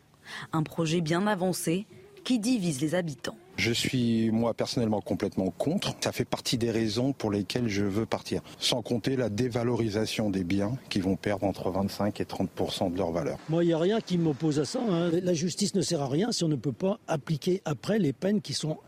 Un 0.52 0.62
projet 0.62 1.02
bien 1.02 1.26
avancé 1.26 1.86
qui 2.24 2.38
divise 2.38 2.80
les 2.80 2.94
habitants. 2.94 3.36
Je 3.58 3.72
suis 3.72 4.30
moi 4.30 4.54
personnellement 4.54 5.00
complètement 5.00 5.50
contre. 5.50 5.92
Ça 6.00 6.12
fait 6.12 6.24
partie 6.24 6.58
des 6.58 6.70
raisons 6.70 7.12
pour 7.12 7.32
lesquelles 7.32 7.68
je 7.68 7.82
veux 7.82 8.06
partir. 8.06 8.40
Sans 8.60 8.82
compter 8.82 9.16
la 9.16 9.28
dévalorisation 9.28 10.30
des 10.30 10.44
biens 10.44 10.78
qui 10.88 11.00
vont 11.00 11.16
perdre 11.16 11.44
entre 11.44 11.68
25 11.70 12.20
et 12.20 12.24
30% 12.24 12.92
de 12.92 12.98
leur 12.98 13.10
valeur. 13.10 13.36
Moi, 13.48 13.64
il 13.64 13.66
n'y 13.66 13.72
a 13.72 13.78
rien 13.78 14.00
qui 14.00 14.16
m'oppose 14.16 14.60
à 14.60 14.64
ça. 14.64 14.78
Hein. 14.88 15.10
La 15.24 15.34
justice 15.34 15.74
ne 15.74 15.82
sert 15.82 16.00
à 16.00 16.08
rien 16.08 16.30
si 16.30 16.44
on 16.44 16.48
ne 16.48 16.54
peut 16.54 16.72
pas 16.72 17.00
appliquer 17.08 17.60
après 17.64 17.98
les 17.98 18.12
peines 18.12 18.40
qui 18.40 18.52
sont 18.52 18.78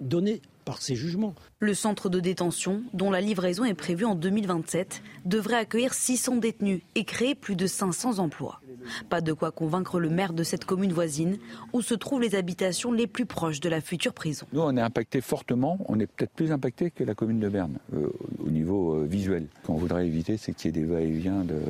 données 0.00 0.40
par 0.64 0.80
ces 0.80 0.94
jugements. 0.94 1.34
Le 1.60 1.74
centre 1.74 2.08
de 2.08 2.20
détention, 2.20 2.82
dont 2.92 3.10
la 3.10 3.20
livraison 3.20 3.64
est 3.64 3.74
prévue 3.74 4.04
en 4.04 4.14
2027, 4.14 5.02
devrait 5.24 5.56
accueillir 5.56 5.94
600 5.94 6.36
détenus 6.36 6.82
et 6.94 7.04
créer 7.04 7.34
plus 7.34 7.56
de 7.56 7.66
500 7.66 8.18
emplois. 8.18 8.60
Pas 9.08 9.20
de 9.20 9.32
quoi 9.32 9.50
convaincre 9.52 10.00
le 10.00 10.10
maire 10.10 10.32
de 10.32 10.42
cette 10.42 10.64
commune 10.64 10.92
voisine, 10.92 11.38
où 11.72 11.82
se 11.82 11.94
trouvent 11.94 12.20
les 12.20 12.34
habitations 12.34 12.92
les 12.92 13.06
plus 13.06 13.26
proches 13.26 13.60
de 13.60 13.68
la 13.68 13.80
future 13.80 14.12
prison. 14.12 14.46
Nous, 14.52 14.60
on 14.60 14.76
est 14.76 14.80
impacté 14.80 15.20
fortement, 15.20 15.78
on 15.88 16.00
est 16.00 16.06
peut-être 16.06 16.32
plus 16.32 16.52
impacté 16.52 16.90
que 16.90 17.04
la 17.04 17.14
commune 17.14 17.40
de 17.40 17.48
Berne, 17.48 17.78
euh, 17.94 18.08
au 18.44 18.50
niveau 18.50 18.96
euh, 18.96 19.04
visuel. 19.04 19.46
Ce 19.62 19.66
qu'on 19.66 19.74
voudrait 19.74 20.06
éviter, 20.06 20.36
c'est 20.36 20.52
qu'il 20.52 20.74
y 20.74 20.78
ait 20.78 20.82
des 20.82 20.86
va-et-vient 20.86 21.44
de, 21.44 21.60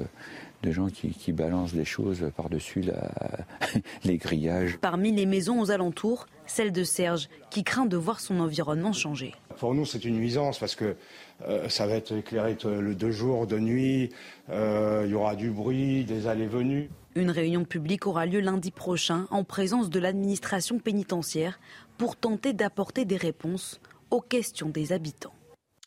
gens 0.71 0.89
qui, 0.89 1.33
balancent 1.33 1.75
des 1.75 1.85
choses 1.85 2.31
par-dessus 2.37 2.85
les 4.05 4.19
grillages. 4.19 4.79
Parmi 4.81 5.11
les 5.11 5.27
maisons 5.27 5.61
aux 5.61 5.71
alentours, 5.73 6.27
celle 6.47 6.71
de 6.71 6.85
Serge, 6.85 7.29
qui 7.51 7.65
craint 7.65 7.87
de 7.87 7.97
voir 7.97 8.21
son 8.21 8.39
environnement 8.39 8.93
changer. 8.93 9.35
Pour 9.59 9.75
nous, 9.75 9.85
c'est 9.85 10.05
une 10.05 10.17
nuisance 10.17 10.59
parce 10.59 10.77
que 10.77 10.95
euh, 11.49 11.69
ça 11.69 11.87
va 11.87 11.95
être 11.95 12.13
éclairé 12.13 12.55
de 12.55 13.11
jour, 13.11 13.47
de 13.47 13.59
nuit, 13.59 14.11
il 14.49 15.11
y 15.11 15.15
aura 15.15 15.35
du 15.35 15.51
bruit, 15.51 16.05
des 16.05 16.29
allées-venues. 16.29 16.91
Une 17.15 17.31
réunion 17.31 17.65
publique 17.65 18.07
aura 18.07 18.25
lieu 18.25 18.41
lundi 18.41 18.71
prochain 18.71 19.27
en 19.31 19.45
présence 19.45 19.91
de 19.91 19.99
l'administration 19.99 20.79
pénitentiaire 20.79 21.61
pour 21.99 22.17
tenter 22.17 22.55
d'apporter 22.55 23.05
des 23.05 23.19
réponses 23.19 23.81
aux 24.11 24.23
questions 24.23 24.71
des 24.71 24.93
habitants. 24.93 25.35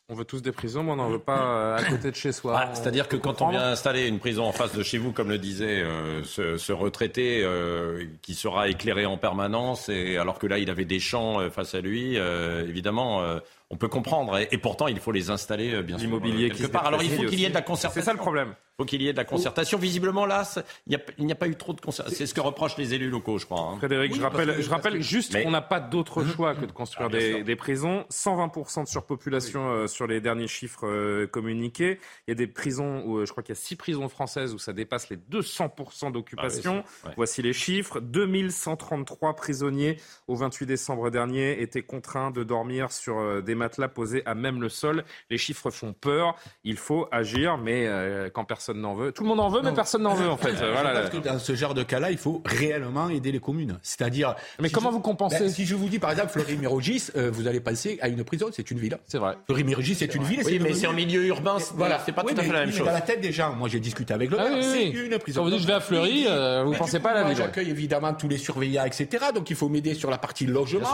On 0.08 0.14
veut 0.14 0.26
tous 0.26 0.43
des 0.43 0.51
prisons, 0.51 0.84
mais 0.84 0.91
on 0.91 0.97
n'en 0.97 1.10
veut 1.10 1.18
pas 1.18 1.39
euh, 1.39 1.78
à 1.78 1.84
côté 1.84 2.12
de 2.12 2.16
chez 2.16 2.32
soi. 2.32 2.53
Ah, 2.56 2.76
c'est-à-dire 2.76 3.08
que 3.08 3.16
quand 3.16 3.41
on 3.41 3.49
vient 3.49 3.64
installer 3.64 4.08
une 4.08 4.20
prison 4.20 4.43
en 4.43 4.51
face 4.51 4.76
de 4.76 4.84
chez 4.84 4.99
vous, 4.99 5.12
comme 5.12 5.30
le 5.30 5.39
disait 5.39 5.82
euh, 5.82 6.22
ce, 6.24 6.72
retraité, 6.72 7.41
euh, 7.43 8.06
qui 8.22 8.36
sera 8.36 8.70
éclairé 8.70 9.08
en 9.08 9.18
permanence, 9.18 9.89
et 9.89 10.18
alors 10.18 10.38
que 10.38 10.45
là 10.45 10.60
il 10.60 10.70
avait 10.70 10.86
des 10.86 10.99
champs 10.99 11.49
face 11.49 11.74
à 11.74 11.82
lui, 11.82 12.18
évidemment, 12.18 13.24
on 13.72 13.78
peut 13.78 13.88
comprendre. 13.88 14.38
Et, 14.51 14.58
pourtant, 14.60 14.88
il 14.88 14.99
faut 14.99 15.12
les 15.12 15.32
installer, 15.32 15.82
bien 15.82 15.97
sûr, 15.97 16.22
quelque 16.22 16.68
part. 16.68 16.86
Alors 16.86 17.01
il 17.01 17.10
faut 17.10 17.24
qu'il 17.24 17.39
y 17.39 17.45
ait 17.45 17.49
de 17.49 17.56
la 17.56 17.64
concertation. 17.64 17.99
C'est 17.99 18.06
ça 18.06 18.14
le 18.14 18.20
problème. 18.20 18.53
Il 18.78 18.84
faut 18.84 18.86
qu'il 18.88 19.01
y 19.01 19.07
ait 19.07 19.13
de 19.13 19.17
la 19.17 19.23
concertation. 19.23 19.78
Visiblement, 19.78 20.26
là, 20.26 20.43
il 20.86 20.99
n'y 21.19 21.32
a, 21.32 21.36
pas 21.36 21.47
eu 21.47 21.55
trop 21.55 21.71
de 21.71 21.80
concertation. 21.80 22.17
C'est 22.17 22.26
ce 22.26 22.34
que 22.34 22.41
reprochent 22.41 22.76
les 22.76 22.93
élus 22.93 23.09
locaux, 23.09 23.38
je 23.38 23.45
crois. 23.45 23.61
Hein. 23.61 23.78
Frédéric, 23.78 24.13
je 24.13 24.21
rappelle, 24.21 24.61
je 24.61 24.69
rappelle 24.69 25.01
juste 25.01 25.41
qu'on 25.41 25.51
n'a 25.51 25.61
pas 25.61 25.80
d'autre 25.80 26.21
mhm. 26.21 26.32
choix 26.32 26.55
que 26.55 26.65
de 26.65 26.73
construire 26.73 27.07
ah, 27.09 27.41
des, 27.41 27.55
prisons. 27.55 28.03
120% 28.11 28.84
de 28.84 28.89
surpopulation 28.89 29.71
euh, 29.71 29.88
sur 29.88 30.07
les 30.07 30.19
derniers 30.19 30.49
chiffres 30.49 30.86
euh, 30.88 31.26
communiqués. 31.26 32.01
Il 32.28 32.32
y 32.32 32.34
a 32.34 32.36
des 32.36 32.47
prisons 32.47 33.01
où, 33.05 33.19
euh, 33.19 33.26
je 33.26 33.32
crois 33.32 33.43
qu'il 33.43 33.55
y 33.55 33.57
a 33.57 33.61
6 33.61 33.78
prisons 33.78 34.09
françaises 34.09 34.53
où 34.53 34.57
ça 34.57 34.73
dépasse 34.73 35.09
les 35.09 35.15
200% 35.15 36.11
d'occupation. 36.11 36.84
Ah 37.05 37.11
Voici 37.15 37.41
les 37.41 37.53
chiffres. 37.53 38.01
2133 38.01 39.38
prisonniers 39.38 40.01
au 40.28 40.36
28 40.36 40.65
décembre 40.65 41.09
dernier 41.11 41.61
étaient 41.61 41.84
contraints 41.84 42.32
de 42.32 42.43
dormir 42.43 42.91
sur 42.91 43.41
des 43.41 43.55
matelas 43.55 43.88
posés 43.88 44.21
à 44.26 44.36
même 44.36 44.61
le 44.61 44.67
sol. 44.67 45.05
Les 45.30 45.38
chiffres 45.38 45.71
font 45.71 45.93
peur. 45.93 46.36
Il 46.65 46.76
faut 46.76 47.07
agir, 47.13 47.57
mais 47.57 47.89
quand 48.34 48.43
personne 48.43 48.64
personne 48.66 48.82
n'en 48.82 48.95
veut. 48.95 49.11
Tout 49.11 49.22
le 49.22 49.30
monde 49.30 49.39
en 49.39 49.49
veut, 49.49 49.61
mais 49.61 49.74
personne 49.74 50.01
n'en 50.01 50.16
veut 50.16 50.28
en 50.28 50.38
fait. 50.38 50.53
Parce 50.84 51.09
que 51.09 51.18
dans 51.18 51.38
ce 51.38 51.55
genre 51.55 51.76
de 51.76 51.84
cas-là, 51.84 52.09
il 52.09 52.18
faut 52.18 52.41
réellement 52.45 53.09
aider 53.09 53.32
les 53.32 53.39
communes. 53.39 53.78
C'est-à-dire. 53.84 54.36
Mais 54.59 54.70
comment 54.70 54.91
vous 54.91 55.01
compensez 55.01 55.39
ben, 55.39 55.49
Si 55.49 55.66
je 55.66 55.76
vous 55.76 55.88
dis 55.88 55.99
par 55.99 56.11
exemple 56.11 56.32
Fleury-Mérogis, 56.32 57.09
euh, 57.16 57.30
vous 57.32 57.47
allez 57.47 57.59
penser 57.59 57.99
à 58.01 58.07
une 58.07 58.24
prison, 58.24 58.47
c'est 58.51 58.72
une 58.72 58.80
ville. 58.80 58.97
C'est 59.05 59.20
vrai. 59.20 59.36
Fleury-Mérogis, 59.45 59.95
c'est 59.95 60.16
une 60.16 60.24
ville. 60.24 60.41
Oui, 60.45 60.59
mais 60.59 60.74
c'est 60.74 60.88
en 60.88 60.93
milieu 60.93 61.26
urbain. 61.26 61.57
Voilà, 61.76 62.01
c'est 62.05 62.11
pas 62.11 62.24
tout 62.24 62.34
à 62.36 62.41
fait 62.41 62.51
la 62.51 62.61
même 62.61 62.72
chose. 62.72 62.86
Dans 62.86 62.91
la 62.91 63.01
tête 63.01 63.22
des 63.22 63.32
gens, 63.32 63.53
moi 63.53 63.70
j'ai 63.70 63.80
discuté 63.80 64.13
avec 64.13 64.32
le 64.32 64.39
ah, 64.39 64.61
c'est 64.61 64.89
une 64.89 65.18
prison. 65.20 65.41
Quand 65.41 65.45
vous 65.45 65.51
dites 65.51 65.61
je 65.61 65.68
vais 65.68 65.74
à 65.74 65.80
Fleury, 65.80 66.26
euh, 66.28 66.63
vous 66.63 66.74
ne 66.74 66.78
pensez 66.78 66.99
pas 66.99 67.11
à 67.11 67.13
la 67.16 67.24
ville. 67.24 67.38
J'accueille 67.38 67.70
évidemment 67.70 68.13
tous 68.13 68.28
les 68.28 68.38
surveillants, 68.38 68.86
etc. 68.86 69.26
Donc 69.34 69.49
il 69.49 69.55
faut 69.55 69.70
m'aider 69.70 69.93
sur 69.93 70.09
la 70.09 70.18
partie 70.18 70.45
logement. 70.45 70.89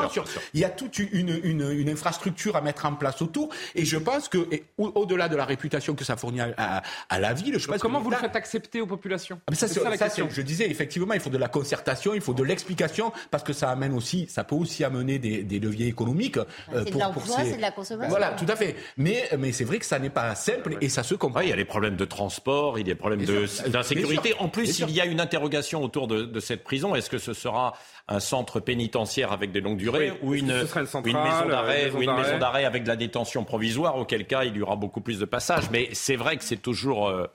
Il 0.53 0.59
y 0.59 0.65
a 0.65 0.69
toute 0.69 0.99
une 0.99 1.89
infrastructure 1.89 2.55
à 2.55 2.61
mettre 2.61 2.86
en 2.86 2.93
place 2.93 3.22
autour. 3.22 3.49
Et 3.76 3.86
je 3.86 3.97
pense 3.97 4.28
que, 4.28 4.49
au-delà 4.78 5.30
de 5.30 5.36
la 5.36 5.45
réputation 5.45 5.95
que 5.95 6.03
ça 6.03 6.17
fournit 6.17 6.41
à 6.41 7.19
la 7.19 7.34
ville, 7.34 7.61
je 7.62 7.68
pense 7.68 7.82
comment 7.82 7.99
vous 7.99 8.09
le 8.09 8.18
faites 8.18 8.36
accepter 8.36 8.82
aux 8.82 8.88
populations 8.88 9.39
ah, 9.47 9.55
ça, 9.55 9.68
c'est 9.68 9.84
la 9.84 9.97
question. 9.97 10.28
Je 10.30 10.41
disais 10.41 10.70
effectivement, 10.70 11.14
il 11.14 11.20
faut 11.20 11.30
de 11.30 11.38
la 11.38 11.47
concertation, 11.47 12.14
il 12.14 12.22
faut 12.22 12.34
de 12.34 12.43
l'explication, 12.43 13.12
parce 13.30 13.43
que 13.43 13.53
ça 13.53 13.70
amène 13.70 13.93
aussi, 13.93 14.28
ça 14.28 14.43
peut 14.43 14.55
aussi 14.55 14.84
amener 14.84 15.20
des, 15.20 15.43
des 15.43 15.59
leviers 15.59 15.88
économiques. 15.88 16.38
Euh, 16.38 16.84
c'est 16.86 16.91
de 16.91 16.99
l'emploi, 16.99 17.38
c'est 17.43 17.57
de 17.57 17.62
la 17.62 17.72
consommation. 17.72 18.09
Voilà, 18.09 18.32
tout 18.32 18.45
à 18.47 18.55
fait. 18.55 18.76
Mais, 18.97 19.30
mais 19.38 19.51
c'est 19.51 19.64
vrai 19.64 19.80
que 19.80 19.86
ça 19.86 19.99
n'est 19.99 20.09
pas 20.09 20.34
simple 20.36 20.78
et 20.82 20.89
ça 20.89 21.03
se 21.03 21.16
comprend. 21.16 21.41
il 21.41 21.49
y 21.49 21.53
a 21.53 21.55
les 21.55 21.66
problèmes 21.66 21.95
de 21.95 22.05
transport, 22.05 22.78
il 22.78 22.88
y 22.88 22.91
a 22.91 22.93
des 22.93 22.99
problèmes 22.99 23.26
d'insécurité. 23.68 24.34
En 24.39 24.49
plus, 24.49 24.80
il 24.80 24.91
y 24.91 25.01
a 25.01 25.05
une 25.05 25.22
interrogation 25.22 25.84
autour 25.84 26.07
de, 26.07 26.24
de 26.24 26.39
cette 26.39 26.64
prison. 26.64 26.95
Est-ce 26.95 27.09
que 27.09 27.18
ce 27.18 27.34
sera 27.34 27.74
un 28.07 28.20
centre 28.20 28.59
pénitentiaire 28.59 29.32
avec 29.32 29.51
des 29.51 29.62
longues 29.62 29.78
durées 29.78 30.14
ou 30.22 30.34
une, 30.34 30.51
une 30.51 30.53
maison 30.53 31.47
d'arrêt 31.47 31.91
ou 31.91 32.01
une 32.01 32.14
maison 32.14 32.38
d'arrêt 32.38 32.66
avec 32.66 32.84
de 32.84 32.88
la 32.88 32.95
détention 32.95 33.43
provisoire, 33.43 33.97
auquel 33.97 34.26
cas 34.26 34.43
il 34.43 34.55
y 34.55 34.62
aura 34.62 34.76
beaucoup 34.76 35.01
plus 35.01 35.20
de 35.20 35.26
passages. 35.26 35.70
Mais 35.72 35.89
c'est 35.93 36.16
vrai 36.16 36.38
que 36.38 36.43
c'est 36.43 36.62
toujours 36.62 37.07
euh, 37.07 37.28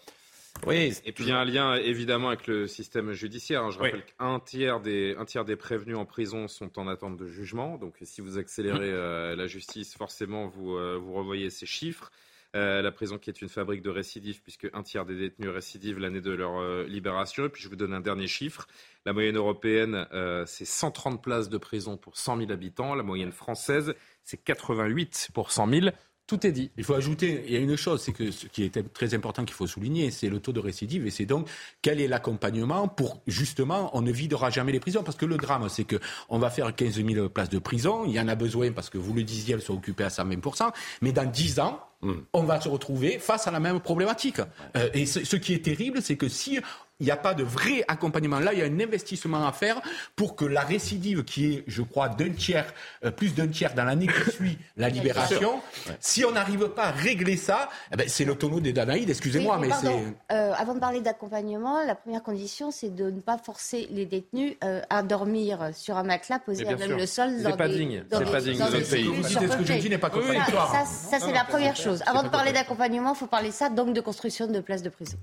Oui. 0.66 0.92
Et 1.04 1.12
puis 1.12 1.24
il 1.24 1.28
y 1.28 1.32
a 1.32 1.38
un 1.38 1.44
lien 1.44 1.74
évidemment 1.74 2.28
avec 2.28 2.46
le 2.46 2.66
système 2.66 3.12
judiciaire. 3.12 3.64
Hein. 3.64 3.70
Je 3.70 3.78
rappelle 3.78 4.04
qu'un 4.04 4.40
tiers 4.40 4.80
des 4.80 5.14
un 5.18 5.24
tiers 5.24 5.44
des 5.44 5.56
prévenus 5.56 5.96
en 5.96 6.04
prison 6.04 6.48
sont 6.48 6.78
en 6.78 6.88
attente 6.88 7.16
de 7.16 7.26
jugement. 7.26 7.78
Donc 7.78 7.96
si 8.02 8.20
vous 8.20 8.38
accélérez 8.38 8.90
euh, 8.90 9.36
la 9.36 9.46
justice, 9.46 9.94
forcément 9.94 10.48
vous 10.48 10.76
euh, 10.76 10.98
vous 11.00 11.12
revoyez 11.14 11.50
ces 11.50 11.66
chiffres. 11.66 12.10
Euh, 12.54 12.80
la 12.80 12.90
prison 12.90 13.18
qui 13.18 13.28
est 13.28 13.42
une 13.42 13.50
fabrique 13.50 13.82
de 13.82 13.90
récidives, 13.90 14.40
puisque 14.40 14.70
un 14.72 14.82
tiers 14.82 15.04
des 15.04 15.14
détenus 15.14 15.50
récidivent 15.50 15.98
l'année 15.98 16.22
de 16.22 16.30
leur 16.30 16.84
libération. 16.86 17.44
Et 17.44 17.48
puis 17.50 17.62
je 17.62 17.68
vous 17.68 17.76
donne 17.76 17.92
un 17.92 18.00
dernier 18.00 18.28
chiffre. 18.28 18.66
La 19.04 19.12
moyenne 19.12 19.36
européenne, 19.36 20.06
c'est 20.46 20.64
130 20.64 21.22
places 21.22 21.50
de 21.50 21.58
prison 21.58 21.98
pour 21.98 22.16
100 22.16 22.38
000 22.38 22.52
habitants. 22.52 22.94
La 22.94 23.02
moyenne 23.02 23.32
française, 23.32 23.94
c'est 24.22 24.42
88 24.42 25.28
pour 25.34 25.50
100 25.50 25.68
000. 25.68 25.86
Tout 26.26 26.44
est 26.44 26.52
dit. 26.52 26.72
Il 26.76 26.82
faut 26.82 26.94
ajouter, 26.94 27.44
il 27.46 27.52
y 27.52 27.56
a 27.56 27.60
une 27.60 27.76
chose, 27.76 28.02
c'est 28.02 28.12
que 28.12 28.32
ce 28.32 28.46
qui 28.46 28.64
est 28.64 28.92
très 28.92 29.14
important 29.14 29.44
qu'il 29.44 29.54
faut 29.54 29.68
souligner, 29.68 30.10
c'est 30.10 30.28
le 30.28 30.40
taux 30.40 30.52
de 30.52 30.58
récidive 30.58 31.06
et 31.06 31.10
c'est 31.10 31.24
donc 31.24 31.48
quel 31.82 32.00
est 32.00 32.08
l'accompagnement 32.08 32.88
pour 32.88 33.22
justement 33.28 33.90
on 33.96 34.02
ne 34.02 34.10
videra 34.10 34.50
jamais 34.50 34.72
les 34.72 34.80
prisons 34.80 35.04
parce 35.04 35.16
que 35.16 35.24
le 35.24 35.36
drame 35.36 35.68
c'est 35.68 35.84
que 35.84 36.00
on 36.28 36.38
va 36.38 36.50
faire 36.50 36.74
15 36.74 37.04
000 37.04 37.28
places 37.28 37.48
de 37.48 37.60
prison, 37.60 38.04
il 38.06 38.12
y 38.12 38.20
en 38.20 38.26
a 38.26 38.34
besoin 38.34 38.72
parce 38.72 38.90
que 38.90 38.98
vous 38.98 39.14
le 39.14 39.22
disiez, 39.22 39.54
elles 39.54 39.62
sont 39.62 39.74
occupées 39.74 40.04
à 40.04 40.08
120% 40.08 40.72
mais 41.00 41.12
dans 41.12 41.30
10 41.30 41.60
ans, 41.60 41.78
hmm. 42.02 42.14
on 42.32 42.42
va 42.42 42.60
se 42.60 42.68
retrouver 42.68 43.20
face 43.20 43.46
à 43.46 43.52
la 43.52 43.60
même 43.60 43.78
problématique. 43.78 44.40
Euh, 44.76 44.88
et 44.94 45.06
ce, 45.06 45.36
qui 45.36 45.54
est 45.54 45.64
terrible, 45.64 46.02
c'est 46.02 46.16
que 46.16 46.28
si 46.28 46.58
il 46.98 47.06
n'y 47.06 47.12
a 47.12 47.16
pas 47.16 47.34
de 47.34 47.44
vrai 47.44 47.84
accompagnement. 47.88 48.38
Là, 48.38 48.54
il 48.54 48.58
y 48.58 48.62
a 48.62 48.64
un 48.64 48.80
investissement 48.80 49.46
à 49.46 49.52
faire 49.52 49.80
pour 50.14 50.34
que 50.34 50.44
la 50.44 50.62
récidive, 50.62 51.24
qui 51.24 51.52
est, 51.52 51.64
je 51.66 51.82
crois, 51.82 52.08
d'un 52.08 52.30
tiers, 52.30 52.72
euh, 53.04 53.10
plus 53.10 53.34
d'un 53.34 53.48
tiers 53.48 53.74
dans 53.74 53.84
l'année 53.84 54.06
qui 54.06 54.30
suit 54.30 54.58
la 54.76 54.88
libération, 54.88 55.60
si 56.00 56.24
on 56.24 56.32
n'arrive 56.32 56.68
pas 56.68 56.84
à 56.84 56.90
régler 56.92 57.36
ça, 57.36 57.68
eh 57.92 57.96
ben, 57.96 58.08
c'est 58.08 58.24
le 58.24 58.34
tonneau 58.34 58.60
des 58.60 58.72
Danaïdes, 58.72 59.10
excusez-moi, 59.10 59.58
mais, 59.58 59.68
c'est... 59.80 60.34
Euh, 60.34 60.52
avant 60.56 60.74
de 60.74 60.80
parler 60.80 61.00
d'accompagnement, 61.00 61.84
la 61.84 61.94
première 61.94 62.22
condition, 62.22 62.70
c'est 62.70 62.94
de 62.94 63.10
ne 63.10 63.20
pas 63.20 63.36
forcer 63.36 63.88
les 63.90 64.06
détenus 64.06 64.56
euh, 64.64 64.80
à 64.88 65.02
dormir 65.02 65.70
sur 65.74 65.98
un 65.98 66.02
matelas 66.02 66.38
posé 66.38 66.66
à 66.66 66.76
même 66.76 66.96
le 66.96 67.06
sol. 67.06 67.30
C'est 67.42 67.56
pas 67.56 67.68
digne, 67.68 68.04
c'est 68.10 68.30
pas 68.30 68.40
digne 68.40 68.58
dans 68.58 68.70
notre 68.70 68.90
pays. 68.90 69.24
Ce 69.24 69.56
que 69.56 69.64
je 69.64 69.72
dis 69.80 69.90
n'est 69.90 69.98
pas 69.98 70.10
contradictoire. 70.10 70.72
Ça, 70.72 70.84
ça, 70.86 71.24
c'est 71.24 71.32
la 71.32 71.44
première 71.44 71.76
chose. 71.76 72.02
Avant 72.06 72.22
de 72.22 72.28
parler 72.28 72.52
d'accompagnement, 72.52 73.12
il 73.12 73.18
faut 73.18 73.26
parler 73.26 73.50
ça, 73.50 73.68
donc 73.68 73.92
de 73.92 74.00
construction 74.00 74.46
de 74.46 74.60
places 74.60 74.82
de 74.82 74.88
prison. 74.88 75.18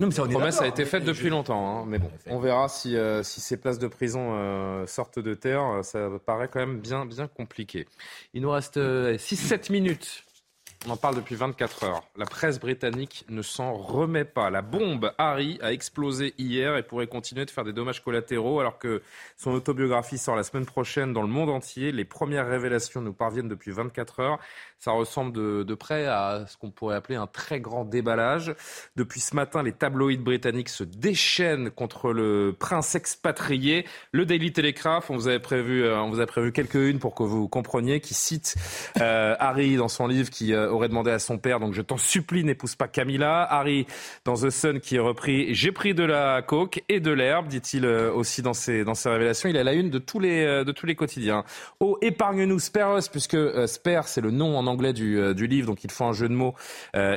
Non, 0.00 0.06
mais 0.06 0.14
ça, 0.14 0.28
promesse 0.28 0.60
a 0.60 0.68
été 0.68 0.84
faite 0.84 1.02
depuis 1.02 1.28
longtemps, 1.28 1.80
hein, 1.80 1.84
mais 1.84 1.98
bon, 1.98 2.08
on 2.26 2.38
verra 2.38 2.68
si, 2.68 2.96
euh, 2.96 3.24
si 3.24 3.40
ces 3.40 3.56
places 3.56 3.80
de 3.80 3.88
prison 3.88 4.28
euh, 4.30 4.86
sortent 4.86 5.18
de 5.18 5.34
terre. 5.34 5.80
Ça 5.82 6.08
paraît 6.24 6.46
quand 6.46 6.60
même 6.60 6.78
bien, 6.78 7.04
bien 7.04 7.26
compliqué. 7.26 7.84
Il 8.32 8.42
nous 8.42 8.50
reste 8.50 8.76
6-7 8.76 8.78
euh, 8.78 9.72
minutes 9.72 10.24
on 10.86 10.90
en 10.90 10.96
parle 10.96 11.16
depuis 11.16 11.34
24 11.34 11.84
heures. 11.84 12.04
La 12.16 12.24
presse 12.24 12.60
britannique 12.60 13.24
ne 13.28 13.42
s'en 13.42 13.74
remet 13.74 14.24
pas. 14.24 14.48
La 14.48 14.62
bombe 14.62 15.12
Harry 15.18 15.58
a 15.60 15.72
explosé 15.72 16.34
hier 16.38 16.76
et 16.76 16.82
pourrait 16.84 17.08
continuer 17.08 17.44
de 17.44 17.50
faire 17.50 17.64
des 17.64 17.72
dommages 17.72 18.02
collatéraux 18.02 18.60
alors 18.60 18.78
que 18.78 19.02
son 19.36 19.50
autobiographie 19.50 20.18
sort 20.18 20.36
la 20.36 20.44
semaine 20.44 20.66
prochaine 20.66 21.12
dans 21.12 21.22
le 21.22 21.28
monde 21.28 21.50
entier. 21.50 21.90
Les 21.90 22.04
premières 22.04 22.48
révélations 22.48 23.00
nous 23.00 23.12
parviennent 23.12 23.48
depuis 23.48 23.72
24 23.72 24.20
heures. 24.20 24.38
Ça 24.78 24.92
ressemble 24.92 25.32
de, 25.32 25.74
près 25.74 26.06
à 26.06 26.44
ce 26.46 26.56
qu'on 26.56 26.70
pourrait 26.70 26.94
appeler 26.94 27.16
un 27.16 27.26
très 27.26 27.58
grand 27.58 27.84
déballage. 27.84 28.54
Depuis 28.94 29.18
ce 29.18 29.34
matin, 29.34 29.64
les 29.64 29.72
tabloïds 29.72 30.18
britanniques 30.18 30.68
se 30.68 30.84
déchaînent 30.84 31.70
contre 31.70 32.12
le 32.12 32.54
prince 32.56 32.94
expatrié. 32.94 33.84
Le 34.12 34.24
Daily 34.24 34.52
Telegraph, 34.52 35.10
on 35.10 35.16
vous 35.16 35.26
avait 35.26 35.40
prévu, 35.40 35.82
euh, 35.82 36.00
on 36.00 36.10
vous 36.10 36.20
a 36.20 36.26
prévu 36.26 36.52
quelques-unes 36.52 37.00
pour 37.00 37.16
que 37.16 37.24
vous 37.24 37.48
compreniez, 37.48 38.00
qui 38.00 38.14
cite 38.14 38.54
euh, 39.00 39.34
Harry 39.40 39.76
dans 39.76 39.88
son 39.88 40.06
livre 40.06 40.30
qui 40.30 40.54
euh, 40.54 40.67
aurait 40.70 40.88
demandé 40.88 41.10
à 41.10 41.18
son 41.18 41.38
père, 41.38 41.60
donc 41.60 41.74
je 41.74 41.82
t'en 41.82 41.96
supplie, 41.96 42.44
n'épouse 42.44 42.74
pas 42.74 42.88
Camilla. 42.88 43.42
Harry 43.42 43.86
dans 44.24 44.34
The 44.34 44.50
Sun 44.50 44.80
qui 44.80 44.96
est 44.96 45.00
repris, 45.00 45.54
j'ai 45.54 45.72
pris 45.72 45.94
de 45.94 46.04
la 46.04 46.42
coke 46.42 46.82
et 46.88 47.00
de 47.00 47.10
l'herbe, 47.10 47.48
dit-il 47.48 47.86
aussi 47.86 48.42
dans 48.42 48.54
ses, 48.54 48.84
dans 48.84 48.94
ses 48.94 49.08
révélations. 49.08 49.48
Il 49.48 49.56
est 49.56 49.60
à 49.60 49.64
la 49.64 49.72
une 49.72 49.90
de 49.90 49.98
tous 49.98 50.20
les, 50.20 50.64
de 50.64 50.72
tous 50.72 50.86
les 50.86 50.94
quotidiens. 50.94 51.44
Oh, 51.80 51.98
épargne-nous 52.00 52.58
Speros, 52.58 53.08
puisque 53.10 53.36
Sper, 53.68 54.08
c'est 54.08 54.20
le 54.20 54.30
nom 54.30 54.56
en 54.56 54.66
anglais 54.66 54.92
du, 54.92 55.34
du, 55.34 55.46
livre, 55.46 55.66
donc 55.66 55.84
il 55.84 55.90
faut 55.90 56.04
un 56.04 56.12
jeu 56.12 56.28
de 56.28 56.34
mots. 56.34 56.54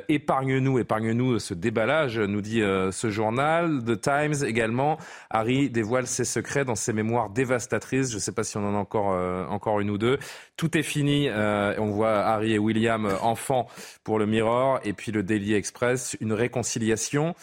épargne-nous, 0.10 0.80
épargne-nous 0.80 1.40
ce 1.40 1.54
déballage, 1.54 2.20
nous 2.20 2.42
dit 2.42 2.62
ce 2.92 3.10
journal. 3.10 3.84
The 3.84 4.00
Times 4.00 4.46
également. 4.46 4.98
Harry 5.30 5.70
dévoile 5.70 6.08
ses 6.08 6.26
secrets 6.26 6.66
dans 6.66 6.76
ses 6.76 6.94
mémoires 6.94 7.30
dévastatrices. 7.30 8.10
Je 8.10 8.16
ne 8.16 8.20
sais 8.20 8.32
pas 8.32 8.44
si 8.44 8.58
on 8.58 8.68
en 8.68 8.76
a 8.76 8.78
encore, 8.78 9.16
encore 9.50 9.80
une 9.80 9.90
ou 9.90 9.98
deux. 9.98 10.18
Tout 10.58 10.78
est 10.78 10.84
fini. 10.84 11.30
on 11.30 11.90
voit 11.92 12.20
Harry 12.20 12.54
et 12.54 12.60
William 12.60 13.08
pour 14.04 14.20
le 14.20 14.26
Mirror 14.26 14.80
et 14.84 14.94
puis 14.94 15.12
le 15.12 15.24
Daily 15.24 15.54
Express, 15.54 16.16
une 16.20 16.34
réconciliation, 16.34 17.36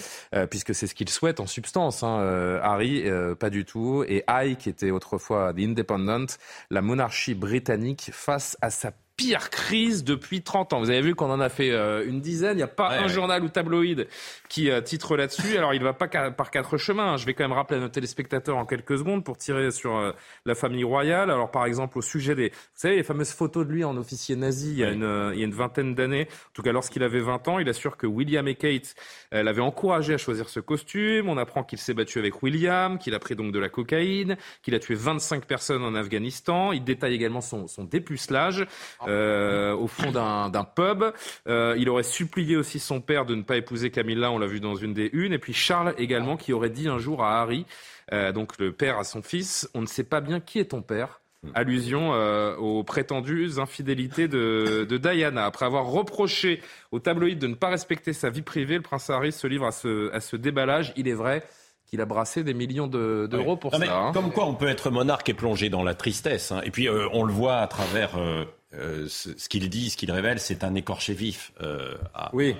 puisque 0.51 0.75
c'est 0.75 0.87
ce 0.87 0.95
qu'il 0.95 1.09
souhaite 1.09 1.41
en 1.41 1.47
substance. 1.47 2.03
Hein, 2.03 2.61
Harry, 2.63 3.05
pas 3.39 3.51
du 3.51 3.65
tout. 3.65 4.05
Et 4.09 4.25
I, 4.29 4.57
qui 4.57 4.69
était 4.69 4.91
autrefois 4.91 5.53
The 5.55 5.61
Independent, 5.61 6.39
la 6.71 6.83
monarchie 6.83 7.35
britannique 7.35 8.11
face 8.13 8.57
à 8.61 8.71
sa 8.71 8.93
pire 9.19 9.51
crise 9.51 10.05
depuis 10.05 10.43
30 10.43 10.73
ans. 10.73 10.79
Vous 10.79 10.91
avez 10.91 11.03
vu 11.03 11.17
qu'on 11.17 11.31
en 11.31 11.41
a 11.41 11.49
fait 11.49 11.73
euh, 11.73 12.07
une 12.07 12.21
dizaine. 12.21 12.53
Il 12.53 12.59
n'y 12.59 12.63
a 12.63 12.69
pas 12.69 13.01
un 13.01 13.09
journal 13.09 13.43
ou 13.43 13.49
tabloïd 13.49 14.07
qui 14.49 14.71
euh, 14.71 14.81
titre 14.81 15.17
là-dessus. 15.17 15.59
Alors 15.59 15.75
il 15.75 15.81
ne 15.81 15.85
va 15.85 15.93
pas 15.93 16.07
par 16.31 16.53
quatre 16.53 16.79
chemins. 16.79 17.17
Je 17.17 17.27
vais 17.27 17.35
quand 17.35 17.43
même 17.43 17.53
rappeler 17.53 17.79
à 17.79 17.81
nos 17.81 17.89
téléspectateurs 17.89 18.57
en 18.57 18.65
quelques 18.65 18.97
secondes 18.97 19.25
pour 19.25 19.37
tirer 19.37 19.73
sur 19.73 19.97
euh, 19.97 20.13
la 20.47 20.55
famille 20.55 20.85
royale. 20.85 21.33
Alors 21.33 21.51
par 21.51 21.67
exemple 21.67 21.99
au 21.99 22.01
sujet 22.01 22.37
des, 22.37 22.51
vous 22.51 22.55
savez, 22.77 22.95
les 22.95 23.03
fameuses 23.03 23.33
photos 23.33 23.67
de 23.67 23.73
lui 23.73 23.83
en 23.83 23.97
officier 23.97 24.37
nazi 24.37 24.71
il 24.71 24.79
y 24.79 24.85
a 24.85 24.91
une, 24.91 25.33
il 25.35 25.41
y 25.41 25.43
a 25.43 25.47
une 25.47 25.53
vingtaine 25.53 25.97
d'années. 25.97 26.29
En 26.31 26.53
tout 26.55 26.63
cas 26.63 26.71
lorsqu'il 26.71 27.03
avait 27.03 27.21
20 27.21 27.49
ans, 27.49 27.59
il 27.59 27.69
assure 27.69 27.97
que 27.97 28.07
William 28.07 28.47
et 28.47 28.55
Kate 28.55 28.95
l'avaient 29.33 29.63
encouragé 29.63 30.15
à 30.15 30.19
choisir 30.19 30.49
ce 30.49 30.61
costume. 30.61 31.29
On 31.29 31.39
apprend 31.39 31.65
qu'il 31.65 31.81
s'est 31.81 31.95
battu 31.95 32.21
avec 32.21 32.41
William, 32.45 32.99
qu'il 32.99 33.17
a 33.17 33.19
pris 33.19 33.35
donc 33.35 33.51
de 33.51 33.59
la 33.59 33.69
cocaïne, 33.69 34.37
qu'il 34.63 34.77
a 34.77 34.79
tué 34.79 34.95
25 34.95 35.45
personnes 35.45 35.83
en 35.83 35.97
Afghanistan. 35.97 36.71
Il 36.71 36.85
détaille 36.85 37.15
également 37.15 37.41
son, 37.41 37.67
son 37.67 37.83
dépucelage. 37.83 38.65
Euh, 39.09 39.75
au 39.75 39.87
fond 39.87 40.11
d'un 40.11 40.65
pub. 40.65 41.05
Euh, 41.49 41.75
il 41.79 41.89
aurait 41.89 42.03
supplié 42.03 42.57
aussi 42.57 42.79
son 42.79 43.01
père 43.01 43.25
de 43.25 43.35
ne 43.35 43.43
pas 43.43 43.57
épouser 43.57 43.91
Camilla, 43.91 44.31
on 44.31 44.39
l'a 44.39 44.47
vu 44.47 44.61
dans 44.61 44.75
une 44.75 44.93
des 44.93 45.09
unes. 45.13 45.33
Et 45.33 45.39
puis 45.39 45.55
Charles 45.55 45.95
également, 45.97 46.37
qui 46.37 46.53
aurait 46.53 46.71
dit 46.71 46.89
un 46.89 46.99
jour 46.99 47.25
à 47.25 47.41
Harry, 47.41 47.65
euh, 48.13 48.33
donc 48.33 48.59
le 48.59 48.73
père 48.73 48.99
à 48.99 49.05
son 49.05 49.23
fils, 49.23 49.69
on 49.75 49.81
ne 49.81 49.87
sait 49.87 50.05
pas 50.05 50.21
bien 50.21 50.41
qui 50.41 50.59
est 50.59 50.67
ton 50.67 50.83
père. 50.83 51.21
Allusion 51.55 52.11
aux 52.59 52.83
prétendues 52.83 53.61
infidélités 53.61 54.27
de, 54.27 54.99
Diana. 55.01 55.47
Après 55.47 55.67
avoir 55.67 55.87
reproché 55.87 56.61
au 56.91 56.99
tabloïd 56.99 57.39
de 57.39 57.47
ne 57.47 57.55
pas 57.55 57.69
respecter 57.69 58.13
sa 58.13 58.29
vie 58.29 58.43
privée, 58.43 58.75
le 58.75 58.83
prince 58.83 59.09
Harry 59.09 59.31
se 59.31 59.47
livre 59.47 59.65
à 59.65 59.71
ce, 59.71 60.13
à 60.13 60.21
ce 60.21 60.35
déballage. 60.35 60.93
Il 60.97 61.07
est 61.07 61.15
vrai, 61.15 61.45
qu'il 61.89 62.01
a 62.01 62.07
brassé 62.07 62.43
des 62.43 62.55
millions 62.55 62.87
d'euros 62.87 63.57
pour 63.57 63.75
ça. 63.75 63.99
Hein. 63.99 64.13
Comme 64.13 64.33
quoi, 64.33 64.47
on 64.47 64.55
peut 64.55 64.69
être 64.69 64.91
monarque 64.91 65.29
et 65.29 65.35
plonger 65.35 65.71
dans 65.71 65.83
la 65.83 65.95
tristesse. 65.95 66.53
Hein. 66.53 66.61
Et 66.65 66.71
puis, 66.71 66.89
on 66.91 67.23
le 67.23 67.33
voit 67.33 67.59
à 67.59 67.67
travers 67.67 68.19
euh, 68.19 68.45
ce, 68.73 69.49
qu'il 69.49 69.69
dit, 69.69 69.91
ce 69.91 69.97
qu'il 69.97 70.11
révèle, 70.13 70.39
c'est 70.39 70.65
un 70.65 70.75
écorché 70.75 71.15
vif. 71.15 71.53
Euh, 71.61 71.97
oui. 72.33 72.57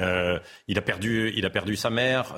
Euh, 0.00 0.38
il 0.66 0.78
a 0.78 0.82
perdu, 0.82 1.32
il 1.34 1.46
a 1.46 1.50
perdu 1.50 1.76
sa 1.76 1.90
mère, 1.90 2.34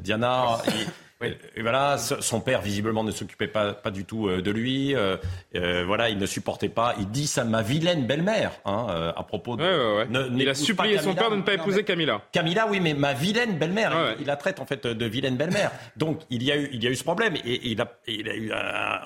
Diana. 0.00 0.58
Et 1.22 1.62
voilà, 1.62 1.96
son 1.98 2.40
père 2.40 2.60
visiblement 2.60 3.04
ne 3.04 3.12
s'occupait 3.12 3.46
pas, 3.46 3.72
pas 3.72 3.90
du 3.90 4.04
tout 4.04 4.28
euh, 4.28 4.42
de 4.42 4.50
lui. 4.50 4.94
Euh, 4.94 5.16
euh, 5.54 5.84
voilà, 5.86 6.10
il 6.10 6.18
ne 6.18 6.26
supportait 6.26 6.68
pas. 6.68 6.94
Il 6.98 7.08
dit 7.08 7.26
ça 7.26 7.44
ma 7.44 7.62
vilaine 7.62 8.06
belle-mère 8.06 8.52
hein, 8.64 9.12
à 9.16 9.22
propos 9.22 9.56
de. 9.56 10.34
il 10.36 10.48
a 10.48 10.54
supplié 10.54 10.98
son 10.98 11.14
père 11.14 11.30
de 11.30 11.36
ne 11.36 11.42
pas 11.42 11.54
épouser 11.54 11.84
Camilla. 11.84 12.22
Camilla, 12.32 12.66
oui, 12.68 12.80
mais 12.80 12.94
ma 12.94 13.12
vilaine 13.12 13.56
belle-mère. 13.58 14.16
il, 14.18 14.26
la 14.26 14.36
traite 14.36 14.60
en 14.60 14.66
fait 14.66 14.86
de 14.86 15.06
vilaine 15.06 15.36
belle-mère. 15.36 15.70
Donc 15.96 16.20
il 16.30 16.42
y 16.42 16.50
a 16.50 16.56
eu, 16.56 16.68
il 16.72 16.82
y 16.82 16.86
a 16.86 16.90
eu 16.90 16.96
ce 16.96 17.04
problème 17.04 17.36
et, 17.36 17.70
il 17.70 17.80
a, 17.80 17.92
il 18.06 18.28
a 18.28 18.34
eu 18.34 18.52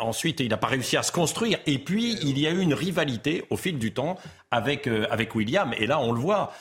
ensuite 0.01 0.41
il 0.41 0.49
n'a 0.49 0.57
pas 0.57 0.69
réussi 0.69 0.97
à 0.97 1.03
se 1.03 1.13
construire. 1.13 1.59
Et 1.67 1.79
puis 1.79 2.17
il 2.23 2.39
y 2.39 2.47
a 2.47 2.51
eu 2.51 2.61
une 2.61 2.75
rivalité 2.75 3.45
au 3.51 3.57
fil 3.57 3.79
du 3.79 3.93
temps 3.93 4.17
avec 4.51 4.87
avec 4.87 5.35
William. 5.35 5.75
Et 5.79 5.87
là 5.87 6.01
on 6.01 6.13
le 6.13 6.21
voit 6.21 6.53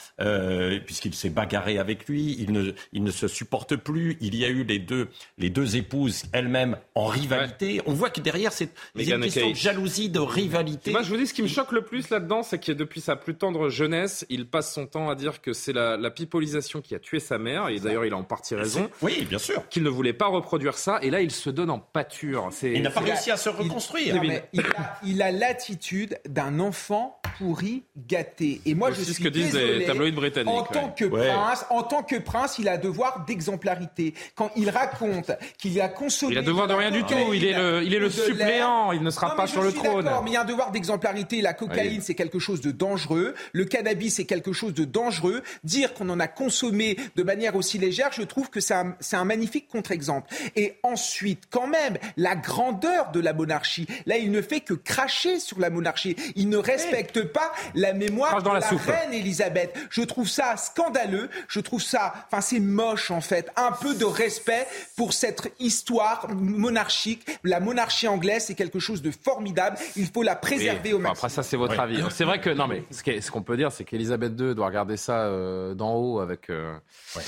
puisqu'il 0.86 1.16
s'est 1.16 1.30
bagarré 1.30 1.80
avec 1.80 2.08
lui. 2.08 2.36
Il 2.40 2.52
ne, 2.52 2.72
il 2.92 3.04
ne 3.04 3.12
se 3.12 3.28
supporte 3.28 3.78
plus. 3.78 4.18
Il 4.20 4.36
y 4.36 4.44
a 4.44 4.50
eu 4.50 4.64
les 4.64 4.80
deux 4.80 5.10
les 5.38 5.50
deux 5.50 5.78
épouses 5.78 6.24
elles-mêmes 6.34 6.78
en 6.96 7.06
rivalité. 7.06 7.82
On 7.86 7.94
voit 7.94 8.10
que 8.10 8.22
derrière, 8.22 8.52
c'est 8.52 8.70
une 8.96 9.22
question 9.22 9.52
de 9.52 9.56
jalousie, 9.56 10.10
de 10.10 10.20
rivalité. 10.20 10.92
Moi, 10.92 11.04
je 11.04 11.10
vous 11.10 11.18
dis, 11.18 11.28
ce 11.28 11.34
qui 11.34 11.44
me 11.44 11.48
choque 11.48 11.72
le 11.72 11.84
plus 11.84 12.10
là-dedans, 12.10 12.42
c'est 12.44 12.60
que 12.60 12.72
depuis 12.72 13.02
sa 13.02 13.16
plus 13.16 13.36
tendre 13.36 13.70
jeunesse, 13.70 14.26
il 14.30 14.50
passe 14.50 14.74
son 14.74 14.88
temps 14.88 15.10
à 15.10 15.16
dire 15.16 15.42
que 15.42 15.54
c'est 15.54 15.74
la, 15.74 15.96
la, 15.98 16.10
pipolisation 16.10 16.82
qui 16.82 16.96
a 16.96 17.00
tué 17.00 17.20
sa 17.20 17.38
mère, 17.38 17.70
et 17.70 17.80
d'ailleurs, 17.80 18.06
il 18.06 18.14
a 18.14 18.18
en 18.18 18.24
partie 18.24 18.56
raison. 18.56 18.90
Oui, 19.02 19.26
bien 19.30 19.38
sûr. 19.38 19.68
Qu'il 19.70 19.84
ne 19.84 19.90
voulait 19.90 20.14
pas 20.14 20.28
reproduire 20.28 20.78
ça, 20.78 21.00
et 21.04 21.12
là, 21.12 21.22
il 21.22 21.32
se 21.32 21.50
donne 21.50 21.70
en 21.70 21.80
pâture. 21.80 22.50
Il 22.64 22.82
n'a 22.82 22.90
pas 22.90 23.02
réussi 23.02 23.30
à 23.30 23.38
se 23.38 23.50
reconstruire. 23.50 24.20
Il, 25.04 25.22
a 25.22 25.32
l'attitude 25.32 26.20
d'un 26.28 26.60
enfant 26.60 27.17
pourri 27.38 27.84
gâté. 28.08 28.62
Et 28.66 28.76
moi, 28.76 28.92
je 28.92 29.02
suis 29.02 29.14
ce 29.14 29.20
que 29.20 29.30
disent 29.30 29.54
désolé, 29.54 29.80
les 29.80 29.86
tabloïds 29.86 30.12
britanniques. 30.12 30.54
En 30.54 30.64
tant 30.64 30.90
que 30.90 31.06
ouais. 31.06 31.28
prince, 31.28 31.66
en 31.70 31.84
tant 31.84 32.04
que 32.04 32.16
prince, 32.18 32.58
il 32.60 32.68
a 32.68 32.78
devoir 32.78 33.26
d'exemplarité. 33.26 34.14
Quand 34.36 34.52
il 34.56 34.70
raconte 34.70 35.32
qu'il 35.58 35.80
a 35.82 35.90
consommé, 35.90 36.34
il 36.34 36.38
a 36.38 36.42
devoir 36.42 36.68
de 36.68 36.74
rien 36.74 36.92
du 36.92 37.04
tout. 37.04 37.34
Il 37.34 37.46
est 37.46 37.54
le, 37.54 37.84
il 37.84 37.94
est 37.94 38.00
le 38.00 38.10
suppléant. 38.10 38.92
Il 38.92 39.04
ne 39.04 39.10
sera 39.10 39.30
non, 39.30 39.36
pas 39.36 39.48
sur 39.48 39.62
le 39.62 39.72
trône. 39.72 40.10
Mais 40.24 40.32
il 40.32 40.34
y 40.34 40.38
a 40.38 40.42
un 40.42 40.46
devoir 40.46 40.72
d'exemplarité. 40.72 41.42
La 41.42 41.54
cocaïne, 41.54 41.98
oui. 41.98 42.02
c'est 42.02 42.16
quelque 42.16 42.40
chose 42.40 42.62
de 42.62 42.72
dangereux. 42.72 43.34
Le 43.54 43.66
cannabis, 43.66 44.16
c'est 44.16 44.26
quelque 44.26 44.54
chose 44.54 44.74
de 44.74 44.86
dangereux. 44.86 45.44
Dire 45.64 45.94
qu'on 45.94 46.10
en 46.10 46.20
a 46.20 46.28
consommé 46.28 46.98
de 47.16 47.24
manière 47.24 47.56
aussi 47.56 47.78
légère, 47.78 48.12
je 48.12 48.24
trouve 48.24 48.50
que 48.50 48.60
c'est 48.60 48.74
un, 48.74 48.96
un 49.14 49.26
magnifique 49.26 49.68
contre-exemple. 49.68 50.34
Et 50.56 50.76
ensuite, 50.84 51.44
quand 51.50 51.68
même, 51.68 51.98
la 52.16 52.36
grandeur 52.36 53.12
de 53.12 53.20
la 53.20 53.34
monarchie. 53.34 53.88
Là, 54.06 54.18
il 54.18 54.32
ne 54.32 54.42
fait 54.42 54.62
que 54.62 54.74
cracher 54.74 55.40
sur 55.40 55.60
la 55.60 55.70
monarchie. 55.70 56.16
Il 56.36 56.50
ne 56.50 56.58
respecte 56.58 57.27
pas 57.28 57.52
la 57.76 57.94
mémoire 57.94 58.42
de 58.42 58.50
la, 58.50 58.60
la 58.60 58.68
reine 58.68 59.14
Elisabeth. 59.14 59.78
Je 59.90 60.02
trouve 60.02 60.28
ça 60.28 60.58
scandaleux. 60.58 61.30
Je 61.48 61.60
trouve 61.60 61.82
ça, 61.82 62.14
enfin, 62.28 62.42
c'est 62.42 62.60
moche 62.60 63.12
en 63.12 63.22
fait. 63.22 63.50
Un 63.56 63.72
peu 63.72 63.96
de 63.96 64.06
respect 64.06 64.68
pour 64.96 65.14
cette 65.14 65.52
histoire 65.60 66.28
monarchique. 66.34 67.26
La 67.44 67.60
monarchie 67.60 68.08
anglaise, 68.08 68.46
c'est 68.46 68.56
quelque 68.56 68.80
chose 68.80 69.02
de 69.02 69.12
formidable. 69.12 69.78
Il 69.96 70.08
faut 70.08 70.24
la 70.24 70.36
préserver 70.36 70.90
oui. 70.90 70.94
au 70.94 71.00
maximum. 71.00 71.18
Après, 71.18 71.30
ça, 71.30 71.44
c'est 71.44 71.58
votre 71.58 71.74
oui. 71.74 71.80
avis. 71.80 72.04
C'est 72.12 72.26
vrai 72.26 72.40
que 72.40 72.50
non, 72.50 72.68
mais 72.68 72.84
ce 72.92 73.32
qu'on 73.32 73.44
peut 73.44 73.58
dire, 73.58 73.72
c'est 73.72 73.84
qu'Elisabeth 73.84 74.34
II 74.40 74.56
doit 74.56 74.68
regarder 74.68 74.98
ça 74.98 75.22
euh, 75.22 75.74
d'en 75.74 75.96
haut 75.96 76.20
avec. 76.20 76.50
Euh, 76.50 76.76
ouais 77.16 77.24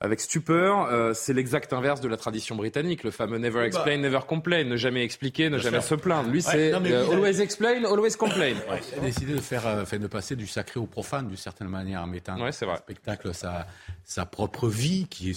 avec 0.00 0.20
stupeur. 0.20 0.88
Euh, 0.90 1.12
c'est 1.14 1.32
l'exact 1.32 1.72
inverse 1.72 2.00
de 2.00 2.08
la 2.08 2.16
tradition 2.16 2.56
britannique, 2.56 3.04
le 3.04 3.10
fameux 3.10 3.38
never 3.38 3.64
explain, 3.64 3.96
bah. 3.96 4.08
never 4.08 4.20
complain, 4.26 4.64
ne 4.64 4.76
jamais 4.76 5.04
expliquer, 5.04 5.50
ne 5.50 5.58
jamais 5.58 5.80
sûr. 5.80 5.90
se 5.90 5.94
plaindre. 5.96 6.30
Lui, 6.30 6.38
ouais, 6.38 6.50
c'est 6.50 6.72
euh, 6.72 7.10
always 7.10 7.40
explain, 7.40 7.84
always 7.84 8.12
complain. 8.12 8.54
Ouais. 8.70 8.80
Il 8.96 8.98
a 8.98 9.02
décidé 9.02 9.34
de 9.34 9.40
faire, 9.40 9.66
euh, 9.66 9.84
de 9.84 10.06
passer 10.06 10.36
du 10.36 10.46
sacré 10.46 10.80
au 10.80 10.86
profane 10.86 11.28
d'une 11.28 11.36
certaine 11.36 11.68
manière 11.68 12.02
en 12.02 12.06
mettant 12.06 12.40
ouais, 12.40 12.48
en 12.48 12.76
spectacle 12.76 13.34
sa, 13.34 13.66
sa 14.04 14.24
propre 14.24 14.68
vie, 14.68 15.06
qui 15.08 15.30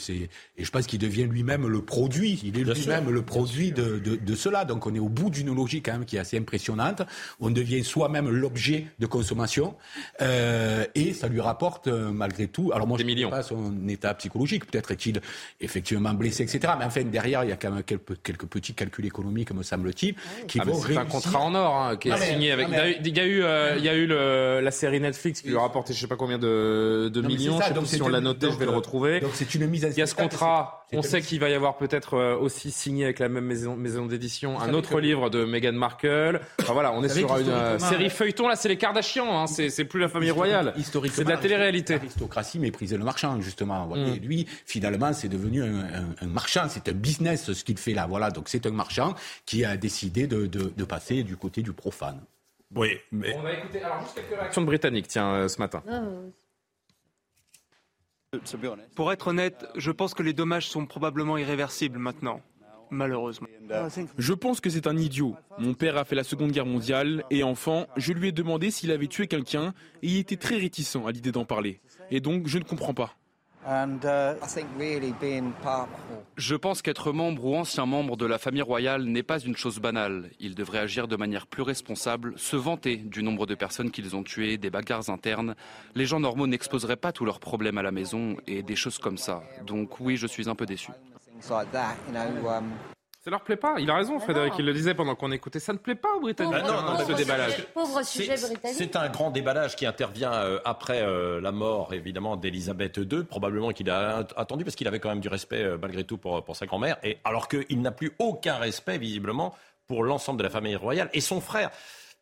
et 0.58 0.64
je 0.64 0.72
pense 0.72 0.88
qu'il 0.88 1.00
devient 1.00 1.26
lui-même 1.26 1.68
le 1.68 1.82
produit. 1.82 2.40
Il 2.44 2.58
est 2.58 2.64
lui-même 2.64 3.10
le 3.10 3.22
produit 3.22 3.72
de, 3.72 4.00
de, 4.00 4.16
de, 4.16 4.36
cela. 4.36 4.66
Donc 4.66 4.88
on 4.88 4.96
est 4.96 5.00
au 5.00 5.10
bout 5.10 5.30
d'une 5.30 5.54
logique 5.54 5.86
quand 5.86 5.94
même 5.94 6.06
qui 6.06 6.16
est 6.16 6.20
assez 6.20 6.38
impressionnante. 6.38 7.02
On 7.40 7.52
devient 7.52 7.84
soi-même 7.84 8.30
l'objet 8.30 8.88
de 9.00 9.06
consommation 9.06 9.76
euh, 10.22 10.86
et 10.96 11.14
ça 11.14 11.28
lui 11.28 11.42
rapporte 11.42 11.88
malgré 11.88 12.48
tout. 12.48 12.72
Alors 12.74 12.88
moi, 12.88 12.98
Des 12.98 13.04
je 13.04 13.14
ne 13.14 13.24
sais 13.24 13.30
pas 13.30 13.44
son 13.44 13.88
état 13.88 14.13
psychologique. 14.14 14.66
Peut-être 14.70 14.92
est-il 14.92 15.22
effectivement 15.62 16.14
blessé, 16.14 16.44
etc. 16.44 16.74
Mais 16.78 16.86
enfin, 16.86 17.04
derrière, 17.04 17.44
il 17.44 17.50
y 17.50 17.54
a 17.54 17.56
quand 17.56 17.72
même 17.72 17.84
quelques, 17.84 18.22
quelques 18.22 18.46
petits 18.46 18.74
calculs 18.74 19.06
économiques, 19.06 19.52
me 19.54 19.64
semble-t-il, 19.64 20.16
qui 20.48 20.60
ah 20.60 20.66
vont 20.66 20.82
C'est 20.82 20.98
un 20.98 21.06
contrat 21.06 21.40
en 21.40 21.56
or 21.56 21.78
hein, 21.78 21.98
qui 21.98 22.10
est 22.10 22.18
signé 22.18 22.52
avec. 22.52 22.68
Il 23.04 23.18
y 23.18 23.20
a 23.20 23.26
eu, 23.26 23.44
euh, 23.44 23.76
il 23.78 23.84
y 23.84 23.90
a 23.90 23.96
eu 23.96 24.06
le, 24.06 24.62
la 24.62 24.72
série 24.72 25.00
Netflix 25.00 25.42
qui 25.42 25.50
lui 25.50 25.58
a 25.58 25.62
rapporté 25.62 25.94
je 25.94 26.00
sais 26.00 26.08
pas 26.08 26.16
combien 26.16 26.38
de, 26.38 27.10
de 27.14 27.22
millions. 27.22 27.58
Ça, 27.58 27.66
je 27.66 27.68
sais 27.70 27.74
donc 27.74 27.84
pas 27.84 27.90
si 27.90 28.02
on 28.02 28.08
l'a 28.08 28.22
noté, 28.22 28.50
je 28.52 28.58
vais 28.58 28.66
le 28.66 28.72
retrouver. 28.72 29.20
Donc 29.20 29.32
c'est 29.34 29.54
une 29.56 29.68
mise 29.68 29.86
à 29.86 29.90
Il 29.90 29.98
y 29.98 30.02
a 30.02 30.08
ce 30.08 30.16
contrat. 30.16 30.83
On 30.94 31.02
sait 31.02 31.22
qu'il 31.22 31.40
va 31.40 31.50
y 31.50 31.54
avoir 31.54 31.78
peut-être 31.78 32.16
euh, 32.16 32.36
aussi 32.36 32.72
signé 32.72 33.06
avec 33.06 33.20
la 33.20 33.30
même 33.30 33.46
maison, 33.46 33.76
maison 33.76 34.06
d'édition 34.06 34.60
un 34.60 34.74
autre 34.74 35.00
livre 35.00 35.30
de 35.30 35.46
Meghan 35.46 35.74
Markle. 35.74 36.42
Enfin 36.62 36.74
voilà, 36.74 36.94
on 36.94 37.04
est 37.04 37.10
sur 37.10 37.38
une 37.38 37.50
euh, 37.50 37.80
série 37.80 38.10
feuilleton. 38.10 38.48
Là, 38.48 38.56
c'est 38.56 38.70
les 38.70 38.78
Kardashians. 38.78 39.44
Hein, 39.44 39.48
c'est 39.48 39.86
plus 39.86 40.00
la 40.00 40.10
famille 40.10 40.32
royale. 40.32 40.74
C'est 40.78 41.24
de 41.24 41.30
la 41.30 41.38
télé-réalité. 41.38 41.96
L'aristocratie 41.96 42.60
méprisait 42.60 42.98
le 42.98 43.04
marchand, 43.04 43.40
justement. 43.42 43.96
Et 43.96 44.20
lui, 44.20 44.48
finalement, 44.66 45.14
c'est 45.14 45.30
devenu 45.30 45.64
un, 45.64 45.80
un, 45.80 46.06
un 46.22 46.28
marchand. 46.28 46.68
C'est 46.70 46.90
un 46.90 46.94
business 46.94 47.52
ce 47.52 47.64
qu'il 47.64 47.78
fait 47.78 47.94
là. 47.94 48.06
Voilà. 48.08 48.32
Donc 48.32 48.50
c'est 48.50 48.66
un 48.66 48.72
marchand 48.72 49.16
qui 49.46 49.66
a 49.66 49.78
décidé 49.78 50.28
de, 50.28 50.48
de, 50.48 50.72
de 50.76 50.84
passer 50.84 51.24
du 51.24 51.38
côté 51.38 51.62
du 51.62 51.74
profane. 51.74 52.22
Oui, 52.76 52.90
mais. 53.12 53.36
On 53.38 53.42
va 53.44 53.54
écouter 53.54 53.84
alors 53.84 54.02
juste 54.02 54.16
quelques 54.16 54.40
réactions 54.40 54.62
de 54.62 54.66
Britanniques, 54.66 55.08
tiens, 55.08 55.34
euh, 55.34 55.48
ce 55.48 55.60
matin. 55.60 55.84
Pour 58.96 59.12
être 59.12 59.28
honnête, 59.28 59.66
je 59.76 59.92
pense 59.92 60.14
que 60.14 60.24
les 60.24 60.34
dommages 60.34 60.68
sont 60.68 60.86
probablement 60.86 61.38
irréversibles 61.38 62.00
maintenant. 62.00 62.42
Malheureusement. 62.90 63.48
Je 64.18 64.34
pense 64.34 64.62
que 64.62 64.70
c'est 64.70 64.86
un 64.86 64.98
idiot. 64.98 65.36
Mon 65.58 65.74
père 65.74 65.98
a 65.98 66.06
fait 66.06 66.16
la 66.16 66.24
Seconde 66.24 66.52
Guerre 66.52 66.68
mondiale 66.68 67.24
et 67.32 67.44
enfant, 67.44 67.88
je 67.98 68.14
lui 68.14 68.28
ai 68.28 68.32
demandé 68.32 68.70
s'il 68.70 68.92
avait 68.92 69.08
tué 69.08 69.28
quelqu'un 69.28 69.74
et 70.04 70.08
il 70.10 70.18
était 70.18 70.38
très 70.38 70.58
réticent 70.58 70.98
à 71.08 71.12
l'idée 71.12 71.32
d'en 71.32 71.46
parler. 71.46 71.80
Et 72.12 72.20
donc, 72.20 72.48
je 72.48 72.60
ne 72.60 72.64
comprends 72.64 72.94
pas. 72.94 73.16
Je 76.38 76.56
pense 76.56 76.82
qu'être 76.82 77.12
membre 77.12 77.46
ou 77.46 77.56
ancien 77.56 77.86
membre 77.86 78.18
de 78.18 78.26
la 78.26 78.38
famille 78.38 78.62
royale 78.62 79.04
n'est 79.06 79.24
pas 79.24 79.40
une 79.40 79.56
chose 79.56 79.80
banale. 79.80 80.30
Ils 80.40 80.56
devraient 80.56 80.80
agir 80.80 81.08
de 81.08 81.16
manière 81.16 81.48
plus 81.48 81.64
responsable, 81.64 82.34
se 82.38 82.56
vanter 82.56 82.98
du 82.98 83.24
nombre 83.24 83.46
de 83.46 83.56
personnes 83.56 83.92
qu'ils 83.92 84.16
ont 84.16 84.24
tuées, 84.24 84.58
des 84.58 84.70
bagarres 84.70 85.10
internes. 85.10 85.56
Les 85.96 86.06
gens 86.06 86.20
normaux 86.20 86.48
n'exposeraient 86.48 86.96
pas 86.96 87.12
tous 87.12 87.26
leurs 87.26 87.40
problèmes 87.40 87.78
à 87.78 87.84
la 87.84 87.92
maison 87.92 88.38
et 88.48 88.64
des 88.64 88.76
choses 88.76 88.98
comme 88.98 89.18
ça. 89.18 89.44
Donc 89.66 90.00
oui, 90.00 90.18
je 90.18 90.28
suis 90.28 90.50
un 90.50 90.56
peu 90.56 90.66
déçu. 90.66 90.92
Ça 93.24 93.32
leur 93.32 93.42
plaît 93.42 93.56
pas. 93.56 93.76
Il 93.80 93.90
a 93.90 93.96
raison, 93.96 94.20
Frédéric. 94.20 94.54
Il 94.60 94.66
le 94.66 94.74
disait 94.74 94.94
pendant 94.94 95.16
qu'on 95.16 95.32
écoutait. 95.32 95.62
Ça 95.62 95.72
ne 95.72 95.78
plaît 95.78 95.96
pas 95.96 96.14
aux 96.18 96.20
Britanniques. 96.20 96.52
Bah 96.52 96.62
non, 96.62 96.82
non, 96.82 97.08
ce 97.08 97.14
déballage. 97.14 97.66
Pauvre 97.74 98.04
sujet 98.04 98.36
britannique. 98.36 98.78
C'est 98.78 98.98
un 98.98 99.08
grand 99.08 99.32
déballage 99.32 99.78
qui 99.78 99.86
intervient 99.86 100.34
euh, 100.34 100.60
après 100.66 101.02
euh, 101.02 101.40
la 101.40 101.54
mort, 101.54 101.94
évidemment, 101.94 102.36
d'Elisabeth 102.36 102.98
II. 102.98 103.24
Probablement 103.24 103.70
qu'il 103.70 103.90
a 103.90 104.28
attendu 104.36 104.66
parce 104.66 104.76
qu'il 104.76 104.90
avait 104.90 105.00
quand 105.00 105.08
même 105.08 105.22
du 105.22 105.30
respect, 105.30 105.64
euh, 105.64 105.78
malgré 105.82 106.04
tout, 106.04 106.18
pour, 106.18 106.44
pour 106.44 106.58
sa 106.58 106.66
grand-mère. 106.66 106.98
Et 107.02 107.20
alors 107.24 107.48
qu'il 107.48 107.82
n'a 107.82 107.92
plus 107.92 108.12
aucun 108.20 108.56
respect, 108.56 108.98
visiblement, 108.98 109.56
pour 109.88 110.04
l'ensemble 110.04 110.40
de 110.40 110.44
la 110.44 110.50
famille 110.50 110.76
royale 110.76 111.10
et 111.14 111.22
son 111.22 111.40
frère. 111.40 111.70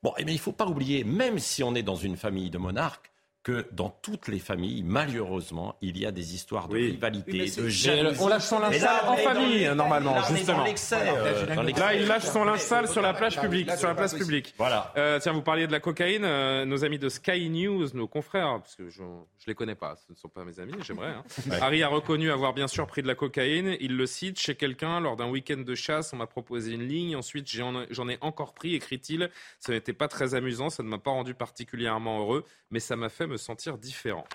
Bon, 0.04 0.14
eh 0.20 0.24
bien, 0.24 0.34
il 0.34 0.38
ne 0.38 0.42
faut 0.42 0.52
pas 0.52 0.68
oublier, 0.68 1.04
même 1.04 1.40
si 1.40 1.64
on 1.64 1.74
est 1.74 1.84
dans 1.84 1.96
une 1.96 2.16
famille 2.16 2.52
de 2.52 2.60
monarques, 2.60 3.11
que 3.44 3.66
dans 3.72 3.90
toutes 3.90 4.28
les 4.28 4.40
familles, 4.40 4.84
malheureusement, 4.84 5.76
il 5.82 5.98
y 5.98 6.06
a 6.06 6.12
des 6.12 6.36
histoires 6.36 6.68
de 6.68 6.76
oui. 6.76 6.92
rivalité, 6.92 7.42
oui, 7.42 7.56
de 7.56 7.70
jalousie. 7.70 8.20
On 8.22 8.28
lâche 8.28 8.44
son 8.44 8.60
linge 8.60 8.78
sale 8.78 9.08
en 9.08 9.18
famille, 9.18 9.60
les, 9.60 9.74
normalement, 9.74 10.14
là, 10.14 10.26
justement. 10.30 10.64
Dans. 10.64 10.98
Euh, 10.98 11.56
là, 11.56 11.94
il 11.96 12.06
lâche 12.06 12.26
son 12.26 12.44
linge 12.44 12.60
sale 12.60 12.88
sur 12.88 13.02
la 13.02 13.14
plage 13.14 13.40
publique. 13.40 13.72
Sur 13.78 13.88
la 13.88 13.96
place 13.96 14.14
publique. 14.14 14.54
Voilà. 14.58 14.94
Euh, 14.96 15.20
tiens, 15.20 15.32
vous 15.32 15.42
parliez 15.42 15.66
de 15.66 15.72
la 15.72 15.80
cocaïne. 15.80 16.24
Euh, 16.24 16.66
nos 16.66 16.86
amis 16.86 17.00
de 17.00 17.10
Sky 17.10 17.50
News, 17.50 17.88
nos 17.96 18.08
confrères, 18.08 18.60
parce 18.60 18.76
que 18.76 18.90
je 18.90 19.02
ne 19.02 19.08
les 19.48 19.56
connais 19.56 19.76
pas, 19.76 19.96
ce 19.96 20.12
ne 20.12 20.18
sont 20.18 20.30
pas 20.30 20.44
mes 20.46 20.60
amis, 20.60 20.74
j'aimerais. 20.82 21.10
Hein. 21.10 21.24
Ouais. 21.50 21.60
Harry 21.62 21.82
a 21.82 21.88
reconnu 21.88 22.32
avoir 22.32 22.54
bien 22.54 22.68
sûr 22.68 22.86
pris 22.86 23.02
de 23.02 23.08
la 23.08 23.16
cocaïne. 23.16 23.76
Il 23.80 23.98
le 23.98 24.06
cite 24.06 24.40
chez 24.40 24.54
quelqu'un 24.54 25.00
lors 25.00 25.16
d'un 25.16 25.30
week-end 25.30 25.64
de 25.66 25.76
chasse. 25.76 26.14
On 26.14 26.18
m'a 26.18 26.28
proposé 26.28 26.74
une 26.74 26.88
ligne. 26.88 27.16
Ensuite, 27.16 27.50
j'en 27.50 28.10
ai 28.10 28.18
encore 28.22 28.54
pris, 28.54 28.76
écrit-il. 28.76 29.32
Ce 29.60 29.72
n'était 29.72 29.94
pas 29.94 30.08
très 30.08 30.36
amusant. 30.36 30.70
Ça 30.70 30.84
ne 30.84 30.90
m'a 30.90 31.00
pas 31.00 31.12
rendu 31.12 31.34
particulièrement 31.34 32.20
heureux, 32.20 32.46
mais 32.70 32.80
ça 32.80 32.96
m'a 32.96 33.10
fait 33.10 33.31
me 33.32 33.38
sentir 33.38 33.78
différent. 33.78 34.26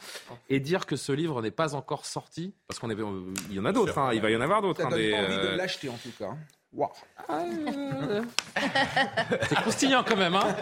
Et 0.48 0.60
dire 0.60 0.86
que 0.86 0.96
ce 0.96 1.12
livre 1.12 1.42
n'est 1.42 1.50
pas 1.50 1.74
encore 1.74 2.06
sorti, 2.06 2.54
parce 2.66 2.80
qu'on 2.80 2.90
est, 2.90 2.96
il 3.50 3.56
y 3.56 3.60
en 3.60 3.64
a 3.64 3.72
d'autres, 3.72 3.98
hein, 3.98 4.10
il 4.12 4.20
va 4.20 4.30
y 4.30 4.36
en 4.36 4.40
avoir 4.40 4.62
d'autres. 4.62 4.80
Ça 4.80 4.88
hein, 4.88 4.90
donne 4.90 5.00
des, 5.00 5.10
pas 5.12 5.18
envie 5.18 5.36
de 5.36 5.56
l'acheter 5.56 5.88
en 5.88 5.96
tout 5.96 6.12
cas. 6.18 6.36
Wow. 6.76 6.90
C'est 9.48 9.54
croustillant 9.56 10.04
quand 10.06 10.16
même, 10.16 10.34
hein 10.34 10.54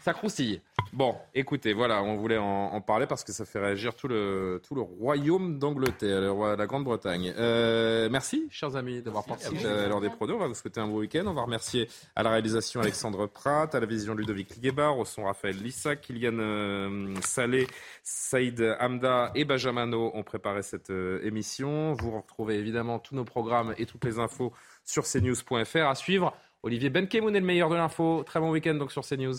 Ça 0.00 0.12
croustille. 0.12 0.60
Bon, 0.92 1.16
écoutez, 1.34 1.72
voilà, 1.72 2.02
on 2.02 2.14
voulait 2.14 2.38
en, 2.38 2.72
en, 2.72 2.80
parler 2.80 3.06
parce 3.06 3.24
que 3.24 3.32
ça 3.32 3.44
fait 3.44 3.58
réagir 3.58 3.94
tout 3.96 4.06
le, 4.06 4.62
tout 4.66 4.76
le 4.76 4.80
royaume 4.80 5.58
d'Angleterre, 5.58 6.20
la 6.56 6.66
Grande-Bretagne. 6.66 7.34
Euh, 7.36 8.08
merci, 8.10 8.46
chers 8.50 8.76
amis, 8.76 9.02
d'avoir 9.02 9.24
participé 9.24 9.66
à 9.66 9.88
l'heure 9.88 10.00
des 10.00 10.08
produits. 10.08 10.36
On 10.36 10.38
va 10.38 10.46
vous 10.46 10.54
souhaiter 10.54 10.80
un 10.80 10.86
beau 10.86 11.00
week-end. 11.00 11.24
On 11.26 11.34
va 11.34 11.42
remercier 11.42 11.88
à 12.14 12.22
la 12.22 12.30
réalisation 12.30 12.80
Alexandre 12.80 13.26
Pratt, 13.26 13.74
à 13.74 13.80
la 13.80 13.86
vision 13.86 14.14
Ludovic 14.14 14.54
Liguebar, 14.54 14.98
au 14.98 15.04
son 15.04 15.24
Raphaël 15.24 15.56
Lissa, 15.60 15.96
Kylian 15.96 16.38
euh, 16.38 17.14
Salé, 17.22 17.66
Saïd 18.04 18.76
Hamda 18.80 19.32
et 19.34 19.44
Benjamino 19.44 20.12
ont 20.14 20.22
préparé 20.22 20.62
cette 20.62 20.90
euh, 20.90 21.20
émission. 21.24 21.92
Vous 21.94 22.12
retrouvez 22.12 22.54
évidemment 22.54 23.00
tous 23.00 23.16
nos 23.16 23.24
programmes 23.24 23.74
et 23.76 23.86
toutes 23.86 24.04
les 24.04 24.20
infos 24.20 24.52
sur 24.86 25.04
cnews.fr. 25.04 25.86
À 25.86 25.94
suivre, 25.94 26.34
Olivier 26.62 26.88
Benkemoun 26.88 27.36
est 27.36 27.40
le 27.40 27.46
meilleur 27.46 27.68
de 27.68 27.74
l'info. 27.76 28.22
Très 28.24 28.40
bon 28.40 28.50
week-end 28.50 28.74
donc 28.74 28.92
sur 28.92 29.06
CNews. 29.06 29.34